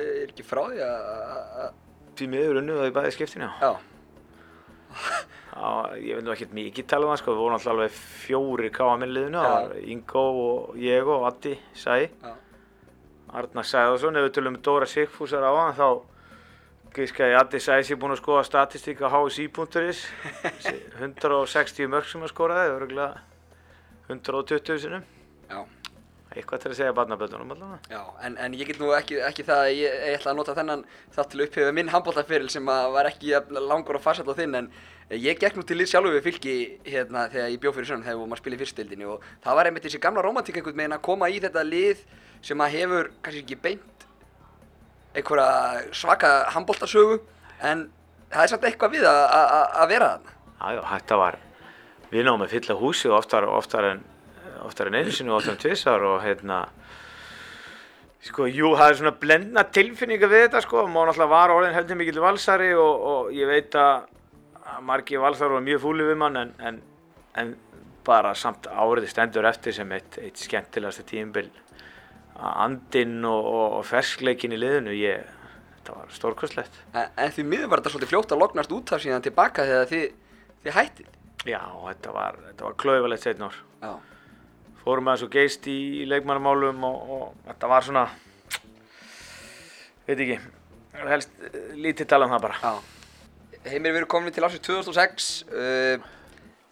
er 0.01 0.29
ekki 0.29 0.45
frá 0.47 0.61
því 0.69 0.83
að 0.87 1.71
því 2.19 2.27
miður 2.31 2.59
unnum 2.61 2.77
það 2.79 2.89
í 2.91 2.93
bæði 2.95 3.13
skiptinu 3.15 3.49
Já. 3.61 3.71
Já, 5.51 5.71
ég 5.99 6.15
vil 6.15 6.23
nú 6.23 6.31
ekkert 6.31 6.53
mikið 6.55 6.87
tala 6.87 7.07
um 7.07 7.11
það 7.11 7.19
sko, 7.21 7.33
við 7.33 7.41
vorum 7.43 7.55
alltaf 7.57 7.73
alveg 7.73 7.95
fjóri 8.23 8.69
káa 8.73 8.93
minnliðinu, 9.01 9.41
það 9.41 9.51
Já. 9.51 9.65
var 9.67 9.89
Ingo 9.93 10.23
og 10.43 10.77
ég 10.79 11.11
og 11.11 11.25
Addi, 11.27 11.51
Sæ. 11.75 11.97
Arnar 13.31 13.67
Sæðarsson, 13.67 14.19
ef 14.19 14.25
við 14.27 14.33
tölum 14.37 14.55
um 14.55 14.63
Dóra 14.63 14.87
Sigfúsar 14.87 15.43
á 15.43 15.51
hann, 15.51 15.75
þá 15.75 16.95
gíska 16.95 17.27
ég 17.33 17.37
Addi 17.39 17.61
Sæ 17.63 17.81
sé 17.83 17.99
búinn 17.99 18.15
að 18.15 18.21
skoða 18.23 18.45
statistík 18.47 19.03
á 19.03 19.11
HSI.is, 19.11 20.05
160 21.03 21.91
mörg 21.91 22.07
sem 22.07 22.23
að 22.23 22.31
skoraði, 22.31 22.73
örgulega 22.79 23.21
120 24.07 24.81
sinum, 24.87 25.05
Já. 25.51 25.61
Eitthvað 26.31 26.63
til 26.63 26.71
að 26.71 26.77
segja 26.77 26.95
barnaböldunum 26.95 27.53
allavega. 27.55 27.79
Já, 27.91 28.01
en, 28.27 28.37
en 28.39 28.55
ég 28.55 28.69
get 28.69 28.79
nú 28.79 28.93
ekki, 28.95 29.19
ekki 29.27 29.45
það 29.47 29.65
að 29.65 29.73
ég, 29.75 29.99
ég 30.07 30.17
ætla 30.19 30.31
að 30.31 30.39
nota 30.39 30.55
þennan 30.55 30.85
þátt 31.15 31.31
til 31.33 31.41
að 31.41 31.45
upphefja 31.47 31.75
minn 31.75 31.91
handbóltaferil 31.91 32.49
sem 32.53 32.71
að 32.71 32.87
var 32.95 33.09
ekki 33.11 33.33
langur 33.59 33.99
og 33.99 34.03
farsall 34.05 34.31
á 34.31 34.35
þinn 34.39 34.59
en 34.61 34.69
ég 35.11 35.39
gekk 35.39 35.59
nú 35.59 35.65
til 35.67 35.75
lið 35.81 35.91
sjálfur 35.91 36.15
við 36.15 36.27
fylki 36.29 36.55
hérna 36.87 37.25
þegar 37.33 37.51
ég 37.51 37.63
bjóð 37.63 37.77
fyrir 37.77 37.89
sönum 37.89 38.05
þegar 38.07 38.39
spila 38.39 38.55
í 38.55 38.61
fyrstildinni 38.61 39.09
og 39.11 39.25
það 39.43 39.57
var 39.59 39.69
einmitt 39.69 39.87
þessi 39.87 40.03
gamla 40.05 40.23
romantík 40.23 40.61
einhvern 40.61 40.77
veginn 40.77 40.95
að 40.95 41.03
koma 41.09 41.27
í 41.27 41.41
þetta 41.43 41.65
lið 41.67 42.05
sem 42.47 42.63
að 42.63 42.77
hefur 42.77 43.11
kannski 43.19 43.43
ekki 43.43 43.59
beint 43.65 44.05
einhverja 45.11 45.91
svaka 45.91 46.31
handbóltasögu 46.55 47.19
en 47.59 47.89
það 48.31 48.43
er 48.43 48.51
samt 48.53 48.67
eitthvað 48.69 48.95
við 48.95 49.07
að, 49.09 49.87
vera 49.91 50.09
þarna. 50.13 50.35
Já, 50.61 50.67
já, 50.77 50.81
þetta 50.93 51.17
var, 51.19 51.37
við 52.11 52.27
náum 52.27 52.45
að 52.45 52.53
fylla 52.55 52.77
húsi 52.79 53.11
oftar, 53.11 53.47
oftar, 53.49 53.89
en, 53.91 54.03
oftar 54.67 54.89
en 54.89 54.99
einu 54.99 55.13
sinni 55.13 55.33
og 55.33 55.39
oftar 55.41 55.57
en 55.57 55.63
tvisar 55.65 56.07
og 56.07 56.21
hérna, 56.25 56.65
Sko, 58.21 58.45
jú, 58.45 58.75
það 58.77 58.91
er 58.91 58.97
svona 58.99 59.11
blendna 59.17 59.61
tilfinninga 59.73 60.27
við 60.29 60.43
þetta, 60.43 60.59
sko. 60.61 60.83
Má 60.85 60.99
náttúrulega 61.07 61.31
var 61.31 61.53
orðin 61.55 61.73
heldur 61.73 61.97
mikill 61.97 62.19
valsari 62.21 62.67
og, 62.77 63.05
og 63.11 63.31
ég 63.33 63.49
veit 63.49 63.73
að 63.73 64.03
að 64.71 64.85
margir 64.87 65.21
valsar 65.21 65.51
var 65.51 65.63
mjög 65.65 65.83
fúli 65.83 66.07
við 66.07 66.17
mann 66.21 66.39
en, 66.39 66.53
en, 66.67 66.79
en 67.39 67.51
bara 68.05 68.33
samt 68.37 68.67
árið 68.69 69.09
stendur 69.11 69.47
eftir 69.49 69.75
sem 69.75 69.91
eitt, 69.95 70.17
eitt 70.21 70.41
skemmtilegasta 70.41 71.05
tímbil. 71.07 71.49
Andinn 72.41 73.19
og, 73.27 73.45
og, 73.45 73.65
og 73.79 73.85
ferskleikin 73.85 74.55
í 74.55 74.59
liðinu, 74.59 74.93
ég, 74.97 75.27
þetta 75.79 75.97
var 75.99 76.13
stórkostlegt. 76.15 76.79
En, 76.93 77.33
því 77.35 77.45
miður 77.47 77.73
var 77.73 77.81
þetta 77.81 77.93
svolítið 77.95 78.13
fljótt 78.13 78.33
að 78.33 78.41
lognast 78.41 78.77
út 78.77 78.95
af 78.95 79.03
síðan 79.03 79.25
tilbaka 79.25 79.67
þegar 79.69 79.91
þið, 79.91 80.07
þið 80.63 80.77
hættið. 80.79 81.11
Já, 81.51 81.61
þetta 81.89 82.15
var, 82.15 82.39
var 82.61 82.79
klauðvalegt 82.81 83.27
setn 83.27 83.45
ár. 83.49 83.61
Fórum 84.81 85.11
aðeins 85.11 85.25
og 85.27 85.33
geist 85.33 85.67
í, 85.69 85.77
í 86.01 86.07
leikmannamálum 86.09 86.81
og, 86.87 87.11
og 87.15 87.25
þetta 87.45 87.69
var 87.69 87.85
svona, 87.85 88.05
veit 90.07 90.15
ekki, 90.15 90.39
helst 91.11 91.35
eh, 91.45 91.75
lítið 91.77 92.09
tala 92.09 92.25
um 92.25 92.33
það 92.33 92.47
bara. 92.47 92.73
Heimir, 93.61 93.91
við 93.91 93.99
erum 94.01 94.09
komin 94.09 94.33
til 94.33 94.45
ásins 94.47 94.63
2006. 94.65 95.29
Uh, 95.53 96.07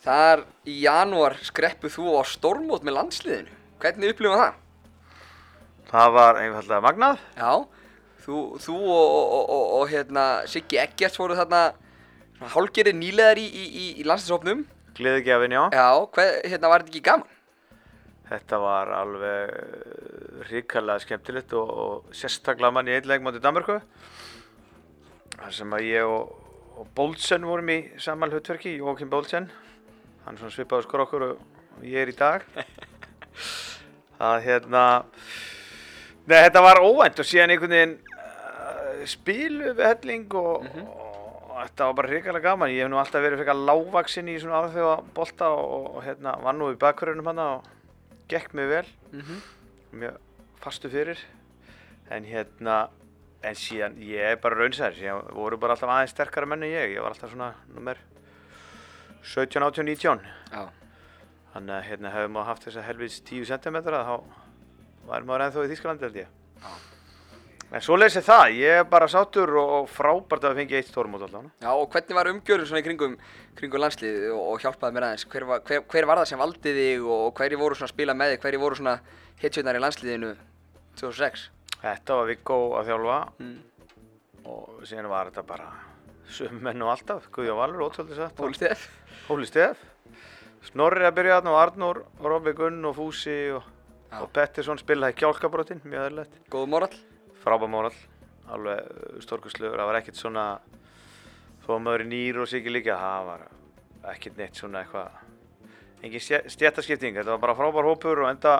þar 0.02 0.42
í 0.66 0.80
janúar 0.88 1.38
skreppuð 1.46 1.94
þú 2.00 2.16
á 2.18 2.24
stormót 2.26 2.86
með 2.88 2.98
landsliðinu. 2.98 3.58
Hvernig 3.80 4.16
upplifum 4.16 4.42
það? 4.42 4.58
Það 5.90 6.16
var 6.18 6.40
einfallega 6.42 6.86
magnað. 6.86 7.22
Já, 7.38 7.54
þú, 8.26 8.42
þú 8.62 8.78
og, 8.80 9.06
og, 9.20 9.44
og, 9.44 9.64
og 9.78 9.86
hérna, 9.94 10.26
Siggi 10.50 10.82
Eggerts 10.82 11.22
voru 11.22 11.38
þarna 11.38 11.68
hálgerið 12.56 12.98
nýlegar 12.98 13.42
í, 13.42 13.46
í, 13.46 13.88
í, 14.00 14.08
landsliðshópnum. 14.08 14.66
Gleðigjafin, 14.98 15.56
já. 15.56 15.64
Já, 15.78 15.88
hver, 16.16 16.40
hérna 16.46 16.72
var 16.72 16.84
þetta 16.84 16.96
ekki 16.96 17.06
gaman? 17.06 17.36
Þetta 18.30 18.58
var 18.62 18.92
alveg 18.94 20.44
ríkarlega 20.52 21.02
skemmtilegt 21.02 21.54
og, 21.58 21.70
og 21.70 22.12
sérstaklega 22.14 22.70
mann 22.76 22.90
í 22.90 22.94
einn 22.94 23.08
leik 23.10 23.24
motið 23.26 23.42
Danmarku. 23.42 23.80
þar 25.40 25.56
sem 25.56 25.74
að 25.74 25.88
ég 25.88 26.06
og, 26.06 26.36
og 26.78 26.92
Bólsen 26.94 27.48
vorum 27.50 27.72
í 27.74 27.80
saman 27.98 28.30
hlutverki, 28.30 28.76
Jókim 28.78 29.10
Bólsen. 29.10 29.48
Hann 30.28 30.38
svona 30.38 30.54
svipaður 30.54 30.86
skor 30.86 31.04
okkur 31.08 31.26
og 31.26 31.88
ég 31.88 32.04
er 32.04 32.12
í 32.12 32.16
dag. 32.20 32.46
Það 34.20 34.38
hérna, 34.46 34.84
neða 36.28 36.46
þetta 36.46 36.64
var 36.68 36.84
óvænt 36.84 37.24
og 37.24 37.30
síðan 37.32 37.56
einhvern 37.56 37.76
veginn 37.78 37.98
uh, 38.14 39.04
spilu 39.10 39.74
við 39.74 39.86
helling 39.88 40.38
og, 40.38 40.70
og 40.76 41.54
þetta 41.64 41.88
var 41.88 41.98
bara 42.02 42.14
ríkarlega 42.14 42.46
gaman. 42.52 42.76
Ég 42.76 42.86
hef 42.86 42.94
nú 42.94 43.02
alltaf 43.02 43.26
verið 43.26 43.42
frekar 43.42 43.66
lágvaksinn 43.72 44.30
í 44.30 44.38
svona 44.38 44.62
aðþjóða 44.68 44.96
bolta 45.18 45.50
og, 45.56 45.92
og 45.96 46.02
hérna 46.06 46.38
vann 46.46 46.62
nú 46.62 46.70
í 46.76 46.78
bakkurunum 46.86 47.32
hann 47.32 47.46
og 47.48 47.76
gekk 48.30 48.54
mig 48.58 48.70
vel. 48.70 48.86
Mm 49.12 49.42
mjög 49.92 50.18
fastu 50.62 50.90
fyrir. 50.90 51.18
En 52.14 52.26
hérna 52.26 52.90
en 53.44 53.56
síðan 53.56 53.96
ég 54.04 54.34
er 54.34 54.40
bara 54.42 54.58
raunsæður 54.60 54.98
síðan 54.98 55.30
voru 55.34 55.58
bara 55.58 55.74
alltaf 55.74 55.90
aðeins 55.90 56.14
sterkara 56.14 56.50
menn 56.50 56.64
en 56.64 56.74
ég. 56.74 56.96
Ég 56.96 57.02
var 57.02 57.14
alltaf 57.16 57.32
svona 57.32 57.54
nummer 57.74 57.98
17, 59.24 59.64
18, 59.64 59.86
19 59.86 60.22
Já. 60.52 60.70
þannig 61.54 61.76
að 61.76 61.88
hérna 61.90 62.12
hefur 62.14 62.34
maður 62.36 62.50
haft 62.52 62.68
þessa 62.68 62.84
helvits 62.88 63.22
10 63.28 63.50
cm 63.50 63.80
þá 63.88 64.16
væri 65.10 65.26
maður 65.28 65.46
ennþá 65.48 65.66
í 65.66 65.72
Þýskalandi 65.74 66.08
held 66.08 66.20
ég. 66.22 66.36
En 67.72 67.84
svo 67.86 67.98
leysið 68.00 68.26
það, 68.26 68.56
ég 68.58 68.80
er 68.82 68.88
bara 68.90 69.08
sátur 69.12 69.52
og, 69.62 69.90
frábært 69.94 70.48
að 70.50 70.56
fengi 70.58 70.78
eitt 70.80 70.90
stórmót 70.90 71.22
allavega 71.28 71.52
Já, 71.62 71.70
og 71.76 71.90
hvernig 71.94 72.18
var 72.18 72.30
umgjörður 72.32 72.70
svona 72.72 72.82
í 72.82 72.86
kringum, 72.88 73.18
kringum 73.60 73.84
landslið 73.84 74.30
og, 74.34 74.42
og 74.56 74.64
hjálpaði 74.64 74.96
mér 74.96 75.08
aðeins? 75.10 75.26
Hver 75.30 75.46
var, 75.50 75.62
hver, 75.68 75.84
hver 75.92 76.08
var 76.10 76.22
það 76.24 76.30
sem 76.32 76.42
valdi 76.42 76.74
þig 76.80 77.04
og, 77.06 77.26
og 77.28 77.34
hverju 77.38 77.60
voru 77.62 77.78
svona 77.78 77.90
að 77.92 77.94
spila 77.94 78.16
með 78.18 78.34
þig? 78.34 78.42
Hverju 78.46 78.62
voru 78.64 78.80
svona 78.80 78.96
hitsveitnar 79.44 79.78
í 79.80 79.84
landsliðinu 79.86 80.32
2006? 81.00 81.46
þetta 81.80 82.18
var 82.20 82.26
Viggo 82.28 82.58
að 82.80 82.90
þjálfa 82.90 83.20
Mm. 83.40 83.54
og 84.50 84.82
síðan 84.90 85.08
var 85.12 85.30
þetta 85.30 85.44
bara 85.48 85.70
sömu 86.30 86.60
menn 86.66 86.82
og 86.84 86.92
alltaf, 86.92 87.30
Guðjón 87.34 87.58
Valur, 87.62 87.86
ótrúlega 87.88 88.18
satt 88.26 88.42
Óli 88.44 88.58
Steff? 88.58 88.90
Hóli 89.30 89.48
Stef 89.48 89.86
Snorri 90.68 91.06
að 91.08 91.16
byrja 91.16 91.38
þarna 91.40 91.54
og 91.54 91.60
Arnór, 91.62 92.02
Robby 92.20 92.52
Gunn 92.58 92.84
og 92.90 92.98
Fúsi 92.98 93.38
og, 93.56 93.64
og 94.20 94.28
Pettersson 94.36 94.82
spilaði 94.82 95.16
kjálkabrotin, 95.22 95.80
mjög 95.86 96.10
öðrulegt 96.10 96.36
Góð 96.52 96.68
moral? 96.74 96.92
Frábæð 97.44 97.72
mórall, 97.74 98.00
alveg 98.50 99.24
stórkustlugur, 99.26 99.80
það 99.80 99.90
var 99.92 100.00
ekkert 100.02 100.20
svona 100.20 100.46
þó 101.66 101.72
að 101.76 101.82
maður 101.86 102.04
er 102.06 102.12
nýr 102.12 102.40
og 102.42 102.50
sikið 102.50 102.76
líka 102.76 102.98
það 103.00 103.26
var 103.30 103.48
ekkert 104.14 104.38
neitt 104.40 104.60
svona 104.60 104.84
eitthvað 104.84 105.10
engin 106.04 106.24
stjættaskipting, 106.24 107.18
þetta 107.20 107.36
var 107.36 107.42
bara 107.44 107.58
frábær 107.58 107.90
hópur 107.90 108.24
og 108.24 108.30
enda 108.32 108.54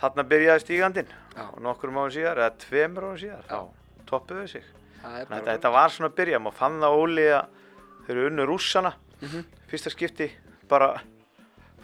þarna 0.00 0.24
byrjaði 0.28 0.62
stígandinn. 0.64 1.10
Og 1.36 1.60
nokkur 1.64 1.92
árum 1.92 2.12
síðar, 2.12 2.40
eða 2.40 2.54
tveimur 2.64 3.06
árum 3.10 3.18
síðar 3.20 3.44
Já. 3.48 3.60
toppuðu 4.08 4.46
sig. 4.48 4.64
Þetta, 5.02 5.40
þetta 5.46 5.72
var 5.72 5.92
svona 5.92 6.10
að 6.10 6.16
byrja, 6.20 6.40
maður 6.42 6.58
fann 6.60 6.78
það 6.82 6.96
Óli 7.00 7.26
að 7.32 7.50
þau 8.06 8.10
eru 8.14 8.26
unnu 8.30 8.46
rússana. 8.48 8.92
Mhm. 9.20 9.44
fyrsta 9.70 9.90
skipti 9.90 10.30
bara 10.68 11.00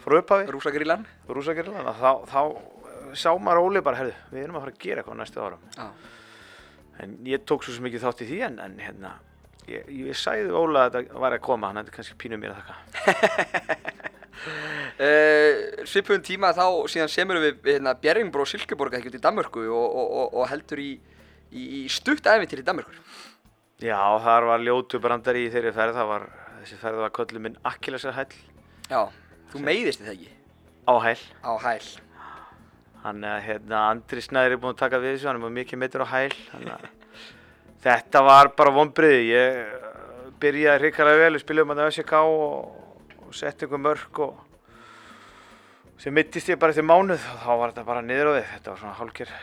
frá 0.03 0.17
upphafi. 0.19 0.45
Rúsagrillan? 0.51 1.05
rússagirlan 1.27 1.87
þá, 1.97 2.11
þá 2.29 2.39
sá 3.19 3.29
maður 3.37 3.67
Óli 3.67 3.81
bara, 3.85 3.99
herðu, 4.01 4.15
við 4.31 4.43
erum 4.43 4.57
að 4.59 4.65
fara 4.65 4.73
að 4.75 4.81
gera 4.85 5.03
eitthvað 5.03 5.19
næstu 5.21 5.43
árum 5.43 5.63
Já. 5.77 5.85
en 7.03 7.13
ég 7.27 7.45
tók 7.49 7.63
svo 7.65 7.83
mikið 7.85 8.05
þátt 8.07 8.23
í 8.25 8.29
því 8.31 8.39
en, 8.47 8.59
en 8.63 8.75
hérna, 8.83 9.13
ég, 9.69 9.87
ég 10.07 10.17
sagði 10.19 10.53
Óla 10.57 10.87
að 10.87 10.97
þetta 10.99 11.23
var 11.25 11.37
að 11.37 11.43
koma, 11.49 11.69
hann 11.71 11.81
hefði 11.81 11.95
kannski 11.97 12.17
pínu 12.23 12.39
mér 12.41 12.55
að 12.55 12.63
þakka 12.63 14.01
Uh, 14.99 15.85
Svipum 15.87 16.19
tíma 16.25 16.49
þá 16.53 16.65
síðan 16.91 17.09
semur 17.09 17.39
við 17.41 17.63
hérna, 17.65 17.93
Bjerringbro 17.97 18.43
Silkeborg 18.49 18.93
ekki 18.97 19.09
út 19.09 19.15
í 19.17 19.21
Danmörku 19.23 19.63
og, 19.71 19.85
og, 19.87 20.09
og, 20.19 20.33
og 20.41 20.49
heldur 20.51 20.81
í, 20.83 20.89
í, 21.49 21.63
í 21.79 21.81
stutt 21.89 22.27
æfintir 22.29 22.61
í 22.61 22.65
Danmörkur. 22.67 22.97
já, 23.81 23.97
þar 24.25 24.47
var 24.51 24.61
ljótu 24.65 24.99
brandari 25.01 25.45
í 25.47 25.51
þeirri 25.53 25.71
ferð 25.75 25.97
það 25.97 26.09
var, 26.11 26.25
þessi 26.59 26.77
ferð 26.81 27.01
var 27.05 27.13
köllu 27.15 27.41
minn 27.45 27.57
Akkilesar 27.71 28.13
hæll 28.19 28.35
Já, 28.91 29.01
þú 29.53 29.63
meiðist 29.65 30.03
þið 30.03 30.11
ekki 30.13 30.29
á 30.85 30.93
hæll 31.07 31.23
á 31.41 31.51
hæl. 31.63 31.89
Hann 33.03 33.23
er 33.27 33.41
hérna, 33.43 33.81
Andri 33.91 34.23
Snæður 34.23 34.55
er 34.55 34.61
búinn 34.63 34.75
að 34.75 34.81
taka 34.83 34.99
við 35.03 35.17
þessu, 35.17 35.27
hann 35.29 35.39
er 35.39 35.43
búinn 35.43 35.57
mikið 35.57 35.81
meitur 35.81 36.05
á 36.05 36.13
hæl 36.13 36.35
þannig 36.51 36.73
að 36.77 36.85
þetta 37.83 38.23
var 38.23 38.51
bara 38.57 38.73
vonbriði 38.77 39.21
ég 39.27 39.59
eh, 39.59 39.89
byrjaði 40.43 40.85
hrikalega 40.85 41.23
vel, 41.25 41.33
við 41.35 41.43
spilum 41.43 41.73
að 41.75 41.83
ÖSK 41.89 42.13
og, 42.19 42.79
og 43.27 43.35
setti 43.35 43.67
einhver 43.67 43.83
mörg 43.83 44.23
og 44.23 44.41
sem 46.03 46.15
mittist 46.15 46.49
ég 46.51 46.59
bara 46.59 46.73
eftir 46.73 46.87
mánuð 46.87 47.19
og 47.19 47.43
þá 47.43 47.51
var 47.59 47.73
þetta 47.73 47.87
bara 47.87 48.03
niður 48.03 48.31
á 48.31 48.37
við 48.37 48.47
þetta 48.53 48.71
var 48.73 48.81
svona 48.81 48.97
hálfger 48.99 49.35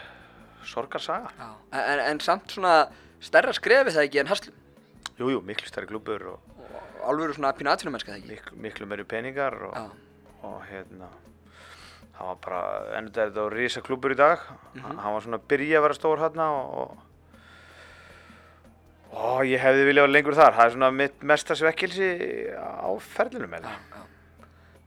sorgarsaga. 0.71 1.31
En, 1.73 2.03
en, 2.05 2.21
samt 2.21 2.53
svona 2.53 2.75
stærra 3.23 3.55
skrefi 3.57 3.95
það 3.95 4.07
ekki 4.07 4.21
en 4.21 4.29
Haslum. 4.29 4.57
jújú, 5.17 5.39
jú, 5.39 5.41
miklu 5.45 5.69
stærri 5.71 5.89
klúbur 5.89 6.27
og 6.35 6.47
Og 7.01 7.07
alvöru 7.09 7.33
svona 7.33 7.55
pínu 7.57 7.71
atvinnumennska 7.73 8.13
það 8.13 8.19
ekki. 8.19 8.29
miklu, 8.29 8.57
miklu 8.61 8.87
meiri 8.91 9.05
peningar 9.09 9.55
og, 9.71 9.95
og 10.45 10.59
hérna 10.69 11.09
það 12.21 12.29
var 12.29 12.41
bara, 12.45 12.65
ennum 12.99 13.13
þetta 13.17 13.45
var 13.47 13.55
risa 13.57 13.81
klúbur 13.85 14.13
í 14.13 14.19
dag. 14.19 14.43
Hann 14.77 14.99
var 15.01 15.23
svona 15.25 15.39
að 15.41 15.47
byrja 15.49 15.79
að 15.79 15.85
vera 15.87 15.97
stór 15.97 16.21
hérna 16.21 16.49
og, 16.53 16.67
og, 16.83 16.91
og 19.17 19.41
ég 19.49 19.63
hefði 19.63 19.87
viljað 19.89 20.07
vera 20.07 20.17
lengur 20.19 20.37
þar. 20.37 20.59
Það 20.59 20.67
er 20.67 20.75
svona 20.75 20.91
mitt 20.99 21.25
mesta 21.33 21.57
svekkilsi 21.57 22.11
á 22.61 22.91
ferlinum 23.15 23.57
eða 23.57 23.73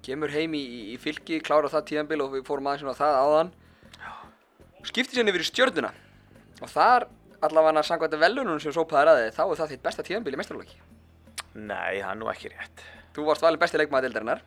Kemur 0.03 0.33
heim 0.35 0.53
í, 0.59 0.61
í, 0.91 0.95
fylki, 0.99 1.39
klára 1.39 1.71
það 1.71 1.85
tíðanbíl 1.89 2.21
og 2.25 2.33
við 2.35 2.41
fórum 2.45 2.67
aðeins 2.67 2.83
svona 2.83 2.97
það 2.97 3.19
áðan. 3.23 3.51
Skipti 4.83 5.15
sérni 5.15 5.31
yfir 5.31 5.45
í 5.45 5.47
stjörnuna. 5.47 5.93
Og 6.59 6.69
þar 6.69 7.07
allavega 7.43 7.85
samkvæmt 7.87 8.17
að 8.17 8.25
velunum 8.25 8.59
sem 8.59 8.75
sópaðar 8.75 9.13
að 9.13 9.21
þið, 9.21 9.37
þá 9.37 9.43
er 9.45 9.61
það 9.61 9.71
þitt 9.71 9.85
besta 9.87 10.05
tíðanbíl 10.09 10.35
í 10.35 10.41
mestralóki. 10.41 10.81
nei, 11.55 12.01
það 12.01 12.09
er 12.11 12.19
nú 12.19 12.29
ekki 12.33 12.51
rétt. 12.51 12.83
Þú 13.15 13.29
varst 13.29 13.45
valin 13.45 13.61
besti 13.61 13.79
leikmaður 13.79 14.09
deildarinnar 14.09 14.43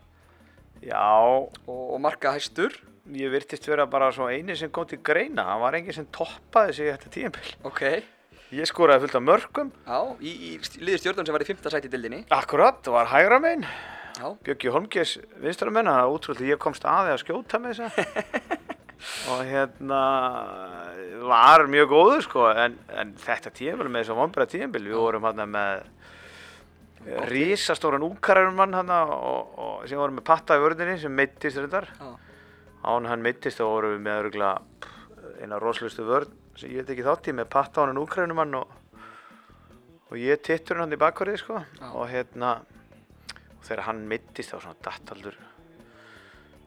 já, 0.82 1.06
og, 1.22 1.52
og 1.68 2.00
marka 2.00 2.32
hæstur. 2.36 2.74
ég 3.06 3.30
virtist 3.30 3.68
vera 3.70 3.86
bara 3.86 4.10
svo 4.12 4.26
eini 4.28 4.56
sem 4.58 4.70
kom 4.70 4.86
til 4.90 4.98
greina 4.98 5.44
það 5.46 5.60
var 5.62 5.74
enginn 5.78 5.94
sem 5.94 6.06
toppaði 6.10 6.72
sig 6.74 6.88
þetta 6.90 7.12
tíðanbíl 7.14 7.52
Ok. 7.70 7.82
ég 8.50 8.66
skoraði 8.66 9.04
fullt 9.06 9.14
af 9.20 9.22
mörgum 9.22 9.70
Já, 9.86 10.00
í, 10.20 10.32
í 10.32 10.82
liði 10.82 10.98
stjórnum 10.98 11.26
sem 11.26 11.32
var 11.36 11.44
í 11.44 11.46
fymta 11.46 11.70
sæti 11.70 11.86
í 11.86 11.92
deildinni. 11.92 12.24
akkurat, 12.34 12.80
það 12.82 12.96
var 12.98 13.12
hægra 13.14 13.38
megin 13.44 13.66
Já. 14.16 14.30
Björki 14.42 14.70
Holmgers 14.72 15.18
vinstra 15.44 15.70
menn 15.70 15.86
það 15.92 16.02
er 16.02 16.14
útrúlega 16.16 16.52
ég 16.54 16.58
komst 16.66 16.84
aðeins 16.88 17.20
að 17.20 17.24
skjóta 17.26 17.58
með 17.62 17.76
þessa 17.76 18.56
og 19.30 19.42
hérna 19.46 20.02
var 21.30 21.66
mjög 21.70 21.90
góður 21.92 22.22
sko 22.24 22.46
en, 22.50 22.78
en 22.96 23.12
þetta 23.20 23.52
tíðanbíl 23.54 23.90
með 23.92 24.02
þess 24.06 24.14
að 24.14 24.20
vonbæra 24.22 24.46
tíðanbíl 24.50 24.86
við 24.88 24.96
vorum 24.98 25.26
hérna 25.28 25.46
með 25.52 25.84
risastóran 27.06 28.04
úkararumann 28.06 28.74
hérna 28.74 29.02
og, 29.14 29.52
og 29.58 29.88
sem 29.88 29.98
vorum 30.00 30.18
með 30.18 30.26
patta 30.26 30.56
í 30.58 30.62
vörðinni 30.62 30.96
sem 31.00 31.12
meittist 31.12 31.60
reyndar. 31.60 31.90
Já. 32.00 32.14
án 32.86 33.06
hann 33.10 33.22
meittist 33.22 33.62
vorum 33.62 33.96
við 33.96 34.02
með 34.06 34.20
öruglega 34.22 34.60
eina 35.42 35.58
rosalustu 35.58 36.04
vörð 36.06 36.34
sem 36.56 36.70
ég 36.70 36.82
veit 36.82 36.94
ekki 36.94 37.06
þátt 37.06 37.30
í 37.30 37.36
með 37.36 37.50
patta 37.52 37.82
á 37.82 37.86
hann 37.86 38.00
úkrarunumann 38.00 38.54
og, 38.58 38.70
og 40.10 40.18
ég 40.20 40.40
tittur 40.42 40.80
hann 40.82 40.94
í 40.94 41.00
bakvarið 41.00 41.40
sko. 41.42 41.60
Já. 41.80 41.88
og 41.92 42.08
hérna 42.10 42.56
og 43.56 43.64
þegar 43.66 43.86
hann 43.88 44.02
meittist 44.10 44.54
þá 44.54 44.58
svona 44.60 44.82
dattaldur. 44.86 45.38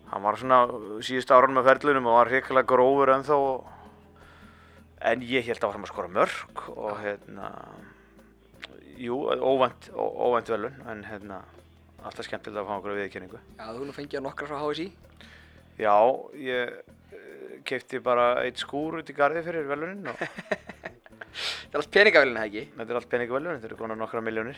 Hann 0.09 0.25
var 0.25 0.39
svona 0.41 0.63
síðust 1.05 1.31
árun 1.31 1.53
með 1.55 1.69
ferlunum 1.69 2.09
og 2.09 2.17
var 2.17 2.31
hrikalega 2.31 2.69
grófur 2.71 3.13
ennþá 3.13 3.37
og, 3.37 3.69
en 5.05 5.21
ég 5.23 5.45
held 5.47 5.63
að 5.63 5.75
fara 5.75 5.85
að 5.85 5.91
skora 5.93 6.11
mörg 6.11 6.63
og 6.73 6.97
hérna 6.99 7.51
jú, 8.99 9.17
óvænt, 9.31 9.89
óvænt 9.95 10.49
velun 10.53 10.75
en 10.91 11.03
hérna 11.07 11.41
alltaf 12.03 12.25
skemmtilegt 12.27 12.61
að 12.61 12.67
fá 12.69 12.75
okkur 12.79 12.93
að 12.95 13.01
viðkynningu 13.03 13.39
Já, 13.59 13.65
þú 13.75 13.87
nú 13.89 13.95
fengið 13.95 14.23
nokkra 14.23 14.47
frá 14.49 14.59
HSI. 14.63 14.87
Já, 15.79 15.95
ég 16.39 16.79
kefti 17.67 17.99
bara 18.03 18.29
eitt 18.45 18.59
skúr 18.61 18.99
út 19.01 19.09
í 19.11 19.15
garði 19.15 19.43
fyrir 19.45 19.67
velunin 19.69 20.07
og 20.11 20.19
Það 21.69 21.75
er 21.75 21.81
allt 21.83 21.91
peningavélina, 21.93 22.45
ekki? 22.47 22.63
þetta 22.75 22.93
er 22.93 22.97
allt 22.99 23.09
peningvelun, 23.11 23.57
þetta 23.59 23.67
eru 23.69 23.77
konar 23.79 23.99
nokkra 23.99 24.21
miljónir 24.25 24.57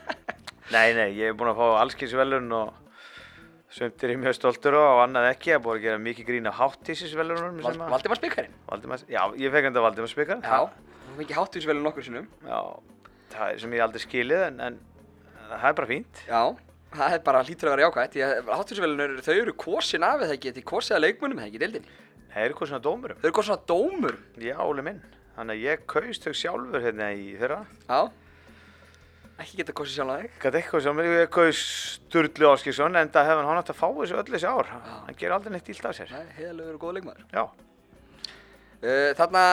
Nei, 0.74 0.92
nei, 0.96 1.10
ég 1.18 1.32
er 1.32 1.34
búinn 1.36 1.50
að 1.52 1.58
fá 1.58 1.66
allskins 1.82 2.14
velun 2.16 2.46
og 2.56 2.70
sumt 3.70 4.02
er 4.06 4.14
ég 4.14 4.18
mjög 4.22 4.36
stoltur 4.38 4.74
á 4.78 4.82
og 4.96 5.00
annað 5.04 5.28
ekki, 5.32 5.50
ég 5.52 5.58
er 5.58 5.64
búinn 5.64 5.78
að 5.80 5.84
gera 5.84 6.00
mikið 6.02 6.28
grín 6.30 6.48
á 6.50 6.52
háttísisvelunum 6.56 7.60
Val. 7.66 7.76
Valdimars, 8.70 9.04
já, 9.10 9.20
ég 9.38 9.52
fekk 9.54 9.68
enda 9.70 9.82
Valdimars 9.84 10.14
spikar 10.16 10.40
Já, 10.42 10.64
þú 11.10 11.18
fengið 11.20 11.38
hátvísvélina 11.42 11.86
nokkur 11.86 12.06
sinnum. 12.06 12.26
já, 12.46 12.58
það 13.34 13.52
er 13.54 13.62
sem 13.64 13.76
ég 13.76 13.84
aldrei 13.84 14.02
skilið 14.04 14.42
en, 14.48 14.60
en 14.66 14.78
það 15.50 15.68
er 15.70 15.76
bara 15.80 15.90
fínt 15.90 16.22
Já, 16.28 16.42
það 16.96 17.16
er 17.16 17.24
bara 17.26 17.42
hlýtur 17.46 17.70
að 17.70 17.74
vera 17.76 17.86
jákvæmt. 17.88 18.16
Hátvísvélina, 18.50 19.08
þau 19.26 19.34
eru 19.36 19.54
kosin 19.64 20.06
af 20.06 20.24
eða 20.26 20.36
ekki, 20.36 20.50
þetta 20.52 20.62
er 20.64 20.68
kosið 20.72 20.96
að 20.98 21.04
leikmunum 21.06 21.40
eða 21.42 21.50
ekki, 21.50 21.62
deildinni. 21.64 21.98
Það 22.30 22.42
er 22.44 22.52
eitthvað 22.52 22.70
svona 22.70 22.84
dómurum 22.86 23.20
Þau 23.20 23.28
eru 23.30 23.36
kosin 23.40 23.56
að 23.56 23.64
dómur. 23.70 24.18
Já, 24.38 24.56
Óli 24.62 24.84
minn, 24.86 25.00
þannig 25.36 25.56
að 25.56 25.64
ég 25.66 25.86
kaust 25.90 26.26
þau 26.26 26.34
sjálfur 26.42 26.84
hérna 26.84 27.08
í 27.18 27.30
fyrra 27.40 27.60
Já. 27.88 28.00
Ekki 29.40 29.56
geta 29.62 29.72
kosið 29.72 29.94
sjálf 29.96 30.12
að 30.12 30.20
þig. 30.20 30.32
Gat 30.42 30.56
eitthvað 30.58 30.82
sem 30.84 30.98
ég 31.06 31.30
kaust 31.32 31.68
Sturlu 32.10 32.48
Áskilsson 32.50 32.98
en 33.00 33.08
það 33.14 33.28
hefði 33.30 33.46
hann 33.48 33.60
átt 33.62 33.70
að 33.72 33.78
fá 33.80 33.86
þessu 33.96 34.18
öll 34.20 34.26
þessi 34.34 34.50
ár 34.50 34.68
hann 34.76 35.16
ger 35.16 35.32
aldrei 35.32 35.54
neitt 35.54 35.70
ílt 35.72 35.86
af 35.88 35.94
sér 35.96 36.12
Nei, 36.12 36.26
heiðalegu 36.36 36.68
eru 36.74 36.80
góða 36.82 36.96
leikmaður. 36.98 37.22
Já, 37.32 37.44
þarna 38.80 39.44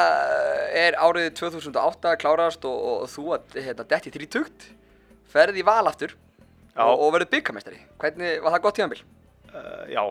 er 0.71 0.95
árið 1.03 1.33
2008 1.41 2.15
klárast 2.21 2.63
og, 2.69 2.77
og, 2.93 3.09
þú 3.11 3.25
að 3.35 3.57
hérna, 3.59 3.87
detti 3.89 4.13
þrítugt, 4.13 4.69
ferði 5.27 5.63
í 5.63 5.67
val 5.67 5.83
aftur 5.89 6.13
Já. 6.71 6.85
og, 6.85 6.93
og 6.95 7.13
verið 7.17 7.33
byggamestari. 7.35 7.81
Hvernig 7.99 8.39
var 8.45 8.55
það 8.55 8.65
gott 8.67 8.79
tíðanbíl? 8.79 9.03
uh, 9.53 9.83
já, 9.91 10.03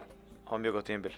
það 0.46 0.52
var 0.52 0.62
mjög 0.64 0.76
gott 0.78 0.90
tímbil 0.90 1.14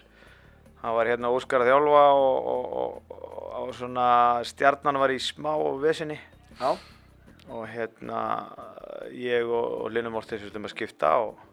hann 0.79 0.95
var 0.95 1.09
hérna 1.11 1.31
Óskar 1.35 1.63
að 1.63 1.73
þjálfa 1.73 2.05
og, 2.15 2.47
og, 2.53 3.11
og, 3.11 3.19
og 3.59 3.73
svona 3.75 4.07
stjarnan 4.47 4.99
var 5.01 5.11
í 5.11 5.19
smá 5.23 5.51
vesinni 5.81 6.19
Já. 6.59 6.71
og 7.51 7.67
hérna 7.67 8.21
ég 9.15 9.47
og, 9.47 9.89
Linnu 9.91 10.13
Mortens 10.13 10.43
viltum 10.45 10.67
að 10.69 10.75
skipta 10.75 11.11
og 11.25 11.45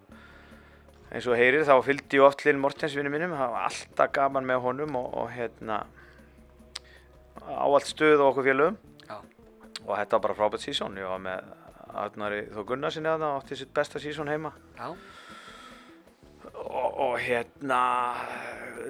eins 1.11 1.27
og 1.27 1.39
heyrir 1.39 1.67
þá 1.67 1.75
fylgdi 1.87 2.21
ég 2.21 2.27
oft 2.27 2.45
Linn 2.47 2.61
Mortens 2.63 2.95
vinnu 2.99 3.11
mínum, 3.13 3.35
það 3.35 3.55
var 3.55 3.69
alltaf 3.69 4.15
gaman 4.15 4.47
með 4.47 4.63
honum 4.67 4.99
og, 5.01 5.11
og 5.23 5.31
hérna 5.35 5.85
áallt 7.45 7.87
stuð 7.91 8.23
á 8.23 8.27
okkur 8.31 8.47
félögum. 8.49 8.77
Já. 9.07 9.17
og 9.87 9.93
þetta 9.97 10.17
var 10.17 10.23
bara 10.27 10.35
frábært 10.41 10.65
sísón, 10.67 10.97
ég 10.99 11.07
var 11.07 11.21
með 11.23 11.45
Arnari 11.97 12.41
Þó 12.53 12.65
Gunnarsinni 12.67 13.09
að 13.09 13.23
það 13.23 13.37
átti 13.41 13.57
sitt 13.61 13.75
besta 13.77 14.01
sísón 14.03 14.29
heima. 14.33 14.51
Og, 16.57 16.89
og 17.07 17.15
hérna 17.23 17.79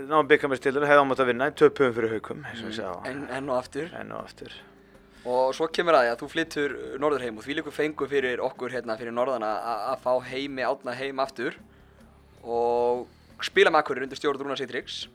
náðum 0.06 0.28
byggja 0.30 0.48
með 0.50 0.60
stilur, 0.60 0.86
hefði 0.88 1.02
ámætt 1.04 1.22
að 1.24 1.28
vinna 1.30 1.48
en 1.50 1.56
töpum 1.58 1.92
fyrir 1.96 2.14
haukum, 2.16 2.42
En, 3.08 3.22
enn 3.32 3.50
og 3.52 3.58
aftur. 3.58 3.92
enn 3.96 4.12
og 4.12 4.24
aftur. 4.24 4.52
Og 5.26 5.54
svo 5.58 5.66
kemur 5.74 5.96
að 5.98 6.04
því 6.06 6.10
að 6.12 6.20
þú 6.22 6.28
flyttur 6.30 6.74
norður 7.02 7.24
heim 7.26 7.38
og 7.40 7.44
því 7.46 7.56
líku 7.58 7.72
fengu 7.74 8.06
fyrir 8.06 8.42
okkur 8.46 8.70
hérna 8.76 8.94
fyrir 9.00 9.14
norðan 9.16 9.42
að 9.42 9.96
fá 10.04 10.12
heimi 10.28 10.62
átna 10.62 10.94
heim 10.94 11.18
aftur. 11.24 11.56
Og 12.46 13.06
spila 13.42 13.72
með 13.74 13.82
akkurir 13.82 14.06
undir 14.06 14.20
stjórn 14.20 14.38
Rúna 14.44 14.56
Sýtryggs. 14.60 15.08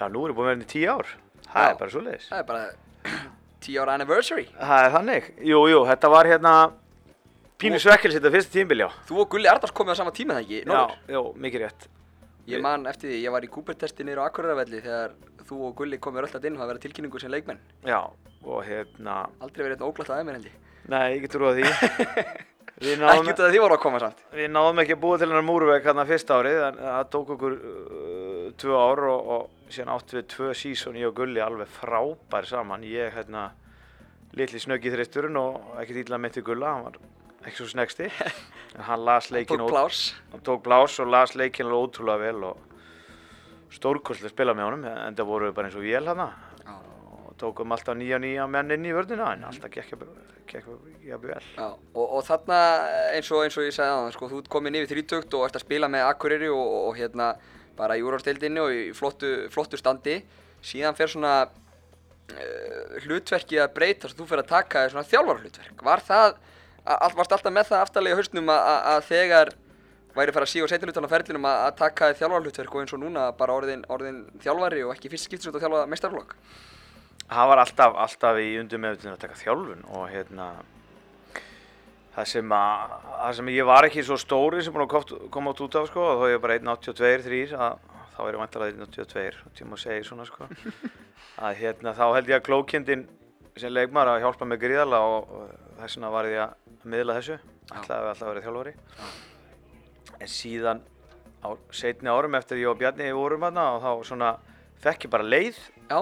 Já, 0.00 0.08
nú 0.10 0.24
erum 0.26 0.34
við 0.34 0.40
búin 0.40 0.48
að 0.48 0.50
vera 0.50 0.58
inn 0.58 0.66
í 0.66 0.72
tíu 0.72 0.88
ár. 0.90 1.12
Það 1.54 1.64
Já. 1.68 1.70
er 1.70 1.78
bara 1.80 1.94
svoleiðis. 1.94 2.28
Það 2.30 2.40
er 2.42 2.46
bara 2.48 2.64
10 3.64 3.78
ára 3.84 3.94
anniversary. 3.98 4.46
Það 4.58 4.84
er 4.88 4.94
þannig. 4.98 5.28
Jú, 5.50 5.60
jú, 5.70 5.82
þetta 5.88 6.10
var 6.12 6.28
hérna 6.28 6.54
pínu 7.62 7.78
svekkels 7.80 8.16
þetta 8.18 8.32
fyrsta 8.34 8.52
tímbil, 8.58 8.80
já. 8.84 8.88
Þú 9.08 9.20
og 9.22 9.28
Gulli 9.32 9.48
Ardars 9.48 9.72
komið 9.76 9.94
á 9.94 10.00
sama 10.02 10.12
tíma 10.16 10.34
það 10.36 10.42
ekki, 10.48 10.62
norður? 10.68 10.96
Já, 11.06 11.14
jú, 11.16 11.22
mikið 11.46 11.64
rétt. 11.64 11.86
Ég 12.50 12.60
man 12.60 12.84
eftir 12.90 13.08
því, 13.08 13.20
ég 13.24 13.32
var 13.32 13.46
í 13.46 13.48
Cooper-testi 13.54 14.04
niður 14.04 14.20
á 14.20 14.28
Akureyravelli 14.28 14.82
þegar 14.84 15.14
þú 15.48 15.60
og 15.70 15.76
Gulli 15.78 15.96
komið 16.02 16.26
röldat 16.26 16.44
inn 16.44 16.58
og 16.58 16.60
það 16.64 16.72
verið 16.74 16.82
tilkynningu 16.84 17.22
sem 17.22 17.32
leikmenn. 17.32 17.62
Já, 17.88 18.00
og 18.44 18.58
hérna, 18.66 19.14
Aldrei 19.40 19.62
verið 19.64 19.78
eitthvað 19.78 19.94
óglætt 19.94 20.12
aðeins 20.12 20.36
held 20.36 20.50
ég. 20.50 20.58
nei, 20.92 21.06
ég 21.14 21.22
get 21.24 21.32
trúið 21.38 21.62
því. 21.62 22.44
Ekki 22.74 23.30
út 23.30 23.40
af 23.40 23.50
því 23.52 23.60
voru 23.62 23.76
að 23.76 23.82
koma 23.84 24.00
samt. 24.02 24.22
við 24.34 24.48
náðum 24.50 24.80
ekki 24.82 24.94
að 24.96 25.02
búa 25.04 25.18
til 25.18 25.28
hennar 25.28 25.44
múrveg 25.46 25.84
hérna 25.86 26.04
fyrsta 26.08 26.38
árið, 26.40 26.60
en 26.68 26.80
það 26.82 27.10
tók 27.14 27.28
okkur 27.36 27.52
uh, 27.54 28.48
tvö 28.58 28.80
ár 28.80 29.02
og, 29.12 29.28
og 29.36 29.70
síðan 29.70 29.92
áttum 29.94 30.18
við 30.18 30.26
tvö 30.34 30.48
sísón 30.58 30.98
ég 30.98 31.06
og 31.12 31.14
Gulli 31.20 31.40
alveg 31.44 31.70
frábær 31.76 32.48
saman. 32.50 32.82
Ég, 32.82 33.14
hérna, 33.14 33.44
litli 34.34 34.58
snöggi 34.58 34.90
þristurinn 34.90 35.38
og 35.38 35.78
ekkert 35.82 36.02
illa 36.02 36.18
mitt 36.18 36.40
við 36.40 36.48
Gulla, 36.50 36.74
hann 36.74 36.88
var 36.88 36.98
ekki 37.46 37.60
svo 37.62 37.70
snegsti. 37.76 38.10
En 38.74 38.82
hann 38.88 39.04
las 39.06 39.28
leikinn 39.30 39.60
Tók 39.62 39.70
plás. 39.70 39.98
hann 40.32 40.40
tók 40.42 40.64
blás 40.66 40.96
og 40.98 41.06
las 41.06 41.36
leikinn 41.38 41.68
alveg 41.68 41.84
ótrúlega 41.94 42.18
vel 42.24 42.40
og 42.48 42.58
stórkostlega 43.70 44.32
spila 44.32 44.54
með 44.58 44.66
honum 44.66 44.86
en 44.90 45.14
það 45.14 45.28
voru 45.28 45.52
bara 45.54 45.68
eins 45.70 45.76
og 45.78 45.84
vél 45.86 46.10
Já. 46.66 46.74
og 46.74 47.36
tókum 47.38 47.70
alltaf 47.70 47.94
nýja 47.94 48.18
nýja 48.18 48.48
menn 48.50 48.74
inn 48.74 48.88
í 48.90 48.96
vörðina 48.96 49.28
en 49.36 49.44
alltaf 49.46 49.70
gekk 49.70 49.94
gekk 50.50 50.70
jafn 51.04 51.26
vel 51.28 51.42
Já, 51.56 51.66
og, 51.72 52.04
og 52.04 52.22
þarna 52.26 52.60
eins 53.14 53.30
og, 53.32 53.42
eins 53.44 53.58
og 53.58 53.66
ég 53.66 53.74
sagði 53.76 54.14
á 54.14 54.20
þú 54.20 54.40
ert 54.40 54.52
komin 54.52 54.78
yfir 54.78 54.92
þrítugt 54.92 55.36
og 55.38 55.46
ert 55.48 55.58
að 55.58 55.66
spila 55.66 55.90
með 55.92 56.08
Akureyri 56.08 56.50
og, 56.52 56.72
og 56.88 56.96
hérna 56.98 57.34
bara 57.78 57.98
í 57.98 58.04
úrvarstildinni 58.06 58.62
og 58.62 58.72
í 58.72 58.82
flottu, 58.94 59.32
flottu 59.50 59.78
standi. 59.80 60.20
Síðan 60.64 60.96
fer 60.96 61.10
svona 61.10 61.34
uh, 61.48 62.96
hlutverki 63.04 63.58
að 63.60 63.74
breyta 63.76 64.10
þú 64.12 64.28
fer 64.30 64.44
að 64.44 64.52
taka 64.52 64.86
svona 64.92 65.08
þjálfarhlutverk 65.10 65.84
var 65.86 66.04
það, 66.04 66.38
all, 66.84 67.12
varst 67.18 67.36
alltaf 67.36 67.54
með 67.54 67.72
það 67.72 67.84
aftalega 67.86 68.20
hausnum 68.20 68.52
að, 68.54 69.00
þegar 69.10 69.54
væri 70.14 70.30
að 70.30 70.36
fara 70.36 70.46
að 70.46 70.52
síga 70.52 70.66
og 70.66 70.70
setja 70.70 70.88
hlutan 70.88 71.08
á 71.10 71.14
ferlinum 71.14 71.48
að, 71.50 71.64
taka 71.80 72.12
þjálfarhlutverk 72.20 72.76
og 72.76 72.84
eins 72.84 72.94
og 72.94 73.02
núna 73.02 73.26
bara 73.38 73.58
orðin, 73.58 73.82
orðin 73.90 74.22
þjálfari 74.44 74.84
og 74.86 74.94
ekki 74.94 75.10
fyrst 75.12 75.28
skiptis 75.28 75.50
út 75.50 75.58
að 75.58 75.66
þjálfa 75.66 75.88
meistarflokk 75.90 76.36
hann 77.34 77.50
var 77.50 77.62
alltaf, 77.62 77.96
alltaf 78.06 78.38
í 78.42 78.54
undir 78.60 78.80
meðvitinu 78.82 79.14
að 79.14 79.24
taka 79.24 79.40
þjálfun 79.40 79.84
og 79.94 80.06
hérna 80.12 80.52
það 82.14 82.30
sem 82.30 82.54
að 82.54 82.94
það 83.08 83.34
sem 83.38 83.50
ég 83.54 83.68
var 83.68 83.88
ekki 83.88 84.04
svo 84.06 84.18
stóri 84.20 84.62
sem 84.62 84.74
búin 84.74 84.86
að 84.86 85.14
koma 85.34 85.54
át 85.54 85.64
út 85.66 85.80
af 85.80 85.90
sko 85.90 86.06
og 86.12 86.22
þá 86.22 86.26
ég 86.30 86.44
bara 86.44 86.58
1.82 86.60 87.26
3 87.26 87.42
að 87.58 87.90
þá 88.14 88.22
er 88.22 88.30
ég 88.36 88.40
vantilega 88.42 88.76
1.82 88.86 89.42
og 89.48 89.58
tíma 89.58 89.76
að 89.76 89.82
segja 89.82 90.06
svona 90.06 90.26
sko. 90.28 90.48
Að 91.44 91.56
hérna 91.58 91.94
þá 91.98 92.04
held 92.14 92.28
ég 92.30 92.36
að 92.38 92.44
klókindin 92.46 93.00
sem 93.58 93.72
leikmar 93.72 94.06
að 94.06 94.20
hjálpa 94.22 94.46
mig 94.46 94.60
gríðarlega 94.62 95.14
og, 95.16 95.32
og 95.34 95.78
þess 95.80 95.96
vegna 95.98 96.10
var 96.14 96.28
ég 96.30 96.42
að 96.44 96.90
miðla 96.92 97.16
þessu. 97.18 97.38
Alltaf 97.74 98.10
að 98.12 98.28
vera 98.30 98.44
þjálfari. 98.44 98.74
En 100.20 100.30
síðan 100.30 100.82
á 101.42 101.48
setni 101.74 102.12
árum 102.12 102.38
eftir 102.38 102.62
ég 102.62 102.70
og 102.70 102.78
Bjarni 102.78 103.10
vorum 103.16 103.42
þarna 103.48 103.66
og 103.74 103.82
þá 103.82 104.06
svona 104.12 104.30
fekk 104.84 105.08
ég 105.08 105.14
bara 105.16 105.26
leið. 105.26 105.58
Já, 105.90 105.98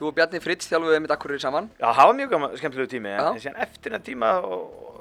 þú 0.00 0.08
og 0.08 0.16
Bjarni 0.16 0.40
Fritz 0.40 0.70
þjálfuðu 0.70 1.02
með 1.04 1.14
Akureyri 1.14 1.42
saman 1.42 1.68
Já, 1.76 1.90
það 1.92 2.02
var 2.06 2.18
mjög 2.18 2.58
skemmtilegu 2.62 2.92
tími, 2.94 3.12
en 3.12 3.40
síðan 3.42 3.62
eftir 3.66 3.94
það 3.94 4.06
tíma 4.08 4.32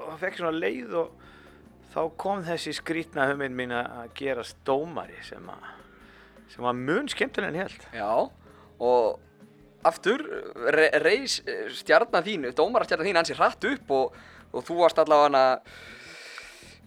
það 0.10 0.18
fekk 0.24 0.40
svona 0.42 0.60
leið 0.60 0.96
og 1.00 1.26
þá 1.94 2.02
kom 2.22 2.44
þessi 2.46 2.74
skrítna 2.78 3.28
hugmynd 3.30 3.58
mín 3.58 3.74
að 3.76 3.88
að 4.02 4.12
gerast 4.20 4.60
dómari 4.68 5.18
sem, 5.26 5.46
að, 5.50 5.70
sem 6.54 6.66
var 6.66 6.78
mun 6.78 7.10
skemmtilega 7.10 7.54
en 7.54 7.62
held. 7.64 7.88
Já, 7.96 8.12
og 8.90 9.88
aftur 9.90 10.24
re 10.76 10.90
reis 11.02 11.40
eh, 11.48 11.70
stjarnan 11.74 12.26
þín, 12.26 12.50
dómarastjarnan 12.58 13.10
þín 13.10 13.22
ansi 13.22 13.38
hratt 13.38 13.66
upp 13.72 13.96
og, 13.96 14.20
og 14.52 14.68
þú 14.68 14.82
varst 14.82 15.00
allavega 15.02 15.46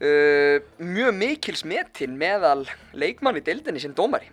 uh, 0.02 0.56
mjög 0.82 1.12
mikil 1.16 1.56
smetinn 1.58 2.18
meðal 2.20 2.66
leikmann 2.92 3.40
í 3.40 3.44
deildinni 3.44 3.82
sem 3.82 3.94
dómari. 3.96 4.30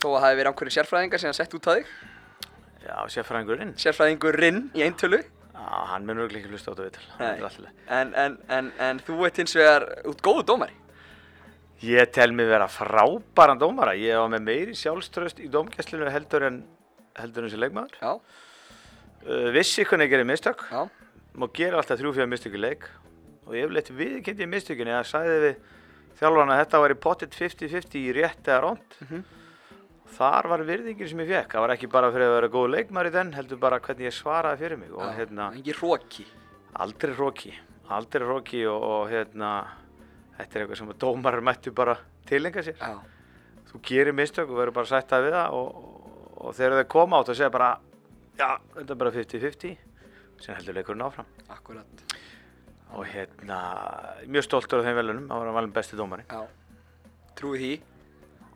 Þó 0.00 0.14
að 0.14 0.14
það 0.14 0.24
hefði 0.24 0.38
verið 0.38 0.50
einhverju 0.52 0.76
sérfræðingar 0.78 1.20
sem 1.20 1.30
hann 1.30 1.36
sett 1.36 1.56
út 1.58 1.68
á 1.68 1.72
þig, 1.76 1.90
Já, 2.90 2.96
sérfræðingurinn. 3.14 3.72
sérfræðingurinn 3.78 4.60
í 4.74 4.82
eintölu, 4.82 5.20
Já, 5.54 5.66
hann 5.92 6.06
mun 6.08 6.18
örugglega 6.24 6.40
ekki 6.42 6.50
hlusta 6.54 6.72
á 6.72 6.74
þetta 6.74 6.84
viðtal. 6.88 7.06
Það 7.20 7.66
en, 8.00 8.12
en, 8.24 8.36
en, 8.58 8.70
en 8.80 9.00
þú 9.06 9.18
ert 9.28 9.40
hins 9.42 9.54
vegar 9.58 9.84
út 10.10 10.22
góðu 10.24 10.44
dómari. 10.48 10.74
Ég 11.84 12.10
tel 12.12 12.32
mig 12.36 12.48
vera 12.50 12.66
frábæran 12.68 13.60
dómara. 13.60 13.94
Ég 13.96 14.16
var 14.18 14.28
með 14.32 14.42
meiri 14.48 14.74
sjálfströst 14.76 15.38
í 15.40 15.48
dómgæslinu 15.52 16.10
heldur 16.12 16.44
en 16.48 16.58
heldur 17.20 17.44
en 17.46 17.52
sem 17.54 17.60
leikmaður. 17.62 17.98
Já, 18.02 18.14
Uh, 19.20 19.50
vissi 19.52 19.82
hvernig 19.84 20.06
ég 20.08 20.14
gerir 20.14 20.24
mistök. 20.24 20.62
já, 20.72 20.86
má 21.36 21.44
gera 21.52 21.76
alltaf 21.76 21.98
þrjú 22.00 22.14
fyrir 22.16 22.28
mistök 22.32 22.54
í 22.56 22.60
leik 22.62 22.86
og 23.44 23.52
ég 23.52 23.66
hef 23.66 23.74
leitt 23.76 23.90
viðkynnti 23.92 24.46
í 24.46 24.48
mistökinni 24.48 24.94
að 24.96 25.10
sagði 25.10 25.34
við 25.42 25.58
þjálfarna 26.22 26.54
að 26.56 26.60
þetta 26.62 26.80
væri 26.80 26.96
pottet 27.04 27.36
50-50 27.36 27.98
í 28.00 28.14
rétt 28.16 28.48
eða 28.48 28.62
ránt 28.64 28.96
Mhm. 29.04 29.20
Þar 30.16 30.48
var 30.50 30.62
virðingin 30.68 31.08
sem 31.10 31.20
ég 31.24 31.28
fekk 31.30 31.54
það 31.56 31.64
var 31.64 31.72
ekki 31.74 31.88
bara 31.92 32.10
fyrir 32.14 32.28
að 32.30 32.34
vera 32.38 32.50
góð 32.54 32.68
leikmar 32.74 33.08
í 33.08 33.12
den 33.14 33.32
heldur 33.36 33.60
bara 33.62 33.78
hvernig 33.80 34.08
ég 34.08 34.16
svaraði 34.16 34.62
fyrir 34.64 34.80
mig 34.80 34.92
og 34.94 35.12
hérna 35.16 35.50
Engi 35.56 35.74
hróki. 35.78 36.26
aldrei 36.74 37.14
hróki 37.14 37.52
aldrei 37.90 38.26
hróki 38.26 38.64
og, 38.70 38.82
og 38.82 39.08
hérna 39.10 39.50
þetta 40.38 40.56
er 40.58 40.64
eitthvað 40.64 40.80
sem 40.82 40.92
að 40.94 41.00
dómarar 41.04 41.44
mættu 41.46 41.72
bara 41.74 41.96
tilenga 42.28 42.62
sér 42.66 42.76
Já, 42.80 42.96
þú 43.70 43.80
gerir 43.90 44.14
mistök 44.16 44.50
og 44.50 44.58
verður 44.60 44.76
bara 44.80 44.90
sætt 44.92 45.12
að 45.16 45.26
við 45.28 45.36
það 45.38 45.56
og, 45.58 45.80
og, 45.80 46.10
og 46.46 46.54
þegar 46.58 46.78
þeir 46.80 46.90
koma 46.96 47.20
átt 47.22 47.32
að 47.34 47.40
segja 47.40 47.54
bara 47.56 47.70
Já, 48.40 48.50
þetta 48.76 48.94
er 48.94 49.00
bara 49.04 49.14
50-50 49.18 49.76
sem 50.40 50.56
heldur 50.56 50.78
leikurinn 50.78 51.04
áfram 51.04 51.26
Akkurat. 51.52 52.04
og 52.96 53.04
hérna, 53.06 53.58
mjög 54.26 54.46
stoltur 54.48 54.80
af 54.80 54.86
þeim 54.88 54.96
velunum 55.02 55.26
að 55.30 55.42
vera 55.44 55.56
valin 55.58 55.74
besti 55.76 55.98
dómari 55.98 56.24
Já. 56.30 56.40
Trúi 57.40 57.58
því. 57.60 57.72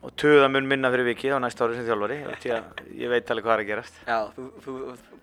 Og 0.05 0.13
töða 0.21 0.47
mun 0.53 0.67
minna 0.69 0.91
fyrir 0.93 1.07
vikið 1.09 1.35
á 1.35 1.39
næsta 1.41 1.65
ári 1.65 1.77
sem 1.79 1.87
þjálfari 1.87 2.17
því 2.43 2.51
að 2.53 2.81
ég 3.01 3.11
veit 3.11 3.31
alveg 3.33 3.47
hvað 3.47 3.55
er 3.55 3.63
að 3.63 3.69
gerast 3.71 3.99
Já, 4.05 4.17
þú, 4.35 4.45
þú, 4.61 4.75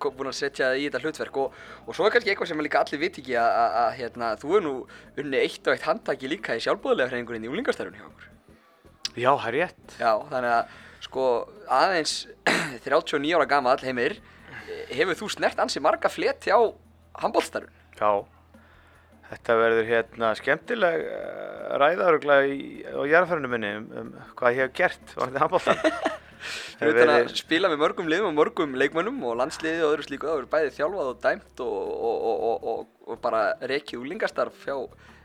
þú 0.03 0.13
búin 0.19 0.31
að 0.33 0.37
setja 0.39 0.69
það 0.69 0.79
í 0.81 0.87
þetta 0.89 1.03
hlutverk 1.05 1.39
og, 1.43 1.57
og 1.87 1.97
svo 1.97 2.07
er 2.09 2.15
kannski 2.17 2.33
eitthvað 2.33 2.51
sem 2.51 2.63
líka 2.67 2.83
allir 2.83 3.03
viti 3.03 3.23
ekki 3.23 3.37
að, 3.39 3.87
hérna, 4.01 4.33
þú 4.43 4.57
er 4.59 4.65
nú 4.67 4.75
unni 5.23 5.41
eitt 5.43 5.69
og 5.71 5.77
eitt 5.77 5.87
handtaki 5.87 6.31
líka 6.33 6.59
í 6.59 6.65
sjálfbúðlega 6.65 7.13
hreiningunni 7.13 7.47
í 7.47 7.53
úlingastarfunni 7.53 8.03
hjá 8.03 8.09
okkur. 8.09 8.29
Já, 9.13 9.31
það 9.31 9.49
er 9.49 9.57
rétt 9.61 9.97
Já, 10.01 10.13
þannig 10.33 10.55
að 10.57 10.77
sko 11.07 11.27
aðeins 11.79 12.15
39 12.87 13.35
ára 13.37 13.49
gamall 13.51 13.81
heimir 13.85 14.19
eh, 14.19 14.95
hefur 14.97 15.19
þú 15.23 15.31
snert 15.37 15.63
ansi 15.63 15.83
marga 15.85 16.11
fleti 16.13 16.51
á 16.51 16.61
handbólstarfun. 17.23 17.75
Já, 18.01 18.11
þetta 19.33 19.59
verður 19.59 19.89
hérna 19.89 20.33
skemmtileg 20.39 21.05
uh, 21.09 21.77
ræðaruglega 21.81 22.97
á 22.99 23.03
jærfærinu 23.09 23.53
minni 23.53 23.77
um, 23.79 23.87
um 24.01 24.11
hvað 24.39 24.59
ég 24.59 24.67
hef 24.67 24.75
gert 24.77 25.15
varðið 25.19 25.45
handbóltan. 25.45 25.81
Þú 26.43 26.89
veit 26.89 26.99
þannig 27.01 27.15
að 27.17 27.33
spila 27.41 27.71
með 27.73 27.85
mörgum 27.85 28.11
liðum 28.13 28.33
og 28.33 28.37
mörgum 28.41 28.77
leikmönnum 28.83 29.23
og 29.29 29.39
landsliði 29.41 29.87
og 29.87 29.95
öðru 29.95 30.09
slíku 30.09 30.29
það 30.29 30.41
verður 30.41 30.53
bæði 30.57 30.75
þjálfað 30.77 31.13
og 31.13 31.23
dæmt 31.23 31.65
og, 31.65 31.79
og, 32.11 32.27
og, 32.33 32.69
og, 32.73 32.85
og 33.09 33.23
bara 33.23 33.45
rekið 33.73 34.03
úlingastarf 34.03 34.67
hjá 34.67 34.77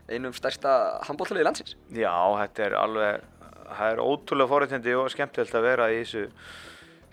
einum 0.08 0.32
stærsta 0.36 0.78
handbóltalið 1.04 1.44
landsins. 1.44 1.76
Já, 1.92 2.14
þetta 2.40 2.64
er 2.64 2.78
alveg, 2.78 3.28
það 3.68 3.92
er 3.92 4.02
ótrúlega 4.02 4.52
fórhættindi 4.54 4.96
og 4.96 5.12
skemmtilegt 5.12 5.58
að 5.58 5.68
vera 5.68 5.90
í 5.92 6.00
þessu 6.00 6.24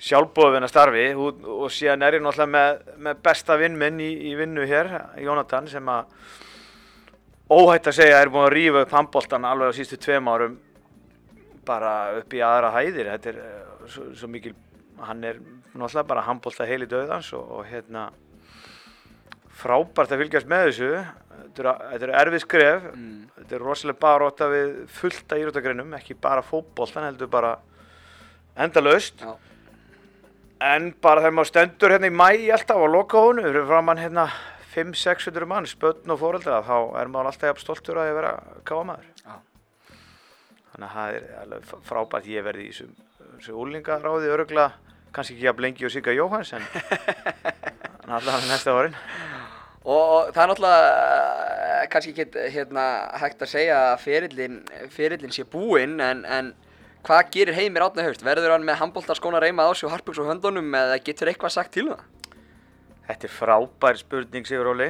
sjálfbóðvinna 0.05 0.67
starfi 0.67 1.05
og, 1.15 1.43
og 1.47 1.69
síðan 1.71 2.03
er 2.03 2.17
ég 2.17 2.23
náttúrulega 2.23 2.51
með, 2.51 2.81
með 3.07 3.21
besta 3.23 3.55
vinn 3.59 3.77
minn 3.79 4.01
í, 4.03 4.09
í 4.29 4.33
vinnu 4.39 4.65
hér, 4.67 4.91
Jónatan, 5.23 5.69
sem 5.71 5.91
að 5.91 6.09
óhætt 7.51 7.89
að 7.91 7.97
segja 7.99 8.21
er 8.21 8.31
búin 8.33 8.47
að 8.47 8.55
rífa 8.55 8.83
upp 8.85 8.93
handbóltan 8.95 9.45
alveg 9.45 9.73
á 9.73 9.77
sístu 9.77 9.99
tveim 10.01 10.29
árum 10.31 10.55
bara 11.65 11.91
upp 12.19 12.33
í 12.33 12.41
aðra 12.45 12.71
hæðir. 12.75 13.11
Þetta 13.15 13.31
er 13.31 13.39
eh, 13.41 13.87
svo, 13.89 14.07
svo 14.17 14.29
mikil, 14.31 14.53
hann 15.01 15.23
er 15.25 15.39
náttúrulega 15.75 16.07
bara 16.09 16.25
handbólta 16.25 16.67
heil 16.69 16.85
í 16.85 16.89
döðans 16.89 17.31
og, 17.37 17.45
og 17.59 17.69
hérna 17.69 18.09
frábært 19.55 20.11
að 20.13 20.23
fylgjast 20.23 20.49
með 20.51 20.69
þessu. 20.69 20.89
Þetta 21.35 21.63
er, 21.63 21.81
þetta 21.93 22.07
er 22.09 22.15
erfið 22.21 22.43
skref, 22.45 22.89
Mm. 22.95 23.21
þetta 23.39 23.55
er 23.55 23.63
rosalega 23.63 24.01
baróta 24.01 24.47
við 24.51 24.69
fullta 24.97 25.37
íróttagreinum, 25.39 25.93
ekki 25.99 26.15
bara 26.21 26.43
fótboltan, 26.43 27.05
heldur 27.09 27.29
bara 27.31 27.57
endalaust. 28.57 29.21
Já. 29.21 29.35
En 30.65 30.93
bara 31.03 31.21
þegar 31.21 31.35
maður 31.35 31.49
stendur 31.51 31.91
hérna 31.93 32.07
í 32.09 32.15
mæ 32.15 32.29
alltaf 32.55 32.79
á 32.79 32.87
lokahónu, 32.87 33.43
fyrir 33.43 33.67
framann 33.67 33.99
hérna 33.99 34.29
5-600 34.75 35.47
mann, 35.47 35.67
spötn 35.69 36.11
og 36.11 36.19
fóreldra, 36.19 36.61
þá 36.65 36.99
er 36.99 37.11
maður 37.11 37.31
alltaf 37.31 37.51
jafn 37.51 37.63
stoltur 37.63 37.99
að 38.01 38.13
vera 38.17 38.31
káamaður. 38.67 39.11
Já. 39.23 39.35
Þannig 40.73 40.87
að 40.89 40.95
það 40.95 41.17
er 41.19 41.27
alveg 41.41 41.69
frábært 41.87 42.27
ég 42.27 42.43
verði 42.43 42.65
í 42.65 42.73
þessu, 42.73 42.89
þessu 43.37 43.55
úlingaráði 43.63 44.33
örugla, 44.35 44.65
kannski 45.15 45.37
ekki 45.37 45.47
jafn 45.47 45.63
lengi 45.63 45.87
og 45.87 45.93
Sigga 45.93 46.15
Jóhanns, 46.15 46.51
en 46.57 46.65
allavega 48.17 48.49
næsta 48.49 48.75
árin. 48.75 48.99
Og, 49.85 50.01
og 50.01 50.29
það 50.33 50.41
er 50.41 50.51
náttúrulega 50.51 50.85
eh, 50.89 51.87
kannski 51.93 52.13
ekki 52.15 52.45
hérna, 52.55 52.85
hægt 53.21 53.43
að 53.45 53.51
segja 53.51 53.79
að 53.91 53.99
ferillin, 54.01 54.61
ferillin 54.91 55.35
sé 55.35 55.45
búinn 55.47 55.99
en, 56.01 56.23
en 56.25 56.51
hvað 57.05 57.31
gerir 57.35 57.57
heimir 57.59 57.85
átna 57.85 58.05
haust? 58.07 58.25
Verður 58.25 58.55
hann 58.55 58.65
með 58.65 58.79
handbóltarskóna 58.81 59.41
reymað 59.43 59.69
á 59.69 59.73
sig 59.77 59.87
og 59.87 59.93
harpugs 59.93 60.19
á 60.19 60.25
höndunum 60.25 60.73
eða 60.73 60.97
getur 61.05 61.29
eitthvað 61.29 61.53
sagt 61.53 61.75
til 61.77 61.85
um 61.85 61.93
það? 61.93 62.07
Þetta 63.05 63.27
er 63.27 63.33
frábær 63.33 63.99
spurning, 63.99 64.47
Sigur 64.49 64.71
Óli. 64.71 64.89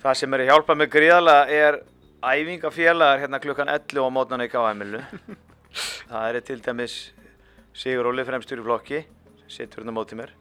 Það 0.00 0.14
sem 0.20 0.34
er 0.34 0.44
að 0.44 0.50
hjálpa 0.52 0.76
mig 0.78 0.88
gríðarlega 0.92 1.58
er 1.66 1.78
æfingafélagar 2.24 3.20
hérna 3.22 3.40
klukkan 3.42 3.68
11 3.68 4.08
á 4.08 4.10
mótnana 4.14 4.46
í 4.48 4.52
KM-ilu. 4.52 5.02
það 6.10 6.28
er 6.28 6.40
til 6.48 6.58
dæmis 6.64 6.96
Sigur 7.76 8.08
Óli 8.08 8.24
fremstur 8.24 8.62
í 8.62 8.64
flokki, 8.64 9.02
sem 9.42 9.52
situr 9.58 9.82
hérna 9.82 9.92
á 9.92 9.98
móti 9.98 10.16
mér. 10.18 10.32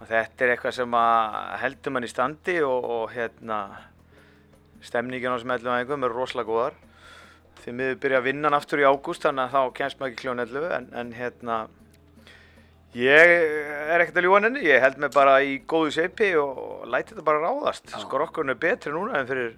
Og 0.00 0.08
þetta 0.10 0.44
er 0.44 0.54
eitthvað 0.56 0.76
sem 0.80 0.98
heldur 1.62 1.94
mann 1.94 2.08
í 2.08 2.10
standi 2.10 2.58
og, 2.66 2.90
og 2.96 3.14
hérna 3.14 3.60
stemningin 4.82 5.30
á 5.30 5.36
þessum 5.36 5.54
11 5.54 5.74
æfingum 5.76 6.06
er 6.08 6.16
rosalega 6.16 6.50
góðar. 6.50 6.78
Því 7.60 7.76
miður 7.76 8.00
byrja 8.02 8.20
að 8.22 8.26
vinna 8.26 8.50
aftur 8.56 8.82
í 8.82 8.88
ágúst 8.88 9.22
þannig 9.26 9.46
að 9.46 9.54
þá 9.54 9.76
kemst 9.76 10.00
maður 10.00 10.10
ekki 10.10 10.22
kljóðan 10.24 10.46
11 10.48 10.74
en, 10.78 10.90
en 10.96 11.14
hérna 11.14 11.56
Ég 12.98 13.32
er 13.94 14.02
ekkert 14.02 14.16
að 14.18 14.26
ljúa 14.26 14.40
henni, 14.42 14.64
ég 14.66 14.82
held 14.82 14.96
mig 14.98 15.12
bara 15.14 15.36
í 15.46 15.60
góðu 15.70 15.92
seipi 15.94 16.32
og 16.40 16.88
læti 16.90 17.12
þetta 17.12 17.22
bara 17.28 17.42
ráðast. 17.44 17.86
Já. 17.86 18.00
Skrokkurinn 18.02 18.50
er 18.50 18.58
betri 18.58 18.90
núna 18.90 19.20
en 19.20 19.28
fyrir 19.28 19.52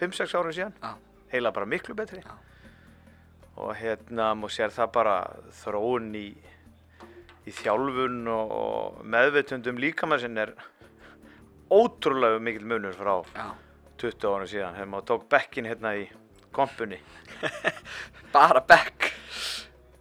5-6 0.00 0.34
árum 0.34 0.54
síðan. 0.56 0.74
Já. 0.82 0.96
Heila 1.30 1.52
bara 1.54 1.68
miklu 1.70 1.94
betri. 1.94 2.18
Já. 2.24 2.34
Og 3.62 3.70
hérna, 3.78 4.32
múið 4.38 4.56
sér 4.56 4.74
það 4.74 4.90
bara 4.96 5.14
þróun 5.60 6.10
í, 6.18 6.26
í 7.46 7.54
þjálfun 7.60 8.26
og, 8.34 8.52
og 8.58 8.98
meðvitundum 9.06 9.78
líkamann 9.78 10.22
sem 10.22 10.42
er 10.42 10.56
ótrúlega 11.70 12.42
mikil 12.42 12.66
munur 12.66 12.98
frá 12.98 13.20
Já. 13.36 13.52
20 14.02 14.28
árum 14.32 14.50
síðan. 14.50 14.74
Þegar 14.80 14.90
maður 14.96 15.08
tók 15.12 15.30
bekkin 15.30 15.70
hérna 15.70 15.94
í 15.98 16.08
kompunni. 16.54 16.98
Bara 18.34 18.66
bekk. 18.66 19.12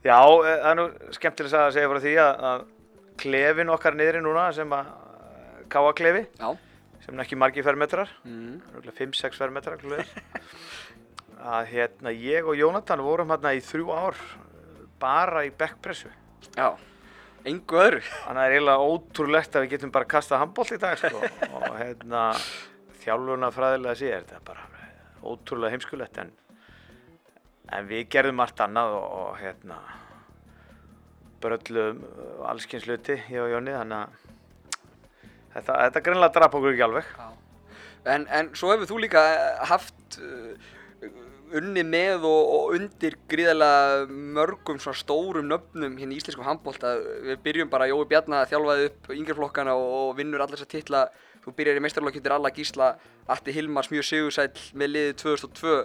Já, 0.08 0.20
eh, 0.24 0.55
það 0.64 0.72
er 0.72 0.80
nú 0.80 0.88
skemmtilega 1.18 1.66
að 1.68 1.76
segja 1.76 1.91
frá 1.91 1.99
því 2.05 2.16
að, 2.24 2.66
klefin 3.18 3.72
okkar 3.74 3.95
niðri 3.97 4.22
núna 4.24 4.47
sem 4.55 4.74
að 4.78 4.91
káaklefi 5.74 6.24
Já. 6.39 6.51
sem 7.05 7.18
er 7.18 7.24
ekki 7.26 7.39
margi 7.41 7.64
fermetrar, 7.66 8.12
Mm. 8.28 8.62
5-6 8.97 9.39
fermetrar 9.41 9.82
að 11.47 11.68
hérna 11.72 12.12
ég 12.14 12.45
og 12.47 12.55
Jónatan 12.58 13.01
vorum 13.05 13.30
hérna 13.34 13.53
í 13.58 13.62
þrjú 13.64 13.89
ár 13.93 14.16
eh, 14.18 14.86
bara 15.01 15.43
í 15.47 15.51
backpressu 15.53 16.10
Já. 16.58 16.72
Engu 17.47 17.78
öðru. 17.80 18.01
þannig 18.03 18.28
að 18.28 18.38
það 18.38 18.45
er 18.47 18.55
eiginlega 18.58 18.88
ótrúlegt 18.91 19.55
að 19.55 19.64
við 19.66 19.74
getum 19.76 19.91
bara 19.95 20.08
kastað 20.10 20.41
handbólt 20.41 20.74
í 20.76 20.80
dag 20.82 20.97
sko. 20.99 21.22
og 21.53 21.78
hérna 21.80 22.24
þjálfurna 23.03 23.51
fræðilega 23.55 23.95
sé 23.99 24.10
þetta 24.12 24.36
er 24.39 24.43
bara 24.49 24.66
ótrúlega 25.24 25.72
heimskulegt 25.76 26.18
en, 26.24 26.32
en 27.74 27.89
við 27.89 28.07
gerðum 28.13 28.43
allt 28.43 28.61
annað 28.63 28.95
og, 28.97 29.07
og 29.22 29.41
hérna 29.41 29.82
bröllum 31.43 32.01
allskins 32.49 32.88
hluti 32.88 33.18
ég 33.30 33.43
og 33.43 33.51
Jóni 33.51 33.76
þannig 33.76 33.97
að 33.97 34.15
þetta, 35.57 35.76
þetta 35.84 36.03
greinlega 36.05 36.36
drap 36.38 36.57
okkur 36.57 36.74
ekki 36.74 36.88
alveg. 36.88 37.11
En, 38.07 38.26
en 38.32 38.49
svo 38.55 38.72
hefur 38.72 38.89
þú 38.89 38.99
líka 39.03 39.24
haft 39.68 40.18
uh, 40.24 40.55
unni 41.57 41.84
með 41.88 42.26
og, 42.28 42.49
og 42.55 42.74
undir 42.78 43.18
gríðarlega 43.32 44.07
mörgum 44.38 44.80
svona 44.84 44.99
stórum 44.99 45.47
nöfnum 45.47 45.95
hérna 45.99 46.15
í 46.15 46.20
íslenskum 46.22 46.47
handbólta. 46.47 46.95
Við 47.24 47.41
byrjum 47.45 47.72
bara 47.72 47.89
Jói 47.89 48.03
Bjarnar 48.09 48.45
að 48.45 48.53
þjálfaði 48.53 48.89
upp 48.89 49.11
yngjörflokkana 49.15 49.78
og, 49.78 50.11
vinnur 50.18 50.43
allir 50.43 50.59
þess 50.59 50.68
að 50.68 50.76
titla. 50.76 51.05
Þú 51.45 51.55
byrjar 51.55 51.80
í 51.80 51.84
meistarlokk 51.86 52.34
Alla 52.36 52.51
Gísla, 52.51 52.89
Atti 53.32 53.53
Hilmars 53.55 53.91
mjög 53.91 54.07
sigursæll 54.09 54.65
með 54.76 54.93
liðið 54.95 55.15
2002. 55.24 55.78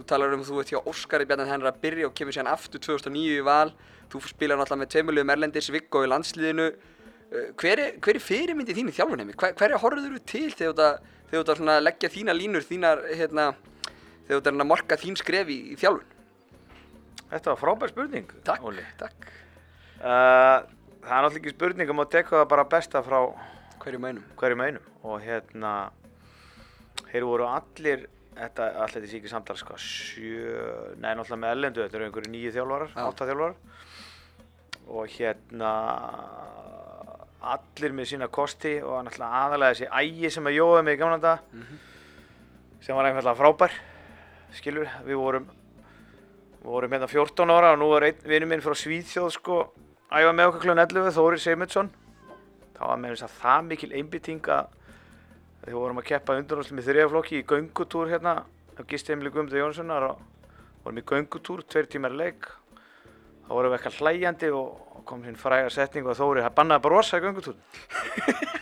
Þú 0.00 0.06
talar 0.08 0.32
um 0.32 0.40
að 0.40 0.48
þú 0.48 0.60
ert 0.62 0.70
hjá 0.72 0.80
Óskari 0.88 1.26
Bjarnar 1.28 1.50
hennar 1.50 1.68
að 1.74 1.80
byrja 1.82 2.06
og 2.08 2.14
kemur 2.16 2.32
síðan 2.32 2.48
aftur 2.54 2.80
2009 2.80 3.34
í 3.36 3.42
val. 3.44 3.72
Þú 4.10 4.22
spilar 4.30 4.56
náttúrulega 4.56 4.80
með 4.80 4.92
tveimurliðum 4.94 5.32
Erlendis, 5.34 5.68
Viggo 5.74 6.00
í 6.06 6.08
landsliðinu. 6.08 6.68
Uh, 7.30 7.42
hver 7.60 7.82
er, 7.84 7.90
hver 8.02 8.16
er 8.16 8.24
fyrirmyndi 8.24 8.74
þín 8.78 8.88
í 8.90 8.94
þjálfunheimi? 8.96 9.36
Hver, 9.38 9.52
hverja 9.60 9.80
horfður 9.82 10.16
þú 10.16 10.22
til 10.32 10.48
þegar 10.56 11.02
þú 11.30 11.42
ert 11.44 11.52
að- 11.60 11.84
leggja 11.84 12.08
þína 12.16 12.34
línur, 12.34 12.64
þínar, 12.66 13.04
hérna, 13.14 13.44
þegar 14.24 14.32
þú 14.32 14.40
ert 14.40 14.50
að 14.50 14.66
marka 14.72 14.96
þín 14.98 15.20
skref 15.20 15.52
í, 15.52 15.58
í 15.74 15.76
þjálfun? 15.78 16.16
Þetta 17.30 17.52
var 17.52 17.60
frábær 17.60 17.92
spurning 17.92 18.32
Takk, 18.42 18.64
Óli. 18.66 18.82
takk. 18.98 19.28
uh, 20.00 20.64
Það 21.00 21.12
er 21.16 21.22
náttúrulega 21.24 21.38
ekki 21.44 21.52
spurning 21.54 21.90
um 21.94 22.02
að 22.02 22.10
tekka 22.16 22.40
það 22.40 22.48
bara 22.50 22.64
besta 22.72 23.02
frá 23.06 23.20
Hverju 23.80 24.00
mænum? 24.02 24.24
hverjum 24.36 24.60
einum 24.64 24.88
og 25.06 25.20
hérna 25.22 25.70
þeir 27.12 27.24
voru 27.24 27.46
allir 27.48 28.02
þetta, 28.36 28.68
allir 28.84 28.94
þetta 28.96 29.10
sé 29.10 29.20
ekki 29.20 29.32
samtal 29.32 29.58
sko, 29.60 29.76
sjö, 29.80 30.54
nei 31.00 31.12
náttúrulega 31.12 31.42
með 31.44 31.54
ellendu 31.56 31.84
þetta 31.84 31.98
eru 31.98 32.08
einhverju 32.08 32.32
nýju 32.34 32.54
þjálfarar, 32.56 32.94
Já. 32.94 33.04
átta 33.06 33.28
þjálfarar. 33.28 33.56
Og 34.90 35.12
hérna 35.14 35.72
allir 37.40 37.94
með 37.96 38.10
sína 38.10 38.28
kosti 38.32 38.74
og 38.84 38.98
náttúrulega 39.06 39.44
aðalega 39.44 39.76
þessi 39.76 39.88
ægi 40.00 40.32
sem 40.34 40.50
að 40.50 40.58
jóða 40.58 40.82
mig 40.84 40.98
í 40.98 41.00
gamla 41.00 41.20
dag 41.22 41.38
sem 42.84 42.96
var 42.96 43.08
einfallega 43.08 43.38
frábær 43.38 43.76
skilur, 44.56 44.90
við 45.06 45.20
vorum 45.20 45.46
við 46.60 46.68
vorum 46.68 46.96
hérna 46.96 47.08
14 47.08 47.54
ára 47.54 47.72
og 47.74 47.80
nú 47.80 47.88
er 47.96 48.10
einn 48.10 48.26
vinur 48.28 48.50
minn 48.50 48.64
frá 48.64 48.76
Svíþjóð 48.76 49.30
sko 49.38 49.60
æfa 50.10 50.34
með 50.36 50.50
okkur 50.50 50.66
klun 50.66 50.82
11, 50.82 51.14
Þóri 51.16 51.40
Seymundsson 51.40 51.90
þá 52.76 52.82
var 52.82 53.00
með 53.00 53.14
þess 53.14 53.26
að 53.28 53.38
það 53.40 53.66
mikil 53.70 53.90
einbytting 53.96 54.52
að 54.52 54.76
við 55.66 55.76
vorum 55.76 56.00
að 56.00 56.08
keppa 56.12 56.38
undanústum 56.40 56.80
í 56.80 56.86
þriðaflokki 56.86 57.40
í 57.40 57.46
göngutúr 57.48 58.12
hérna 58.12 58.40
á 58.44 58.80
Gistemli 58.88 59.32
Guðmundur 59.32 59.60
Jónssonar 59.60 60.08
og 60.12 60.22
vorum 60.84 61.00
í 61.00 61.06
göngutúr, 61.06 61.64
tveir 61.68 61.90
tímar 61.90 62.16
leik. 62.16 62.48
Þá 63.44 63.50
vorum 63.52 63.72
við 63.72 63.78
eitthvað 63.78 64.00
hlæjandi 64.00 64.52
og, 64.56 64.86
kom 65.08 65.24
sín 65.24 65.38
fræga 65.40 65.70
setning 65.72 66.06
og 66.06 66.18
Þóri 66.18 66.44
að 66.44 66.82
brosa 66.84 67.18
í 67.18 67.24
göngutúrn 67.24 67.56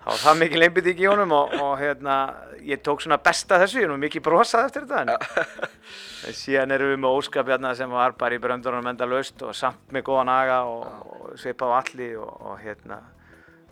þá 0.00 0.08
var 0.08 0.20
það 0.24 0.38
mikið 0.40 0.60
leimbið 0.62 0.88
í 0.90 1.06
honum 1.06 1.32
og, 1.36 1.54
og 1.60 1.72
hérna, 1.78 2.16
ég 2.64 2.80
tók 2.84 3.02
svona 3.04 3.20
besta 3.22 3.58
þessu, 3.60 3.78
ég 3.82 3.86
er 3.86 3.92
nú 3.92 3.98
mikið 4.00 4.24
brosað 4.24 4.66
eftir 4.66 4.86
þetta 4.88 5.14
en, 5.14 6.34
síðan 6.36 6.74
erum 6.74 6.92
við 6.94 7.02
með 7.04 7.16
óskap 7.20 7.50
hérna 7.52 7.74
sem 7.78 7.92
var 7.92 8.16
bara 8.18 8.36
í 8.36 8.42
bröndunum 8.42 8.90
enda 8.90 9.08
laust 9.08 9.44
og 9.44 9.54
samt 9.56 9.92
með 9.94 10.06
góðan 10.08 10.32
aga 10.32 10.60
og, 10.68 10.86
og 11.14 11.40
svipað 11.40 11.74
á 11.76 11.78
alli 11.78 12.10
og, 12.18 12.32
og 12.50 12.62
hérna 12.64 13.00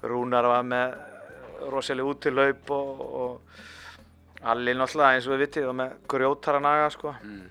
Rúnar 0.05 0.47
var 0.47 0.67
með 0.69 0.99
rosalega 1.73 2.09
út 2.13 2.21
til 2.25 2.35
laup 2.39 2.71
og, 2.71 3.01
og 3.01 3.41
Alli 4.49 4.71
náttúrulega 4.79 5.17
eins 5.17 5.27
og 5.27 5.33
við 5.35 5.41
vitið 5.47 5.65
og 5.73 5.75
með 5.81 5.95
grjótara 6.09 6.61
naga 6.63 6.91
sko 6.95 7.15
Mm. 7.23 7.49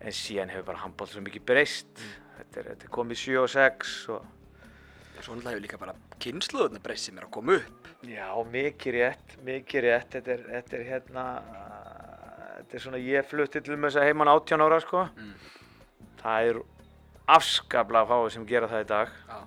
en 0.00 0.12
síðan 0.16 0.48
hefur 0.50 0.64
bara 0.70 0.78
handbóll 0.86 1.06
svo 1.12 1.20
mikið 1.22 1.44
breyst 1.46 2.00
þetta, 2.38 2.58
er, 2.58 2.64
þetta 2.72 2.84
er 2.88 2.90
komið 2.96 3.20
7 3.20 3.36
og 3.42 3.50
6 3.52 4.08
og 4.16 4.22
Svo 5.22 5.34
náttúrulega 5.36 5.52
hefur 5.52 5.62
líka 5.62 5.78
bara 5.78 5.94
kynsluðurna 6.18 6.80
breyst 6.82 7.04
sem 7.06 7.18
er 7.20 7.26
að 7.28 7.30
koma 7.36 7.52
upp. 7.60 7.88
já, 8.02 8.26
mikið 8.50 8.94
rétt, 8.96 9.36
mikið 9.46 9.84
rétt 9.84 10.10
þetta 10.16 10.32
er, 10.32 10.40
þetta 10.56 10.76
er 10.80 10.84
hérna 10.88 11.24
þetta 12.56 12.74
er 12.78 12.82
svona 12.86 12.98
ég 13.04 13.28
flutti 13.28 13.60
til 13.62 13.76
með 13.76 13.90
þess 13.92 14.00
að 14.00 14.08
heimann 14.08 14.28
18 14.32 14.60
ára 14.64 14.80
sko 14.82 15.04
Mm. 15.16 15.34
það 16.22 16.48
er 16.50 16.62
afskaplega 17.28 18.06
fáið 18.08 18.32
sem 18.34 18.46
gera 18.46 18.68
það 18.68 18.80
í 18.84 18.88
dag 18.88 19.08
Já. 19.28 19.38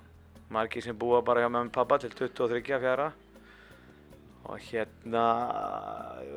margir 0.50 0.82
sem 0.82 0.96
búa 0.96 1.20
bara 1.24 1.40
hjá 1.44 1.50
mömmu 1.50 1.68
og 1.68 1.72
pappa 1.72 1.98
til 1.98 2.10
23 2.10 2.62
fjara 2.80 3.12
og 4.46 4.60
hérna 4.70 5.24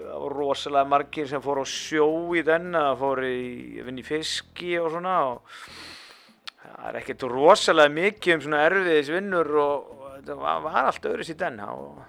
það 0.10 0.28
rosalega 0.34 0.90
margir 0.90 1.28
sem 1.30 1.42
fóru 1.44 1.62
á 1.64 1.68
sjó 1.70 2.08
í 2.38 2.44
den 2.46 2.72
eða 2.74 2.96
fóru 3.00 3.28
í, 3.30 3.82
vinna 3.86 4.02
í 4.02 4.08
fiski 4.08 4.76
og 4.82 4.92
svona 4.96 5.16
og 5.30 5.42
það 6.60 6.88
er 6.92 7.00
ekkert 7.02 7.26
rosalega 7.32 7.94
mikið 7.96 8.36
um 8.38 8.46
svona 8.46 8.64
erfiðis 8.70 9.12
vinnur 9.14 9.52
og, 9.62 9.92
og 10.00 10.08
þetta 10.20 10.38
var, 10.42 10.62
var 10.66 10.80
allt 10.90 11.08
öðris 11.12 11.32
í 11.34 11.38
den. 11.40 11.60
Og 11.66 12.00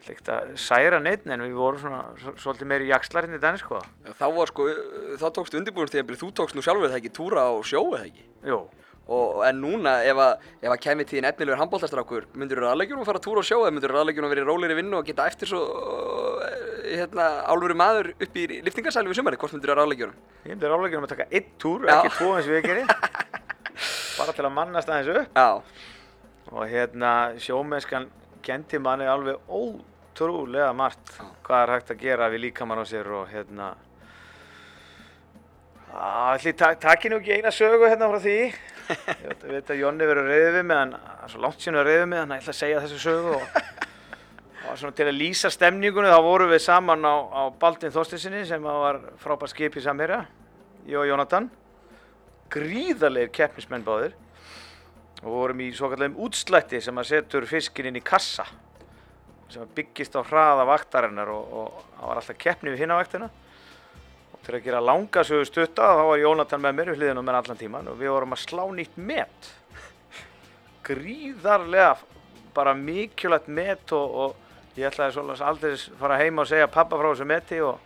ætla 0.00 0.14
ekkert 0.14 0.32
að 0.34 0.52
særa 0.64 1.00
neitt 1.04 1.26
en 1.28 1.44
við 1.44 1.56
vorum 1.60 1.82
svona 1.82 2.02
svo- 2.20 2.36
svolítið 2.40 2.70
meiri 2.72 2.88
jakslarinn 2.90 3.36
í 3.36 3.42
den 3.42 3.58
sko. 3.60 3.80
Þá 4.18 4.26
var 4.38 4.50
sko, 4.52 4.68
þá 5.20 5.26
tókstu 5.36 5.60
undirbúin 5.60 5.90
þegar 5.92 6.20
þú 6.22 6.30
tókst 6.40 6.56
nú 6.56 6.64
sjálfur 6.64 6.88
það 6.88 7.00
ekki 7.02 7.12
túra 7.20 7.44
á 7.48 7.52
sjó 7.66 7.82
eða 7.92 8.06
ekki. 8.08 8.24
Jú, 8.48 8.60
Og, 9.10 9.40
en 9.42 9.56
núna 9.58 9.96
ef 10.06 10.18
að, 10.22 10.42
ef 10.62 10.70
að 10.70 10.80
kemur 10.84 11.06
tíðin 11.08 11.26
efnilegur 11.30 11.58
handbóltastrákur, 11.58 12.26
myndur 12.38 12.60
þú 12.62 12.68
aðlegjum 12.70 13.00
að 13.02 13.08
fara 13.08 13.18
að 13.18 13.24
túra 13.24 13.42
á 13.42 13.48
sjó 13.48 13.56
eða 13.64 13.72
myndur 13.74 13.90
þú 13.90 13.98
aðlegjum 14.04 14.26
að 14.28 14.34
vera 14.34 14.44
í 14.44 14.46
rólegri 14.46 14.76
vinnu 14.78 14.98
og 15.00 15.08
geta 15.08 15.26
eftir 15.26 15.50
svo 15.50 15.62
eh, 16.46 16.92
hérna, 17.00 17.26
álfuru 17.50 17.74
maður 17.80 18.12
upp 18.14 18.38
í 18.38 18.44
liftingarsæli 18.68 19.10
við 19.10 19.18
sumari, 19.18 19.40
hvort 19.40 19.56
myndur 19.56 19.72
þú 19.74 19.82
aðlegjum? 19.82 20.14
ég 20.44 20.52
myndi 20.52 20.70
ráðlegjum 20.70 21.08
að 21.08 21.14
taka 21.16 21.26
einn 21.26 21.50
túr, 21.58 21.88
Já. 21.88 21.96
ekki 21.96 22.14
tvo 22.20 22.30
eins 22.36 22.46
og 22.46 22.54
við 22.54 22.68
gerir 22.68 22.94
bara 24.20 24.36
til 24.36 24.46
að 24.46 24.54
mannast 24.60 24.94
aðeins 24.94 25.12
upp 25.24 25.42
Já, 25.42 25.50
og 26.54 26.64
hérna 26.70 27.12
sjómennskan 27.42 28.08
kendi 28.46 28.78
manni 28.78 29.10
alveg 29.10 29.42
ótrúlega 29.50 30.70
margt 30.76 31.16
Já. 31.18 31.26
hvað 31.48 31.66
er 31.66 31.74
hægt 31.74 31.94
að 31.96 32.02
gera 32.06 32.30
við 32.30 32.46
líkamann 32.46 32.78
á 32.78 32.86
sér 32.86 33.10
og 33.18 33.26
hérna 33.34 33.72
allir 35.90 36.54
ta 36.54 36.76
takki 36.78 37.10
nú 37.10 37.18
ekki 37.18 37.40
eina 37.40 37.50
sögu 37.50 37.88
hérna 37.90 38.06
frá 38.12 38.20
því 38.22 38.38
ég 38.90 39.44
veit, 39.50 39.70
að 39.70 39.80
Jonni 39.80 40.08
verður 40.10 40.30
reyðið 40.30 40.56
við 40.58 40.66
mig 40.70 40.82
en 40.84 40.94
það 40.96 41.24
er 41.24 41.32
svo 41.32 41.42
langt 41.44 41.62
síðan 41.64 41.80
að 41.80 41.88
reyðið 41.88 42.02
við 42.02 42.10
mig 42.10 42.20
þannig 42.20 42.34
að 42.34 42.40
ég 42.40 42.44
ætla 42.44 42.54
að 42.54 42.60
segja 42.60 42.82
þessu 42.84 43.00
sögu 43.04 43.34
og, 43.36 43.44
og 44.70 44.80
svona 44.80 44.96
til 44.98 45.06
að 45.06 45.20
lýsa 45.20 45.52
stemningunni 45.54 46.12
þá 46.12 46.20
vorum 46.26 46.52
við 46.52 46.62
saman 46.64 47.06
á, 47.06 47.16
á 47.30 47.42
Baldin 47.62 47.94
Þorstinsinni 47.94 48.42
sem 48.48 48.66
að 48.70 48.80
var 48.84 49.00
frábært 49.22 49.54
skip 49.54 49.78
í 49.78 49.84
Samherja 49.84 50.24
ég 50.88 50.98
og 50.98 51.06
Jónatan. 51.08 51.50
Gríðarlegir 52.50 53.30
keppnismenn 53.34 53.86
báðir. 53.86 54.16
Og 55.20 55.28
vorum 55.28 55.60
í 55.62 55.68
svo 55.76 55.90
kallegum 55.92 56.18
útslætti 56.24 56.80
sem 56.82 56.96
að 56.98 57.10
setur 57.10 57.46
fiskinn 57.48 57.90
inn 57.90 58.00
í 58.00 58.04
kassa 58.04 58.46
sem 59.50 59.64
að 59.64 59.72
byggist 59.80 60.14
á 60.14 60.22
hraða 60.22 60.64
vaktarinnar 60.68 61.30
og, 61.34 61.80
það 61.96 62.06
var 62.06 62.20
alltaf 62.20 62.38
keppni 62.38 62.72
við 62.72 62.84
hinna 62.84 62.98
vaktina 63.00 63.28
til 64.44 64.56
að 64.56 64.64
gera 64.64 64.80
langa 64.82 65.24
sögu 65.26 65.46
stutta 65.48 65.88
þá 65.96 66.02
var 66.08 66.20
Jónatan 66.20 66.62
með 66.64 66.76
mér 66.78 66.92
við 66.92 67.00
hliðinu 67.00 67.24
með 67.24 67.38
allan 67.40 67.60
tíman 67.60 67.90
og 67.92 67.98
við 68.00 68.12
vorum 68.14 68.36
að 68.36 68.42
slá 68.44 68.62
nýtt 68.76 68.96
met. 68.96 69.50
Gríðarlega 70.86 71.90
bara 72.56 72.74
mikilvægt 72.74 73.50
met 73.52 73.92
og, 73.96 74.16
og 74.22 74.78
ég 74.78 74.88
ætlaði 74.88 75.14
svolítið 75.16 75.44
aldrei 75.50 75.74
fara 76.00 76.18
heima 76.22 76.44
og 76.44 76.50
segja 76.50 76.70
pappa 76.72 76.98
frá 76.98 77.10
þessu 77.10 77.28
meti 77.28 77.60
og 77.64 77.78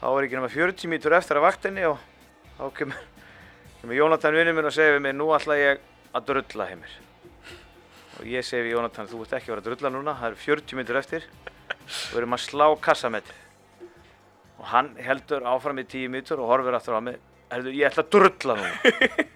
þá 0.00 0.06
var 0.08 0.26
ekki 0.26 0.40
nema 0.40 0.50
40 0.52 0.92
mítur 0.92 1.16
eftir 1.16 1.40
að 1.40 1.46
vaktinni 1.46 1.86
og 1.88 2.02
þá 2.58 2.66
kemur, 2.80 3.06
kemur 3.80 4.00
Jónatan 4.00 4.36
vinnur 4.36 4.58
minn 4.58 4.70
og 4.72 4.76
segir 4.76 4.98
við 4.98 5.06
mig 5.06 5.16
nú 5.16 5.30
ætla 5.36 5.60
ég 5.60 5.86
að 6.12 6.28
drulla 6.32 6.68
heimir 6.72 6.98
og 8.18 8.26
ég 8.28 8.44
segi 8.44 8.66
við 8.66 8.76
Jónatan 8.76 9.08
þú 9.10 9.22
ert 9.24 9.38
ekki 9.38 9.48
að 9.50 9.54
vera 9.54 9.62
að 9.62 9.70
drulla 9.70 9.94
núna 9.94 10.18
það 10.18 10.32
eru 10.32 10.42
40 10.42 10.78
mítur 10.78 11.00
eftir. 11.00 11.24
Og 11.82 12.12
við 12.12 12.20
erum 12.20 12.36
að 12.36 12.44
slá 12.44 12.66
kassametið 12.84 13.41
og 14.62 14.70
hann 14.70 14.92
heldur 15.02 15.42
áfram 15.50 15.82
í 15.82 15.84
10 15.84 16.10
mítur 16.12 16.40
og 16.40 16.52
horfir 16.52 16.78
aftur 16.78 16.96
á 16.96 17.02
mig. 17.02 17.18
Heldur 17.50 17.74
ég 17.74 17.90
ætla 17.90 18.06
að 18.06 18.12
drulla 18.14 18.58
núna. 18.60 18.74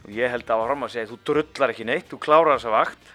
Og 0.00 0.14
ég 0.16 0.30
held 0.32 0.48
áfram 0.48 0.86
og 0.86 0.90
segi 0.90 1.10
þú 1.10 1.16
drullar 1.28 1.72
ekki 1.74 1.84
neitt, 1.84 2.06
þú 2.08 2.16
klárar 2.22 2.56
þessa 2.56 2.70
vakt. 2.72 3.10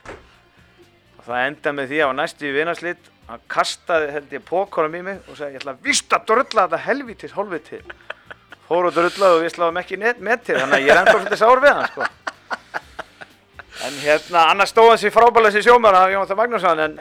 Og 1.17 1.23
það 1.25 1.47
enda 1.47 1.73
með 1.73 1.87
því 1.89 2.01
að 2.03 2.11
á 2.13 2.19
næstu 2.19 2.45
í 2.45 2.51
vinarslít 2.53 3.09
hann 3.25 3.41
kastaði 3.49 4.11
held 4.13 4.35
ég 4.35 4.43
pókonum 4.45 4.99
í 4.99 5.01
mig 5.07 5.31
og 5.31 5.39
segi 5.39 5.57
ég 5.57 5.63
ætla 5.63 5.73
að 6.19 6.27
drulla 6.29 6.67
þetta 6.67 6.81
helvítis 6.85 7.33
hólfiti 7.33 7.79
fór 8.67 8.89
og 8.89 8.93
drullaði 8.93 9.39
og 9.39 9.43
við 9.43 9.53
sláðum 9.55 9.81
ekki 9.81 9.97
net 10.01 10.21
metið 10.21 10.61
þannig 10.61 10.77
að 10.77 10.85
ég 10.85 10.93
er 10.93 11.01
enda 11.01 11.15
svolítið 11.15 11.41
sár 11.41 11.63
við 11.63 11.75
hann 11.79 11.89
sko. 11.89 12.07
En 13.85 13.99
hérna 14.01 14.45
annars 14.51 14.71
stóð 14.73 14.91
hans 14.93 15.05
í 15.05 15.13
frábælega 15.13 15.55
sér 15.55 15.65
sjómar 15.67 15.97
hann 15.97 16.13
Jónatan 16.13 16.39
Magnússon 16.39 16.83
en 16.85 16.99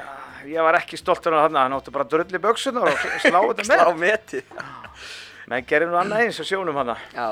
ég 0.51 0.61
var 0.66 0.78
ekki 0.78 0.99
stoltur 1.01 1.34
af 1.38 1.47
hann 1.49 1.57
hann 1.61 1.76
átti 1.76 1.92
bara 1.95 2.05
að 2.07 2.14
drulla 2.14 2.38
í 2.38 2.42
böksunar 2.45 2.90
og 2.90 3.05
slá 3.24 3.40
þetta 3.40 3.66
með 3.68 3.82
slá 3.84 3.92
meti. 4.01 4.42
menn 5.51 5.66
gerir 5.68 5.90
nú 5.90 5.99
annað 6.01 6.24
eins 6.26 6.40
og 6.40 6.49
sjónum 6.49 6.76
hann 6.80 6.95
Já, 7.14 7.28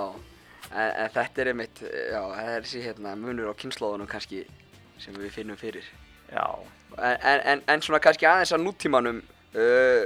en, 0.73 0.91
en 1.05 1.11
þetta 1.15 1.43
er 1.45 1.51
einmitt, 1.53 1.83
já, 1.83 2.21
það 2.21 2.51
er 2.57 2.67
þessi 2.67 2.85
hérna 2.87 3.15
munur 3.21 3.53
á 3.53 3.55
kynnslóðunum 3.61 4.09
kannski 4.11 4.45
sem 5.03 5.15
við 5.19 5.31
finnum 5.35 5.57
fyrir. 5.61 5.85
já, 6.33 6.47
En, 6.93 7.41
en, 7.41 7.63
en, 7.73 7.81
svona 7.81 8.03
kannski 8.05 8.27
aðeins 8.29 8.51
að 8.53 8.67
nútímanum, 8.67 9.23
uh, 9.57 10.03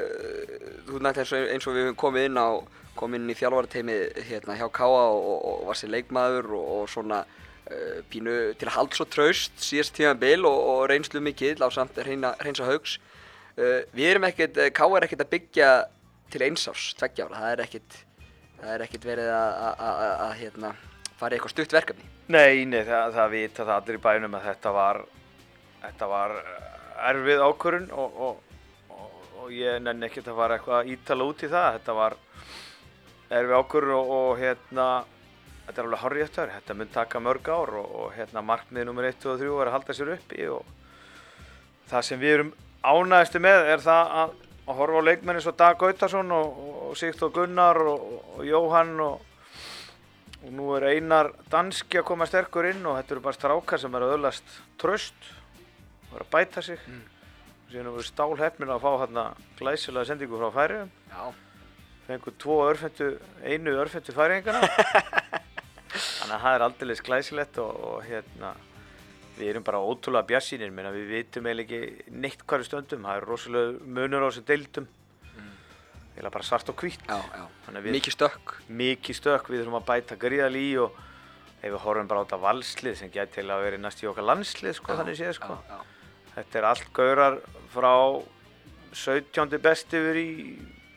þú 0.86 1.00
nefnt 1.02 1.18
eins 1.18 1.32
og, 1.34 1.48
eins 1.50 1.66
og 1.66 1.74
við 1.74 1.88
höfum 1.88 1.96
komið 1.98 2.28
inn 2.28 2.38
á, 2.38 2.48
komið 2.96 3.20
inn 3.24 3.32
í 3.32 3.36
þjálfarateimi 3.40 3.96
hérna 4.28 4.54
hjá 4.60 4.68
Káa 4.70 5.00
og, 5.10 5.18
og, 5.32 5.40
og 5.50 5.64
var 5.66 5.80
sér 5.80 5.90
leikmaður 5.96 6.52
og, 6.54 6.68
og 6.76 6.86
svona 6.92 7.24
pínu 8.12 8.34
til 8.58 8.68
að 8.68 8.76
halda 8.76 8.98
svo 8.98 9.06
traust 9.10 9.58
síðast 9.58 9.96
tíma 9.96 10.14
bil 10.18 10.46
og, 10.46 10.56
og 10.70 10.80
reynslu 10.92 11.22
mikill 11.24 11.58
á 11.58 11.68
samt 11.74 11.98
reynsa 11.98 12.68
haugs. 12.68 12.98
Uh, 13.56 13.82
við 13.96 14.10
erum 14.10 14.26
ekkert, 14.28 14.58
uh, 14.60 14.68
Káa 14.74 14.98
er 14.98 15.06
ekkert 15.06 15.24
að 15.24 15.32
byggja 15.32 15.70
til 16.32 16.42
eins 16.44 16.66
árs, 16.68 16.90
tveggja 16.98 17.26
ára, 17.26 17.38
það 17.40 17.54
er 17.54 17.62
ekkert, 17.64 17.96
það 18.58 18.72
er 18.74 18.84
ekkert 18.84 19.06
verið 19.08 19.30
að, 19.32 20.26
hérna, 20.42 20.72
fara 21.16 21.32
í 21.32 21.38
eitthvað 21.38 21.54
stutt 21.54 21.76
verkefni. 21.76 22.08
Nei, 22.26 22.66
nei, 22.68 22.82
það, 22.84 23.14
það 23.16 23.32
vita 23.32 23.64
það 23.64 23.74
allir 23.76 23.98
í 23.98 24.02
bænum 24.04 24.36
að 24.36 24.46
þetta 24.50 24.72
var, 24.76 25.00
þetta 25.86 26.10
var 26.10 26.36
erfið 27.12 27.44
ákvörun 27.46 27.88
og, 27.94 28.20
og, 28.26 28.56
og, 28.98 29.48
ég 29.54 29.80
nenni 29.84 30.08
ekkert 30.08 30.30
að 30.32 30.40
fara 30.42 30.58
eitthvað 30.58 30.92
ítala 30.92 31.28
út 31.30 31.44
í 31.46 31.50
það. 31.52 31.68
Þetta 31.78 31.96
var 32.00 32.16
erfið 33.38 33.60
ákvörun 33.60 34.14
og 34.18 34.30
hérna, 34.42 34.88
þetta 35.66 35.80
er 35.82 35.86
alveg 35.88 36.02
horrið 36.04 36.24
eftir, 36.28 36.52
þetta 36.56 36.74
mun 36.78 36.90
taka 36.94 37.20
mörg 37.20 37.48
ár 37.50 37.74
og, 37.80 37.94
og 38.04 38.12
hérna 38.16 38.42
markmiði 38.46 38.86
nummer 38.88 39.04
1 39.10 39.26
og 39.32 39.38
3 39.40 39.52
er 39.62 39.70
að 39.70 39.76
halda 39.76 39.96
sér 39.98 40.12
uppi 40.16 40.48
og 40.52 40.66
það 41.90 42.06
sem 42.08 42.20
við 42.22 42.34
erum 42.38 42.52
ánægðistu 42.86 43.40
með 43.42 43.70
er 43.74 43.82
það 43.82 44.12
að, 44.22 44.34
að 44.66 44.80
horfa 44.80 45.00
á 45.02 45.06
leikmenni 45.08 45.42
svo 45.42 45.54
Dag 45.58 45.78
Gautarsson 45.80 46.30
og, 46.36 46.60
og 46.90 46.92
Sigþór 47.00 47.32
Gunnar 47.34 47.80
og, 47.82 48.06
og 48.36 48.44
Jóhann 48.46 48.94
og 49.06 49.32
og 50.46 50.52
nú 50.54 50.66
er 50.76 50.84
Einar 50.92 51.32
Danski 51.50 51.98
að 51.98 52.04
koma 52.06 52.26
sterkur 52.28 52.68
inn 52.68 52.84
og 52.86 52.94
þetta 53.00 53.14
eru 53.16 53.22
bara 53.24 53.34
strákar 53.34 53.80
sem 53.82 53.94
er 53.98 54.04
að 54.04 54.12
öðlast 54.14 54.52
tröst 54.78 55.30
og 56.12 56.20
er 56.20 56.22
að 56.26 56.32
bæta 56.36 56.62
sig 56.62 56.78
Mm. 56.86 57.00
og 57.02 57.72
síðan 57.72 57.80
erum 57.88 57.96
við 57.96 58.06
stálhefnir 58.06 58.70
að 58.70 58.84
fá 58.84 58.90
hérna 59.00 59.24
glæsilega 59.58 60.06
sendingu 60.06 60.38
frá 60.38 60.52
færiðum 60.54 60.92
Já. 61.10 61.24
fengur 62.06 62.36
tvo 62.38 62.58
örfendu, 62.68 63.08
einu 63.42 63.74
örfendu 63.82 64.14
færiðingana 64.14 64.60
þannig 66.26 66.36
að 66.36 66.42
það 66.46 66.54
er 66.58 66.64
aldrei 66.66 66.88
glæsilegt 67.06 67.58
og, 67.62 67.78
og 67.86 68.02
hérna 68.06 68.52
við 69.36 69.50
erum 69.52 69.64
bara 69.66 69.78
ótrúlega 69.84 70.26
bjassínir 70.30 70.70
minna 70.72 70.90
við 70.94 71.08
vitum 71.12 71.46
eiginlega 71.46 71.80
ekki 71.86 72.12
neitt 72.24 72.44
við 72.48 72.64
stöndum 72.66 73.04
það 73.04 73.18
er 73.20 73.26
rosalega 73.28 73.90
munur 73.98 74.24
á 74.24 74.28
þessu 74.30 74.44
deildum 74.48 74.86
eiginlega 76.16 76.32
bara 76.38 76.46
svart 76.48 76.70
og 76.72 76.78
Já, 77.10 77.18
já. 77.36 77.42
Við- 77.84 77.92
Mikið 77.98 78.14
stökk. 78.16 78.54
mikið 78.72 79.18
stökk, 79.20 79.50
við 79.52 79.60
þurfum 79.64 79.76
að 79.82 79.86
bæta 79.90 80.16
gríðal 80.16 80.56
í 80.56 80.68
og 80.80 80.96
ef 81.60 81.68
við 81.74 81.82
horfum 81.84 82.08
bara 82.08 82.22
á 82.22 82.24
þetta 82.24 82.38
valslið 82.46 82.96
sem 82.96 83.10
gæti 83.12 83.34
til 83.40 83.50
að 83.52 83.62
vera 83.66 83.76
næst 83.82 84.00
í 84.02 84.08
okkar 84.08 84.24
landslið 84.30 84.74
sko, 84.78 84.96
þannig 84.96 85.18
séð 85.20 85.34
sko. 85.36 85.58
Já, 85.68 85.76
já. 85.76 85.82
Þetta 86.36 86.58
er 86.58 86.64
allt 86.70 86.88
gaurar 86.96 87.38
frá 87.74 87.92
17. 88.96 89.58
best 89.60 89.92
yfir 89.92 90.16
í 90.20 90.28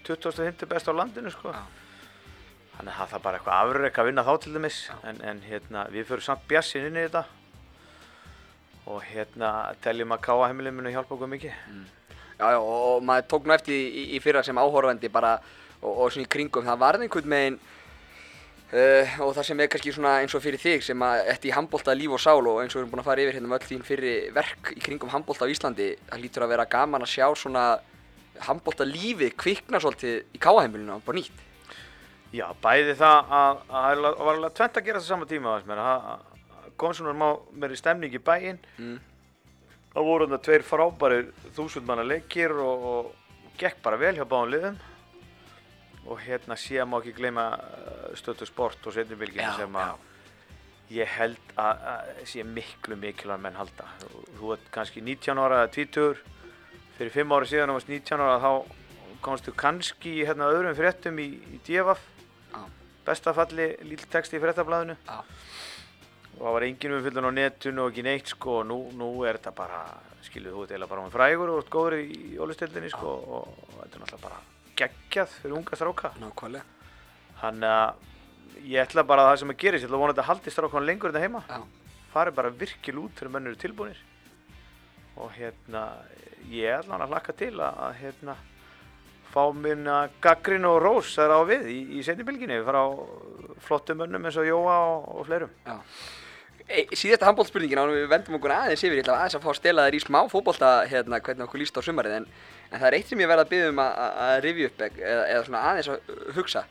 25. 0.07 0.65
best 0.71 0.87
á 0.87 0.93
landinu 0.95 1.31
sko. 1.33 1.51
Þannig 2.79 2.95
að 2.95 3.09
það 3.11 3.17
er 3.17 3.23
bara 3.25 3.39
eitthvað 3.39 3.61
afrek 3.65 3.97
að 3.99 4.05
vinna 4.07 4.23
þá 4.23 4.33
til 4.39 4.51
dæmis 4.55 4.75
en, 5.03 5.17
en 5.27 5.39
hérna, 5.43 5.81
við 5.91 6.05
fyrir 6.07 6.23
samt 6.23 6.45
bjassin 6.47 6.85
inn 6.87 6.95
í 6.95 7.01
þetta 7.09 7.25
og 8.89 9.01
hérna 9.03 9.49
teljum 9.83 10.15
að 10.15 10.21
káa 10.23 10.45
heimilið 10.47 10.77
muni 10.77 10.93
hjálpa 10.93 11.11
okkur 11.17 11.29
mikið. 11.29 11.57
Já, 12.39 12.45
já, 12.55 12.59
og, 12.61 12.77
og 12.93 13.03
maður 13.03 13.27
tók 13.33 13.49
nú 13.49 13.53
eftir 13.53 13.75
í, 13.75 14.05
í 14.15 14.21
fyrra 14.23 14.45
sem 14.47 14.57
áhorfandi 14.57 15.11
bara 15.11 15.33
og, 15.81 15.91
og 15.91 16.07
svona 16.07 16.23
í 16.23 16.31
kringum, 16.31 16.63
það 16.63 16.79
varði 16.85 17.09
einhvern 17.09 17.35
veginn 17.35 17.57
uh, 17.59 19.19
og 19.25 19.35
það 19.35 19.49
sem 19.49 19.65
er 19.65 19.69
kannski 19.73 19.93
eins 20.13 20.37
og 20.39 20.45
fyrir 20.45 20.63
þig 20.63 20.87
sem 20.87 21.03
að 21.03 21.25
eftir 21.35 21.57
handbólta 21.57 21.97
líf 21.99 22.15
og 22.15 22.23
sál 22.23 22.39
og 22.39 22.61
eins 22.63 22.71
og 22.71 22.79
við 22.79 22.85
erum 22.85 22.95
búin 22.95 23.03
að 23.03 23.09
fara 23.11 23.25
yfir 23.25 23.37
hérna 23.41 23.51
með 23.51 23.59
öll 23.59 23.69
þín 23.73 23.85
fyrri 23.91 24.15
verk 24.39 24.71
í 24.77 24.79
kringum 24.87 25.11
handbólta 25.11 25.43
á 25.43 25.51
Íslandi, 25.51 25.91
það 26.07 26.23
lítur 26.23 26.47
að 26.47 26.55
vera 26.55 26.69
gaman 26.71 27.03
að 27.03 27.13
sjá 27.17 27.27
svona 27.35 27.67
handbólta 28.47 28.87
lífið 28.87 29.35
kvikna 29.35 29.83
svolítið 29.83 30.23
í 30.31 30.41
káaheimilinu 30.41 31.01
bara 31.03 31.19
nýtt. 31.19 31.48
Já, 32.29 32.45
bæði 32.61 32.93
það 32.99 33.31
að 33.33 33.61
það 33.69 34.03
var 34.05 34.35
alveg 34.35 34.57
tvent 34.59 34.75
að 34.77 34.85
gera 34.85 34.99
þetta 34.99 35.09
sama 35.09 35.29
tíma. 35.29 35.53
Það 35.65 35.79
það 35.85 36.27
kom 36.79 36.95
svona 36.95 37.31
mér 37.59 37.73
í 37.73 37.79
stemning 37.79 38.15
í 38.15 38.21
bæinn. 38.21 38.59
Mm. 38.77 38.99
Það 39.89 40.05
voru 40.05 40.27
þarna 40.27 40.41
tveir 40.45 40.65
frábæri 40.67 41.23
þúsund 41.57 41.87
manna 41.89 42.05
leikir 42.05 42.53
og, 42.53 42.85
og 42.91 43.57
gekk 43.59 43.81
bara 43.83 43.99
vel 43.99 44.13
hjá 44.19 44.27
báðum 44.29 44.53
liðum. 44.53 44.77
Og 46.09 46.21
hérna 46.23 46.57
síðan 46.57 46.91
má 46.91 46.99
ekki 46.99 47.15
gleyma 47.17 47.47
uh, 47.57 48.11
stötu 48.17 48.47
sport 48.47 48.85
og 48.85 48.95
setjubilginu 48.95 49.43
Já, 49.43 49.55
sem 49.57 49.79
að 49.81 50.05
ég 50.93 51.09
held 51.17 51.51
að, 51.59 51.81
að 51.91 52.21
sé 52.29 52.45
miklu 52.45 52.97
mikilvæg 52.97 53.41
menn 53.41 53.57
halda. 53.57 53.89
Þú, 54.03 54.21
þú 54.37 54.53
ert 54.55 54.69
kannski 54.73 55.03
19 55.05 55.41
ára 55.41 55.63
eða 55.63 55.73
20, 55.75 56.21
fyrir 56.97 57.17
5 57.17 57.35
ári 57.35 57.49
síðan 57.51 57.73
og 57.73 57.79
varst 57.79 57.91
19 57.91 58.23
ára 58.25 58.39
þá 58.45 58.51
komstu 59.25 59.53
kannski 59.57 60.15
hérna 60.23 60.49
öðrum 60.53 60.77
fréttum 60.77 61.19
í, 61.21 61.29
í 61.57 61.59
DFF. 61.67 62.18
Bestafalli 63.07 63.69
líl 63.87 64.03
texti 64.11 64.37
í 64.37 64.43
fréttablaðinu 64.43 64.95
Já. 65.05 65.17
og 65.19 66.43
það 66.43 66.53
var 66.57 66.65
engin 66.67 66.95
umfyllun 66.97 67.29
á 67.29 67.37
netinu 67.37 67.85
og 67.85 67.91
ekki 67.93 68.05
neitt 68.05 68.31
sko 68.33 68.59
og 68.61 68.67
nú, 68.69 68.79
nú 68.99 69.09
er 69.27 69.39
þetta 69.39 69.53
bara 69.57 69.81
skiluð 70.25 70.55
þú 70.57 70.63
ert 70.65 70.73
eiginlega 70.73 70.91
bara 70.91 71.05
með 71.05 71.15
frægur 71.15 71.53
og 71.53 71.61
ert 71.63 71.71
góður 71.73 71.97
í 72.03 72.35
ólistildinni 72.43 72.91
sko 72.93 73.13
og, 73.15 73.47
og 73.47 73.79
þetta 73.79 73.95
er 73.95 74.03
náttúrulega 74.03 74.23
bara 74.27 74.41
geggjað 74.79 75.33
fyrir 75.39 75.57
unga 75.59 75.79
stráka 75.79 76.11
Nákvæmlega. 76.19 76.65
þannig 77.41 77.75
að 77.79 78.67
ég 78.69 78.83
ætla 78.83 79.03
bara 79.07 79.23
að 79.23 79.29
það 79.31 79.39
sem 79.41 79.53
að 79.53 79.59
gerist, 79.63 79.83
ég 79.83 79.87
ætla 79.89 79.97
að 79.97 80.03
vona 80.03 80.13
að 80.13 80.17
þetta 80.19 80.29
haldi 80.29 80.53
strákan 80.55 80.87
lengur 80.87 81.13
þetta 81.13 81.25
heima 81.25 81.43
Já. 81.47 81.59
fari 82.13 82.31
bara 82.35 82.53
virkilega 82.61 83.05
út 83.05 83.25
menn 83.31 83.47
eru 83.51 83.59
tilbúinir 83.59 83.99
og 85.19 85.31
hérna 85.35 85.83
ég 86.51 86.79
ætla 86.79 86.95
hann 86.95 87.03
að 87.05 87.13
hlakka 87.13 87.35
til 87.39 87.53
að 87.63 87.95
hérna 88.03 88.35
fá 89.39 89.55
minna 89.55 89.97
gaggrin 90.23 90.67
og 90.67 90.79
rós 90.83 91.15
þar 91.15 91.35
á 91.35 91.39
við 91.47 91.67
í, 91.71 91.79
í 91.99 92.05
setjumbilginni 92.05 92.59
frá 92.67 92.81
flottum 93.63 94.01
mönnum 94.01 94.25
eins 94.27 94.39
og 94.39 94.47
Jóa 94.47 94.77
og, 94.89 95.05
og 95.19 95.27
fleirum. 95.27 95.53
E, 96.69 96.83
síðasta 96.93 97.27
handbóltspurningin 97.29 97.79
ánum 97.81 97.95
við 97.95 98.09
vendum 98.11 98.37
okkur 98.37 98.53
aðeins 98.53 98.83
yfir, 98.83 98.99
ég 98.99 99.05
ætla 99.05 99.17
aðeins 99.17 99.37
að 99.39 99.45
fá 99.45 99.51
að 99.53 99.59
stela 99.59 99.85
þér 99.87 99.97
í 99.97 100.01
smá 100.03 100.19
fótbolta 100.29 100.73
hérna 100.89 101.21
hvernig 101.23 101.47
okkur 101.47 101.63
líst 101.63 101.79
á 101.79 101.81
sumarið 101.85 102.17
en, 102.19 102.27
en 102.69 102.75
það 102.75 102.89
er 102.89 102.97
eitt 102.99 103.09
sem 103.09 103.23
ég 103.23 103.31
verð 103.31 103.45
að 103.45 103.53
byggja 103.53 103.71
um 103.71 103.81
að, 103.85 104.35
rifja 104.45 104.69
upp 104.69 104.83
eða, 104.89 105.23
eða 105.23 105.45
svona 105.47 105.63
aðeins 105.71 105.89
að 105.93 106.11
uh, 106.13 106.27
hugsa. 106.37 106.65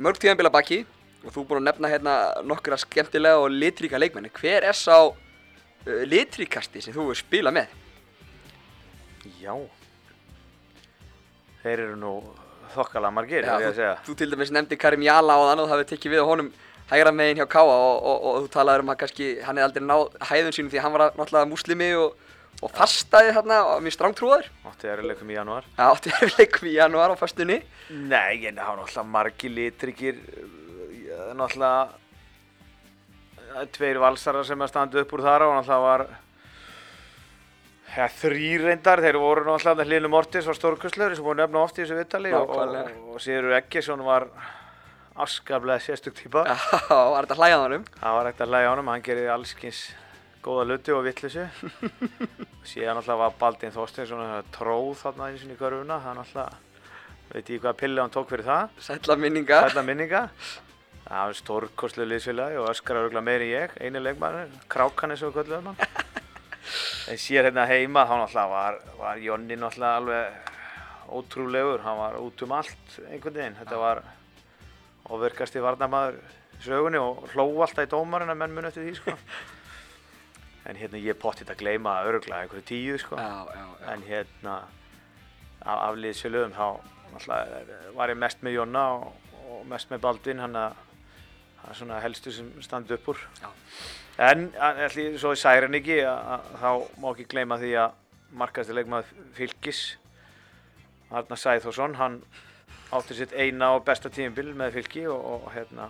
Mörg 0.00 0.22
tíðanbila 0.22 0.54
baki 0.54 0.80
og 1.20 1.34
þú 1.34 1.42
er 1.42 1.50
búin 1.50 1.60
að 1.60 1.66
nefna 1.68 1.92
hérna 1.92 2.14
nokkra 2.48 2.80
skemmtilega 2.80 3.42
og 3.42 3.52
litríka 3.52 4.00
leikmenni 4.00 4.32
hver 4.40 4.70
er 4.70 4.78
sá 4.78 4.96
uh, 5.10 6.00
litríkasti 6.08 6.80
sem 6.86 6.96
þú 6.96 7.10
hefur 7.10 7.20
spilað 7.20 7.58
með? 7.60 7.76
Já 9.42 9.52
Þeir 11.60 11.84
eru 11.86 11.96
nú 12.00 12.14
þokkala 12.74 13.10
margir, 13.12 13.44
er 13.44 13.50
ég 13.50 13.52
að 13.52 13.70
þú, 13.70 13.76
segja. 13.76 13.94
þú 14.06 14.16
til 14.20 14.28
dæmis 14.32 14.52
nefndi 14.54 14.78
Karim 14.80 15.04
Jala 15.04 15.36
og 15.40 15.48
þannig 15.50 15.64
og 15.64 15.70
það 15.70 15.80
hefur 15.80 15.90
tekið 15.90 16.14
við 16.14 16.22
á 16.22 16.30
honum 16.30 16.50
hægra 16.90 17.12
megin 17.14 17.40
hjá 17.40 17.46
Káa 17.50 17.76
og, 17.76 18.02
og, 18.02 18.26
og, 18.26 18.36
þú 18.44 18.52
talaður 18.54 18.84
um 18.84 18.92
að 18.92 18.98
kannski 19.04 19.30
hann 19.46 19.60
hefði 19.60 19.66
aldrei 19.68 19.86
náð 19.86 20.04
hæðun 20.30 20.56
sínum 20.56 20.70
því 20.72 20.80
að 20.80 20.84
hann 20.86 20.94
var 20.96 21.04
náttúrulega 21.18 21.50
múslimi 21.50 21.90
og, 21.98 22.24
og 22.60 22.72
fastaði 22.74 23.34
þarna 23.36 23.60
og 23.68 23.84
mjög 23.84 23.96
strángtrúðar 23.96 24.48
Átti 24.70 24.90
erfileikum 24.90 25.30
í 25.30 25.36
janúar. 25.36 25.68
Það 25.76 25.94
átti 25.94 26.14
erfileikum 26.16 26.70
í 26.70 26.74
janúar 26.76 27.14
á 27.14 27.16
fastunni 27.20 27.60
Nei, 27.90 28.46
en 28.50 28.58
það 28.58 28.70
var 28.70 28.80
náttúrulega 28.80 29.06
margir 29.14 29.54
litrikir 29.54 30.18
uh, 30.18 31.30
náttúrulega 31.38 31.82
uh, 33.54 33.64
tveir 33.76 34.02
valsarar 34.02 34.46
sem 34.48 34.66
að 34.66 34.72
standa 34.74 35.04
upp 35.04 35.14
úr 35.14 35.26
þar 35.26 35.46
og 35.46 35.56
náttúrulega 35.58 35.86
var 35.86 36.06
ja, 37.96 38.06
þrýr 38.20 38.64
reyndar, 38.68 39.02
þeir 39.02 39.18
voru 39.20 39.44
náttúrulega 39.48 39.86
hlýnum 39.88 40.12
Mortis 40.14 40.46
var 40.48 40.56
stórkustlur 40.58 41.14
sem 41.16 41.24
búið 41.26 41.42
nefna 41.42 41.64
oft 41.64 41.78
í 41.78 41.82
þessu 41.82 41.98
viðtali 41.98 42.30
og, 42.36 42.52
og, 42.54 42.76
og 43.14 43.22
Sigurður 43.22 43.56
Eggesson 43.58 44.04
var 44.06 44.28
afskaplega 45.20 45.82
sérstök 45.82 46.14
típa. 46.16 46.44
Já, 46.46 46.56
var 47.14 47.26
þetta 47.26 47.38
hlæðan 47.40 47.64
honum? 47.64 47.84
Það 47.98 48.16
var 48.16 48.30
ekkert 48.30 48.46
að 48.46 48.54
lægja 48.54 48.70
honum, 48.72 48.90
hann 48.92 49.04
gerði 49.10 49.26
allskins 49.34 49.80
góða 50.44 50.64
luti 50.70 50.94
og 50.96 51.02
vittlisu 51.04 51.44
síðan 52.70 52.96
náttúrulega 52.96 53.20
var 53.24 53.36
Baldin 53.42 53.74
Þorsteinsson 53.74 54.48
tróð 54.54 54.94
þarna 55.02 55.28
eins 55.28 55.44
og 55.44 55.52
í 55.52 55.58
körfuna 55.58 55.96
hann 56.06 56.18
náttúrulega, 56.20 56.52
veit 57.34 57.52
ég 57.52 57.62
hvað 57.66 57.78
pilli 57.82 58.00
hann 58.00 58.14
tók 58.14 58.28
fyrir 58.30 58.46
það. 58.48 58.64
Sætla 58.86 59.14
minninga. 59.20 59.56
Sætla 59.66 59.84
minninga. 59.86 60.22
Það 61.10 61.26
var 61.26 61.34
stórkostlega 61.40 62.10
liðsfélagi 62.12 62.56
og 62.60 62.70
öskar 62.70 62.94
ég, 67.10 67.20
síðan 67.20 67.50
hérna 67.50 67.66
heima 67.70 68.06
þá 68.08 68.14
náttúrulega 68.20 68.48
var, 68.54 68.80
var 68.98 69.22
Jonni 69.24 69.58
náttúrulega 69.58 70.00
alveg 70.00 70.50
ótrúlegur, 71.10 71.84
hann 71.84 71.98
var 71.98 72.18
út 72.20 72.42
um 72.46 72.52
allt 72.54 72.98
einhvern 73.08 73.38
veginn. 73.38 73.56
Þetta 73.58 73.78
var 73.80 74.02
ofverkasti 75.10 75.62
varnamaður 75.62 76.20
í 76.20 76.60
sögunni 76.64 77.00
og 77.00 77.24
hló 77.32 77.46
alltaf 77.64 77.88
í 77.88 77.90
dómarinn 77.90 78.30
að 78.30 78.38
menn 78.42 78.54
mun 78.54 78.68
eftir 78.70 78.86
því 78.86 78.98
sko. 79.00 79.16
En 80.68 80.76
hérna 80.76 81.00
ég 81.00 81.16
pottið 81.16 81.48
að 81.54 81.62
gleyma 81.62 81.94
örgulega 82.04 82.44
einhverju 82.44 82.66
tíu 82.68 82.98
sko. 83.00 83.16
Já, 83.16 83.48
já, 83.48 83.62
já 83.80 83.86
En 83.94 84.02
hérna 84.04 84.56
af, 85.64 85.78
af 85.88 85.96
liðsfélögum 85.96 86.52
þá 86.52 86.66
var 87.96 88.12
ég 88.12 88.20
mest 88.20 88.44
með 88.44 88.58
Jonna 88.58 88.84
og, 88.98 89.30
og 89.48 89.64
mest 89.72 89.90
með 89.90 90.02
Baldvin 90.04 90.42
hann 90.44 90.58
að 90.60 90.76
það 91.60 91.72
er 91.72 91.80
svona 91.80 92.02
helstu 92.04 92.34
sem 92.36 92.52
standi 92.62 92.94
upp 92.96 93.08
úr. 93.14 93.24
En 94.20 94.50
ætli, 94.84 95.06
svo 95.20 95.32
í 95.32 95.40
særin 95.40 95.76
ekki 95.78 96.02
þá 96.60 96.70
má 97.00 97.08
ekki 97.14 97.28
gleyma 97.30 97.56
því 97.60 97.72
að 97.80 97.96
markaðasti 98.36 98.76
leikmaður 98.76 99.24
fylgis 99.38 99.80
Arnar 101.10 101.40
Sæþórsson, 101.40 101.96
hann 101.98 102.20
átti 102.94 103.16
sitt 103.18 103.32
eina 103.34 103.72
og 103.76 103.86
besta 103.86 104.10
tímabil 104.12 104.52
með 104.58 104.76
fylgi 104.78 105.06
og, 105.10 105.24
og 105.34 105.48
hérna 105.54 105.88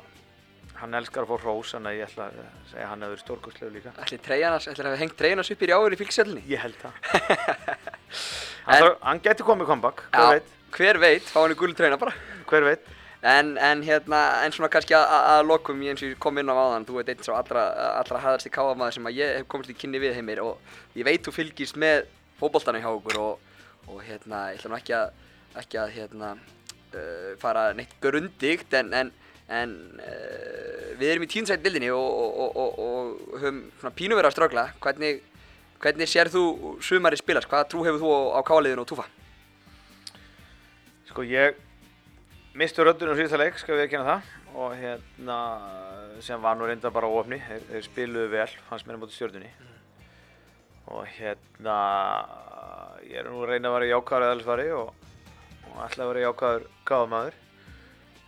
hann 0.80 0.94
elskar 0.96 1.26
að 1.26 1.32
fá 1.34 1.42
hrós, 1.42 1.72
þannig 1.74 1.90
að 1.90 1.98
ég 1.98 2.06
ætla 2.06 2.28
að 2.28 2.38
segja 2.70 2.84
að 2.84 2.90
hann 2.92 3.02
hefur 3.04 3.20
stórkostlegu 3.24 3.74
líka. 3.74 3.92
Ætli 4.00 4.18
treyjanas, 4.24 4.68
ætli 4.70 4.86
að 4.88 4.96
hengt 5.02 5.18
treyjanas 5.18 5.50
upp 5.52 5.64
í 5.64 5.68
rjáður 5.68 5.96
í 5.96 5.98
fylgsöllinni 6.00 6.44
Ég 6.48 6.62
held 6.62 6.78
það. 6.80 6.94
hann, 8.70 8.86
hann 9.04 9.20
geti 9.26 9.44
komið 9.50 9.68
comeback, 9.74 10.06
hver 10.14 10.24
Já, 10.24 10.30
veit, 10.38 10.56
hver 10.78 11.02
veit, 11.02 11.28
fá 11.28 11.38
henni 11.42 11.58
gullu 11.60 11.76
treyna 11.76 12.00
bara 12.00 12.14
hver 12.48 12.68
veit. 12.70 12.88
En, 13.22 13.58
en 13.58 13.82
hérna, 13.84 14.18
en 14.46 14.52
svona 14.54 14.70
kannski 14.72 14.94
að, 14.96 15.42
lokum, 15.44 15.82
ég 15.84 15.92
eins 15.92 16.04
og 16.06 16.14
kom 16.24 16.40
inn 16.40 16.48
á 16.48 16.56
áðan, 16.56 16.86
þú 16.88 16.94
veit 16.96 17.10
einn 17.12 17.24
svo 17.26 17.34
allra, 17.36 17.66
allra 17.98 18.20
hæðarsti 18.22 18.52
káfamaður 18.54 18.96
sem 18.96 19.10
að 19.10 19.18
ég 19.18 19.34
hef 19.36 19.50
komist 19.52 19.72
í 19.74 19.76
kynni 19.76 20.00
við 20.00 20.16
heimir 20.16 20.40
og 20.40 20.96
ég 20.96 21.04
veit 21.04 21.26
þú 21.26 21.34
fylgist 21.36 21.76
með 21.76 22.06
fótboltanum 22.40 22.80
hjá 22.80 22.88
okkur 22.94 23.20
og, 23.20 23.60
og 23.92 24.00
hérna, 24.06 24.46
ég 24.54 24.62
ætla 24.62 24.72
nú 24.72 24.80
ekki 24.80 24.96
að, 24.96 25.12
ekki 25.60 25.82
að 25.82 25.94
hérna, 25.98 26.32
uh, 26.96 27.30
fara 27.44 27.68
neitt 27.76 27.92
grundigt 28.00 28.80
en, 28.80 28.92
en, 28.96 29.12
en 29.52 29.78
uh, 30.00 30.90
við 30.96 31.12
erum 31.12 31.28
í 31.28 31.32
tíundsætt 31.36 31.64
dildinni 31.64 31.92
og, 31.92 32.00
og, 32.00 32.36
og, 32.40 32.56
og, 32.56 32.84
og 32.88 33.40
höfum 33.44 33.64
svona 33.82 33.96
pínu 34.00 34.16
verið 34.16 34.32
að 34.32 34.38
strögla. 34.38 34.68
Hvernig, 34.80 35.24
hvernig 35.84 36.08
sér 36.08 36.32
þú 36.32 36.78
sumari 36.80 37.20
spilast? 37.20 37.52
Hvaða 37.52 37.68
trú 37.68 37.84
hefur 37.84 38.00
þú 38.00 38.16
á, 38.16 38.20
á 38.36 38.40
káliðinu 38.48 38.88
og 38.88 38.94
túfa? 38.94 39.10
Sko 41.10 41.28
ég 41.28 41.66
mistu 42.58 42.84
röddunum 42.84 43.18
síðasta 43.18 43.38
leik, 43.40 43.58
skal 43.60 43.76
við 43.76 43.86
ekki 43.86 43.98
hérna 43.98 44.14
það. 44.14 44.30
Og 44.60 44.72
hérna 44.80 45.40
sem 46.24 46.42
var 46.42 46.56
nú 46.58 46.66
reynda 46.66 46.90
bara 46.92 47.08
óöfni, 47.10 47.38
þeir, 47.46 47.66
þeir 47.70 47.84
spiluðu 47.86 48.32
vel 48.32 48.48
mér 48.70 48.98
á 48.98 49.00
móti 49.00 49.16
stjórnunni 49.16 49.52
og 50.90 51.06
hérna 51.06 51.76
ég 53.06 53.20
er 53.20 53.28
nú 53.28 53.44
að 53.44 53.52
reyna 53.52 53.70
að 53.70 53.76
vera 53.76 53.90
jákvæður 53.92 54.26
eðalisvari 54.26 54.66
og, 54.74 55.06
og 55.70 55.78
ætla 55.84 56.04
að 56.04 56.10
vera 56.10 56.24
jákvæður 56.24 56.66
gáðamaður 56.88 57.36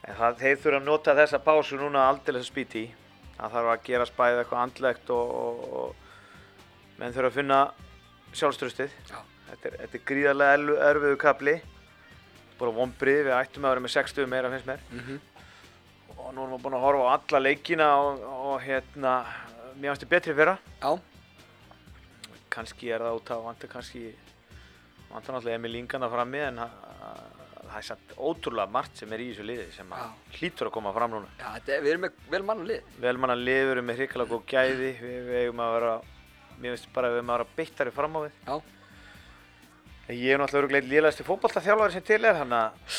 en 0.02 0.18
það, 0.18 0.38
þeir 0.42 0.60
þurfa 0.62 0.78
að 0.78 0.86
nota 0.86 1.16
þessa 1.18 1.40
pásu 1.42 1.80
núna 1.80 2.06
aldrei 2.08 2.38
að 2.38 2.46
spýti 2.46 2.84
í. 2.84 2.92
Það 3.36 3.54
þarf 3.56 3.72
að 3.72 3.84
gera 3.88 4.06
spæðið 4.06 4.40
eitthvað 4.42 4.62
andlegt 4.62 5.12
og, 5.14 5.34
og, 5.42 5.62
og 5.80 6.98
menn 7.00 7.14
þurfa 7.16 7.32
að 7.32 7.38
finna 7.40 7.60
sjálfströstið 8.32 8.94
Já. 9.10 9.18
þetta 9.50 9.68
er, 9.68 9.78
þetta 9.82 9.98
er 9.98 10.04
gríðarlega 10.12 10.90
erfiður 10.92 11.20
kapli 11.20 11.56
bara 12.62 12.74
vonbrið, 12.78 13.22
við 13.28 13.36
ættum 13.36 13.64
að 13.66 13.74
vera 13.74 13.84
með 13.86 13.94
60 13.98 14.30
meira 14.32 14.50
finnst 14.54 14.68
mér 14.70 14.80
Mm 14.90 15.00
-hmm. 15.06 15.20
og 16.16 16.34
nú 16.34 16.42
erum 16.44 16.56
við 16.56 16.62
búin 16.66 16.76
að 16.78 16.84
horfa 16.86 17.06
á 17.06 17.14
alla 17.18 17.38
leikina 17.46 17.88
og, 18.00 18.22
og 18.22 18.60
hérna, 18.62 19.14
mér 19.76 19.90
finnst 19.90 20.04
þið 20.06 20.12
betri 20.16 20.34
fyrra 20.34 20.58
Já, 20.82 20.92
kannski 22.52 22.90
er 22.92 23.00
það 23.00 23.16
út 23.18 23.30
af 23.30 23.44
vantar 23.46 23.68
kannski 23.72 24.12
vantar 25.12 25.34
náttúrulega 25.34 25.54
Emil 25.58 25.76
Ingan 25.76 26.02
að 26.06 26.10
fara 26.14 26.24
með 26.28 26.46
en 26.48 26.60
það, 26.62 27.76
er 27.76 27.86
samt 27.86 28.12
ótrúlega 28.18 28.68
margt 28.70 28.96
sem 29.00 29.12
er 29.12 29.22
í 29.24 29.30
þessu 29.32 29.46
liði 29.48 29.66
sem 29.72 29.92
að 29.96 30.10
hlýtur 30.36 30.68
að 30.68 30.74
koma 30.74 30.92
fram 30.92 31.10
núna. 31.14 31.28
Já, 31.38 31.46
þetta 31.56 31.72
er, 31.72 31.82
við 31.82 31.92
erum 31.94 32.04
með 32.04 32.12
vel 32.34 32.42
mann 32.48 32.64
lið. 32.68 32.82
Velmanna 33.00 33.36
liður 33.38 33.80
með 33.82 33.96
hrikalega 34.02 34.30
góð 34.34 34.42
gæði, 34.52 34.90
við, 35.00 35.18
við 35.28 35.38
eigum 35.40 35.62
að 35.64 35.72
vera, 35.78 35.94
mér 36.58 36.76
finnst 36.76 36.92
bara 36.92 37.08
að 37.08 37.12
við 37.14 37.22
eigum 37.22 37.32
að 37.32 37.38
vera 37.38 37.56
beittari 37.56 37.94
fram 37.96 38.16
á 38.16 38.20
við. 38.26 38.32
Já. 38.46 38.54
Ég 40.12 40.34
er 40.34 40.40
náttúrulega 40.42 40.62
örugglega 40.62 40.82
einn 40.84 40.92
lélegasti 40.92 41.24
fótboltaþjálfari 41.26 41.94
sem 41.96 42.04
til 42.06 42.24
er, 42.28 42.36
hann 42.36 42.52
að 42.52 42.98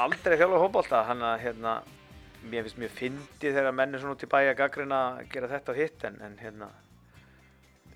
aldrei 0.00 0.36
þjálfa 0.36 0.60
fótbolta, 0.64 1.02
hann 1.08 1.22
að 1.24 1.44
hérna, 1.44 1.74
mér 2.50 2.66
finnst 2.66 2.80
mjög 2.82 2.96
fyndið 2.98 3.56
þegar 3.58 3.76
menn 3.78 3.94
er 3.94 4.02
svona 4.02 4.16
út 4.16 4.24
í 4.26 4.30
bæja 4.34 4.56
gaggrina 4.58 5.00
að 5.08 5.28
gera 5.32 5.50
þetta 5.54 5.72
og 5.72 5.80
hitt, 5.80 6.04
en, 6.08 6.18
en 6.26 6.36
hérna, 6.42 6.68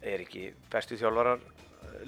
er 0.04 0.24
ekki 0.24 0.46
bestu 0.72 0.96
þjálfarar 1.00 1.42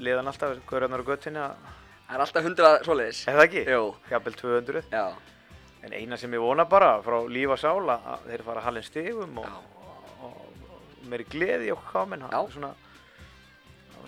liðan 0.00 0.30
alltaf, 0.32 0.56
hverjarnar 0.70 1.04
á 1.04 1.08
göttinni 1.10 1.42
að, 1.42 1.72
Það 2.06 2.14
er 2.14 2.22
alltaf 2.22 2.44
hundrað 2.46 2.74
svoleiðis. 2.86 3.20
er 3.26 3.34
það 3.34 3.44
ekki? 3.48 3.62
Jú. 3.66 3.86
Jafnvel 4.12 4.34
200. 4.38 4.82
Já. 4.92 5.06
En 5.82 5.94
eina 5.98 6.16
sem 6.20 6.34
ég 6.36 6.42
vona 6.42 6.64
bara 6.70 6.90
frá 7.02 7.16
líf 7.26 7.50
og 7.50 7.58
sála 7.58 7.96
þeir 8.28 8.44
fara 8.46 8.60
að 8.62 8.66
halin 8.68 8.86
stigum 8.86 9.40
og, 9.42 9.48
og, 9.48 9.88
og, 10.28 10.36
og 10.54 11.08
meiri 11.10 11.26
gleði 11.32 11.66
í 11.66 11.72
okkur 11.74 11.90
káminn. 11.96 12.22
Já. 12.30 12.38
Svona, 12.54 12.70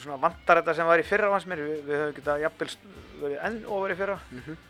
svona 0.05 0.21
vantar 0.23 0.63
þetta 0.63 0.77
sem 0.79 0.89
var 0.89 1.03
í 1.03 1.07
fyrra 1.07 1.31
vans 1.33 1.47
mér. 1.51 1.65
Við, 1.67 1.83
við 1.89 2.01
höfum 2.03 2.17
getað 2.21 2.45
jafnvel 2.45 2.71
verið 3.23 3.45
enn 3.49 3.61
ofar 3.67 3.95
í 3.95 3.99
fyrra. 3.99 4.19
Mhm. 4.31 4.65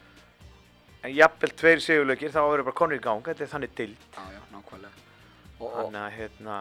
En 0.98 1.14
jafnvel 1.14 1.52
tveir 1.54 1.84
sigurleikir 1.84 2.34
þá 2.34 2.40
verður 2.42 2.66
bara 2.70 2.80
konur 2.80 2.98
í 2.98 3.04
gang. 3.04 3.22
Þetta 3.22 3.46
er 3.46 3.52
þannig 3.52 3.76
dild. 3.78 4.08
Já, 4.16 4.24
já, 4.34 4.40
nákvæmlega. 4.54 5.06
Og, 5.58 5.70
Þannig 5.74 6.02
að 6.04 6.16
hérna, 6.18 6.56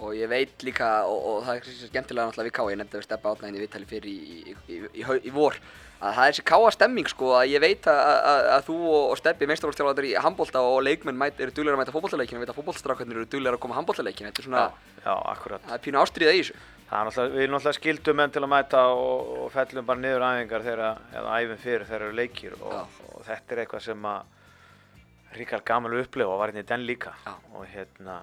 og 0.00 0.16
ég 0.16 0.30
veit 0.30 0.64
líka, 0.64 0.88
og, 1.08 1.20
og 1.28 1.44
það 1.44 1.54
er 1.54 1.62
kannski 1.64 1.90
skemmtilega 1.90 2.28
náttúrulega 2.28 2.48
við 2.48 2.56
Káa, 2.56 2.72
ég 2.72 2.80
nefndi 2.80 2.96
að 2.96 3.00
við 3.00 3.06
steppa 3.06 3.32
átnæðin 3.34 3.56
í 3.56 3.62
viðtali 3.62 3.88
fyrir 3.88 4.10
í, 4.10 4.16
í, 4.40 4.80
í, 4.80 5.04
í, 5.28 5.32
vor, 5.34 5.56
að 6.00 6.16
það 6.16 6.24
er 6.24 6.34
þessi 6.34 6.44
Káa 6.50 6.72
stemming 6.76 7.10
sko, 7.12 7.30
að 7.36 7.52
ég 7.54 7.64
veit 7.64 7.88
að, 7.92 8.00
að, 8.32 8.48
að 8.56 8.66
þú 8.68 8.76
og, 8.90 9.14
Steppi, 9.20 9.48
meistarfólkstjálfaður 9.50 10.08
í 10.08 10.12
handbólta 10.24 10.64
og 10.64 10.80
leikmenn 10.84 11.20
mæt, 11.20 11.40
eru 11.40 11.56
duglegar 11.56 11.78
að 11.78 11.82
mæta 11.82 11.96
fótbóltaleikina, 11.96 12.42
veit 12.44 12.52
að 12.52 12.60
fótbóltastrákarnir 12.60 13.20
eru 13.20 13.30
duglegar 13.32 13.58
að 13.58 13.64
koma 13.64 13.76
að 13.76 13.80
handbóltaleikina, 13.82 14.32
þetta 14.32 14.44
er 14.44 14.48
svona, 14.48 14.66
já, 14.68 15.08
já, 15.08 15.60
það 15.68 15.76
er 15.76 15.84
pínu 15.88 16.00
ástriða 16.00 16.36
í 16.36 16.42
þessu. 16.44 16.60
Það 16.90 16.98
er 16.98 17.06
náttúrulega, 17.06 17.38
við 17.38 17.50
náttúrulega 17.52 17.76
skildum 17.76 18.16
menn 18.18 18.32
til 18.34 18.42
að 18.42 18.50
mæta 18.50 18.80
og, 18.90 19.28
og 19.44 19.50
fellum 19.54 19.86
bara 19.86 20.02
niður 20.02 20.24
æfingar 20.26 20.64
þegar, 20.66 21.02
eða 21.14 21.36
æfum 21.38 21.60
fyrir 21.62 21.84
þegar 21.86 22.04
eru 22.08 22.16
leikir 22.18 22.56
og, 22.58 22.96
og 23.12 23.20
þetta 23.28 23.54
er 23.54 23.62
eitthvað 23.62 23.84
sem 23.84 24.08
að 24.10 25.38
ríkar 25.38 25.62
gaman 25.70 25.94
að 25.94 26.02
upplifa 26.08 26.34
og 26.34 26.40
var 26.40 26.50
hérna 26.50 26.64
í 26.64 26.68
den 26.72 26.86
líka 26.88 27.14
Já. 27.22 27.32
og 27.54 27.62
hérna 27.70 28.16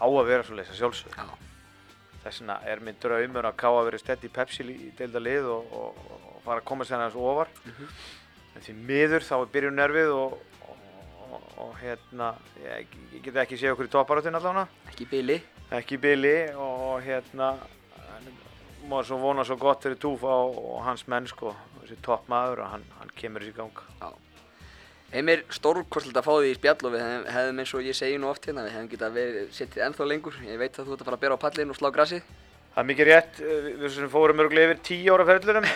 á 0.00 0.06
að 0.08 0.30
vera 0.30 0.46
svo 0.48 0.56
leysa 0.56 0.78
sjálfsög. 0.78 1.20
Já, 1.20 1.28
Þess 2.22 2.40
vegna 2.40 2.56
er 2.68 2.80
minn 2.84 2.96
draumur 3.00 3.48
að 3.48 3.58
ká 3.60 3.68
að 3.68 3.84
vera 3.90 4.00
stedd 4.00 4.24
í 4.24 4.32
Pepsi 4.32 4.64
í 4.64 4.90
deilda 4.96 5.20
lið 5.20 5.52
og, 5.52 5.76
og, 5.76 6.18
fara 6.44 6.62
að 6.62 6.68
koma 6.72 6.88
sér 6.88 7.02
hans 7.04 7.16
ofar. 7.16 7.52
Mhm. 7.68 7.94
En 8.56 8.64
því 8.64 8.74
miður 8.88 9.24
þá 9.28 9.34
er 9.36 9.50
byrjun 9.52 9.76
nervið 9.76 10.12
og, 10.16 10.38
og, 10.72 11.48
og 11.64 11.74
hérna, 11.82 12.32
ég, 12.64 12.96
ég 13.14 13.24
get 13.24 13.36
ekki 13.44 13.60
séð 13.60 13.76
okkur 13.76 13.88
í 13.88 13.92
topparáttinn 13.92 14.40
allavega 14.40 14.66
ekki 14.88 15.04
í 15.04 15.10
byli. 15.12 15.36
Ekki 15.78 15.98
í 15.98 16.02
Billy 16.02 16.36
og 16.58 17.02
hérna 17.04 17.52
maður 18.90 19.10
svo 19.10 19.20
vona 19.20 19.44
svo 19.46 19.56
gott 19.60 19.84
fyrir 19.84 20.00
Túfa 20.00 20.32
og, 20.46 20.56
og 20.58 20.82
hans 20.86 21.06
menn 21.10 21.28
sko 21.30 21.52
þessi 21.80 22.00
toppmaður 22.04 22.64
og 22.64 22.74
hann, 22.74 22.84
hann 22.98 23.14
kemur 23.18 23.44
þessi 23.44 23.56
gang 23.56 23.82
Já. 24.00 24.10
Heimir, 25.10 25.42
stórkostlega 25.50 26.22
að 26.22 26.26
fá 26.26 26.34
því 26.36 26.50
í 26.52 26.54
spjall 26.54 26.86
og 26.86 26.92
við 26.94 27.00
hefðum, 27.02 27.24
hefðum 27.34 27.60
eins 27.62 27.72
og 27.74 27.86
ég 27.88 27.96
segi 27.98 28.18
nú 28.22 28.28
oft 28.30 28.44
hérna, 28.46 28.62
við 28.62 28.76
hefðum 28.76 28.90
getað 28.92 29.16
sittið 29.56 29.82
ennþá 29.88 30.06
lengur. 30.06 30.36
Ég 30.46 30.60
veit 30.60 30.78
að 30.78 30.86
þú 30.86 30.94
ert 30.94 31.02
að 31.02 31.08
fara 31.08 31.18
að 31.18 31.24
bera 31.24 31.38
á 31.38 31.44
pallin 31.44 31.72
og 31.74 31.78
slá 31.80 31.88
grasið. 31.96 32.28
það 32.70 32.82
er 32.82 32.88
mikið 32.92 33.08
rétt, 33.08 33.40
eh, 33.42 33.68
við, 33.80 33.96
fórum 34.12 34.42
örgulega 34.44 34.70
yfir 34.70 34.82
tíu 34.86 35.14
ára 35.16 35.26
ferðlurum 35.26 35.66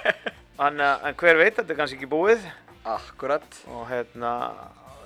en, 0.66 0.80
eh, 0.80 1.04
en 1.10 1.18
hver 1.20 1.36
veit, 1.36 1.54
þetta 1.58 1.74
er 1.74 1.78
kannski 1.82 1.98
ekki 1.98 2.08
búið 2.08 2.46
Akkurat. 2.88 3.60
og 3.68 3.84
hérna 3.90 4.32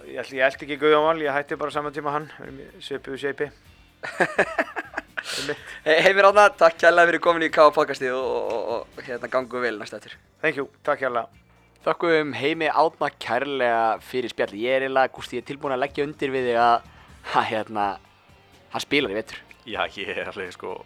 ég 0.06 0.22
eldi 0.22 0.44
ekki 0.46 0.78
Guðjón 0.78 1.24
ég 1.24 1.34
hætti 1.34 1.58
bara 1.58 1.74
saman 1.74 1.92
tíma 1.92 2.14
hann 2.14 2.30
svipuðu 2.78 3.18
seipi 3.18 3.50
Heimir 6.04 6.28
Átna, 6.28 6.48
takk 6.52 6.76
kærlega 6.80 7.08
fyrir 7.10 7.22
komin 7.24 7.46
í 7.46 7.50
K.A. 7.52 7.70
podcastið 7.74 8.12
og, 8.16 8.26
og, 8.26 8.60
og, 8.74 8.92
og 8.98 9.06
hérna 9.06 9.30
gangum 9.32 9.64
vel 9.64 9.78
næst 9.80 9.96
eftir. 9.96 10.12
thank 10.42 10.56
you, 10.60 10.68
takk 10.84 11.00
hérlega 11.04 11.26
Þakkum 11.84 12.32
Heimi 12.32 12.68
Átna 12.72 13.10
kærlega 13.20 13.98
fyrir 14.00 14.32
spjall. 14.32 14.54
Ég 14.56 14.72
er 14.72 14.86
eiginlega, 14.86 15.10
Gústi, 15.12 15.36
ég 15.36 15.42
er 15.44 15.48
tilbúin 15.50 15.74
að 15.74 15.82
leggja 15.82 16.06
undir 16.06 16.30
við 16.32 16.46
þig 16.48 16.60
að, 16.62 16.86
að 17.36 17.44
hérna, 17.50 17.84
hann 18.72 18.84
spilar 18.84 19.12
í 19.12 19.18
vetur. 19.18 19.42
Já, 19.68 19.82
ég 19.98 20.08
er 20.14 20.30
alveg 20.30 20.54
sko 20.56 20.78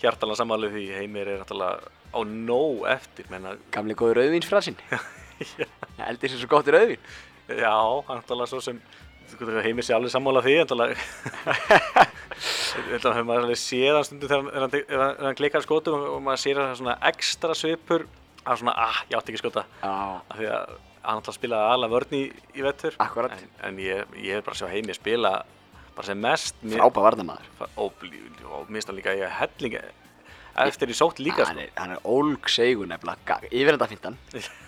hjartalega 0.00 0.40
samanlega 0.40 0.72
því 0.72 0.86
Heimir 0.96 1.28
er 1.28 1.42
náttúrulega 1.42 1.92
á 2.16 2.20
nóg 2.24 2.86
eftir, 2.94 3.28
menna, 3.32 3.58
Gamli 3.76 3.96
góður 3.98 4.22
rauðvínsfrasinn. 4.22 4.80
Það 4.88 6.02
eldir 6.08 6.32
sér 6.32 6.40
svo 6.40 6.50
gott 6.54 6.68
í 6.68 6.76
rauðvín. 6.78 7.04
já, 7.52 7.76
hann 8.08 8.22
náttúrulega 8.22 8.52
svo 8.54 8.62
sem 8.64 8.80
Heimir 9.64 9.86
sé 9.86 9.94
alveg 9.96 10.12
sammála 10.12 10.42
því, 10.44 10.54
Þetta 12.92 13.12
hefur 13.12 13.26
maður 13.28 13.46
alveg 13.46 13.60
séð 13.60 13.98
hann 13.98 14.06
stundum 14.06 14.30
þegar 14.30 14.42
hann, 14.42 14.72
hann, 14.72 15.00
hann, 15.02 15.16
hann 15.28 15.38
klikkar 15.38 15.64
skotum 15.64 15.98
og, 15.98 16.06
og 16.16 16.22
maður 16.24 16.42
sér 16.44 16.60
hann 16.62 16.78
svona 16.78 16.96
ekstra 17.12 17.56
svipur 17.58 18.06
að 18.42 18.62
svona, 18.62 18.74
ah, 18.74 19.02
ég 19.10 19.18
átti 19.18 19.32
ekki 19.32 19.40
að 19.40 19.44
skota 19.44 19.64
af 19.86 20.38
því 20.38 20.48
að 20.50 20.72
hann 21.02 21.18
alltaf 21.18 21.36
spilaði 21.36 21.74
alla 21.76 21.90
vörn 21.92 22.16
í, 22.18 22.22
í 22.58 22.64
vettur 22.64 22.96
en, 23.02 23.48
en 23.68 23.82
ég, 23.82 24.14
ég 24.22 24.38
er 24.38 24.46
bara 24.46 24.56
að 24.56 24.62
sjá 24.62 24.72
Heimir 24.72 24.98
spila 24.98 25.34
bara 25.92 26.08
sem 26.08 26.22
mest 26.22 26.58
Frábæð 26.62 27.06
varnamaður. 27.08 27.50
og, 27.76 28.06
og 28.48 28.70
minnst 28.72 28.90
hann 28.90 28.98
líka 28.98 29.14
ég 29.18 29.34
helling 29.40 29.78
eftir 30.62 30.92
í 30.92 30.96
sótt 30.96 31.20
líka 31.22 31.46
hann 31.48 31.58
sko. 31.58 31.66
er, 31.66 31.72
hann 31.78 31.96
ólg 32.04 32.50
segur 32.52 32.88
nefnilega, 32.88 33.40
yfir 33.50 33.76
þetta 33.76 33.90
fintan. 33.92 34.18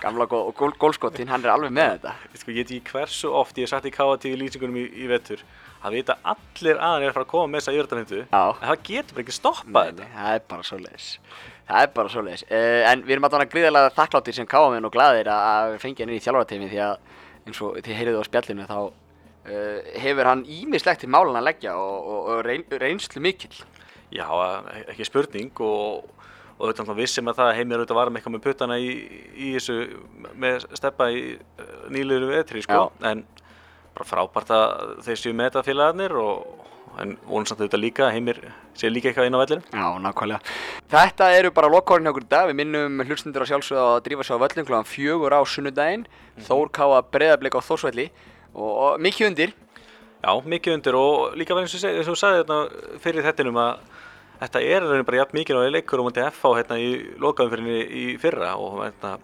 Gamla 0.00 0.26
gó, 0.30 0.38
gól, 0.56 0.72
gólskottin, 0.80 1.28
hann 1.28 1.44
er 1.44 1.52
alveg 1.52 1.72
með 1.74 1.90
þetta. 1.96 2.12
sko, 2.40 2.52
ég 2.54 2.62
veit 2.62 2.70
ekki 2.76 2.92
hversu 2.94 3.32
oft 3.40 3.58
ég 3.58 3.66
hef 3.66 3.72
sagt 3.74 3.88
í 3.90 3.92
KT 3.94 4.30
í 4.30 4.36
lýsingunum 4.40 4.78
í, 4.80 4.84
í 5.02 5.08
vettur 5.10 5.42
að 5.80 5.96
vita 5.96 6.16
allir 6.22 6.76
að 6.76 6.94
hann 6.94 7.02
er 7.04 7.10
að 7.10 7.16
fara 7.16 7.26
að 7.26 7.30
koma 7.32 7.50
með 7.50 7.62
þessa 7.62 7.74
yfirtafindu 7.76 8.20
Já. 8.20 8.42
en 8.52 8.68
það 8.68 8.82
getur 8.90 9.16
bara 9.16 9.24
ekki 9.24 9.36
stoppað 9.36 9.90
Nei, 9.90 10.00
nei, 10.04 10.12
það 10.16 10.34
er 10.36 10.42
bara 10.52 10.66
svoleiðis. 10.68 11.08
Það 11.70 11.84
er 11.84 11.92
bara 11.96 12.12
svoleiðis. 12.14 12.44
Uh, 12.50 12.80
en 12.90 13.04
við 13.06 13.14
erum 13.16 13.28
alltaf 13.28 13.52
gríðarlega 13.54 13.92
þakkláttir 13.96 14.36
sem 14.36 14.48
káamenn 14.50 14.88
og 14.88 14.92
glaðir 14.94 15.30
að, 15.32 15.76
fengja 15.80 16.04
hann 16.04 16.12
inn 16.12 16.20
í 16.20 16.24
þjálfarateimi 16.24 16.70
því 16.72 16.80
að 16.84 16.96
eins 17.46 17.60
og 17.64 17.78
þið 17.80 18.00
heyriðu 18.00 18.20
á 18.20 18.28
spjallinu 18.28 18.66
þá 18.68 18.78
uh, 18.80 19.78
hefur 20.04 20.30
hann 20.30 20.44
ímislegt 20.60 21.04
til 21.04 21.12
málan 21.12 21.38
að 21.40 21.46
leggja 21.48 21.76
og, 21.80 22.10
og, 22.12 22.30
og 22.34 22.42
reyn, 22.48 22.66
reynslu 22.82 23.22
mikill. 23.24 23.54
Já, 24.10 24.26
ekki 24.90 25.06
spurning 25.06 25.62
og, 25.64 26.08
og 26.60 26.68
auðvitað 26.68 26.98
vissum 27.00 27.28
að 27.32 27.38
það 27.40 27.52
heimir 27.56 27.80
auðvitað 27.80 27.98
varum 28.00 28.16
eitthvað 28.20 28.34
með 28.36 28.42
puttana 28.44 28.76
í, 28.78 28.88
í 29.32 29.52
þessu 29.56 29.76
með 30.36 30.66
steppa 30.76 31.06
í 31.10 31.22
nýliður 31.94 32.26
vetri 32.34 32.62
sko. 32.66 32.90
en 33.00 33.24
bara 33.96 34.06
frábært 34.06 34.50
að 34.54 34.98
þeir 35.06 35.20
séu 35.24 35.32
með 35.34 35.48
þetta 35.50 35.62
félagarnir 35.70 36.12
og 36.20 36.66
en 37.00 37.14
vonsamt 37.30 37.60
auðvitað 37.62 37.80
líka 37.84 38.04
að 38.08 38.12
heimir 38.18 38.38
séu 38.76 38.90
líka 38.92 39.08
eitthvað 39.10 39.28
inn 39.30 39.38
á 39.38 39.40
vellinum 39.40 39.64
Já, 39.72 39.86
nákvæmlega. 40.04 40.54
Þetta 40.90 41.28
eru 41.38 41.50
bara 41.54 41.70
lokkórinn 41.70 42.04
hjá 42.08 42.10
okkur 42.12 42.24
í 42.26 42.30
dag. 42.34 42.48
Við 42.50 42.56
minnum 42.60 43.02
hlustundur 43.06 43.44
á 43.46 43.50
sjálfsögðu 43.50 43.84
að 43.86 44.00
drífa 44.08 44.26
sig 44.26 44.34
á 44.36 44.42
völlum 44.42 44.66
kl. 44.66 44.78
fjögur 44.90 45.36
á 45.38 45.40
sunnudaginn. 45.46 46.04
Þór 46.48 46.70
káa 46.74 46.98
breyðarblik 47.14 47.54
á 47.56 47.60
Þórsvelli 47.62 48.08
og, 48.54 48.70
og 48.74 49.00
mikið 49.06 49.28
undir. 49.30 49.54
Já, 50.20 50.32
mikið 50.44 50.74
undir 50.76 50.98
og 50.98 51.38
líka 51.38 51.54
verið 51.54 51.70
eins 51.70 51.78
og 51.78 51.84
seg- 51.86 51.96
eins 52.00 52.10
og 52.10 52.18
þú 52.18 52.20
sagði 52.24 52.42
þetta 52.42 52.98
fyrir 53.06 53.26
þettinum 53.30 53.60
að 53.62 53.70
þetta 54.40 54.62
er 54.64 54.86
raunin 54.86 55.06
bara 55.08 55.22
jafn 55.22 55.38
mikið 55.38 55.60
á 55.60 55.62
leikur 55.74 56.02
og 56.02 56.08
mútið 56.08 56.30
FH 56.30 56.54
hérna 56.60 56.78
í 56.80 56.90
lokaumfyrinni 57.20 57.80
í 57.84 58.04
fyrra 58.20 58.54
og 58.60 58.80
hérna, 58.82 59.18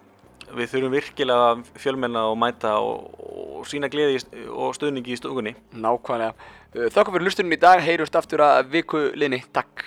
við 0.56 0.72
þurfum 0.72 0.94
virkilega 0.94 1.48
fjölmenna 1.82 2.26
og 2.30 2.38
mæta 2.40 2.76
og, 2.78 3.16
og 3.58 3.66
sína 3.68 3.90
gleði 3.92 4.20
og 4.52 4.76
stuðningi 4.76 5.16
í 5.16 5.20
stungunni. 5.20 5.56
Nákvæmlega. 5.74 6.34
Þakka 6.76 7.12
fyrir 7.14 7.24
hlustunum 7.26 7.56
í 7.56 7.60
dag. 7.60 7.80
Heyrjumst 7.80 8.18
aftur 8.20 8.44
að 8.44 8.68
viku 8.74 9.06
linni. 9.16 9.40
Takk. 9.56 9.82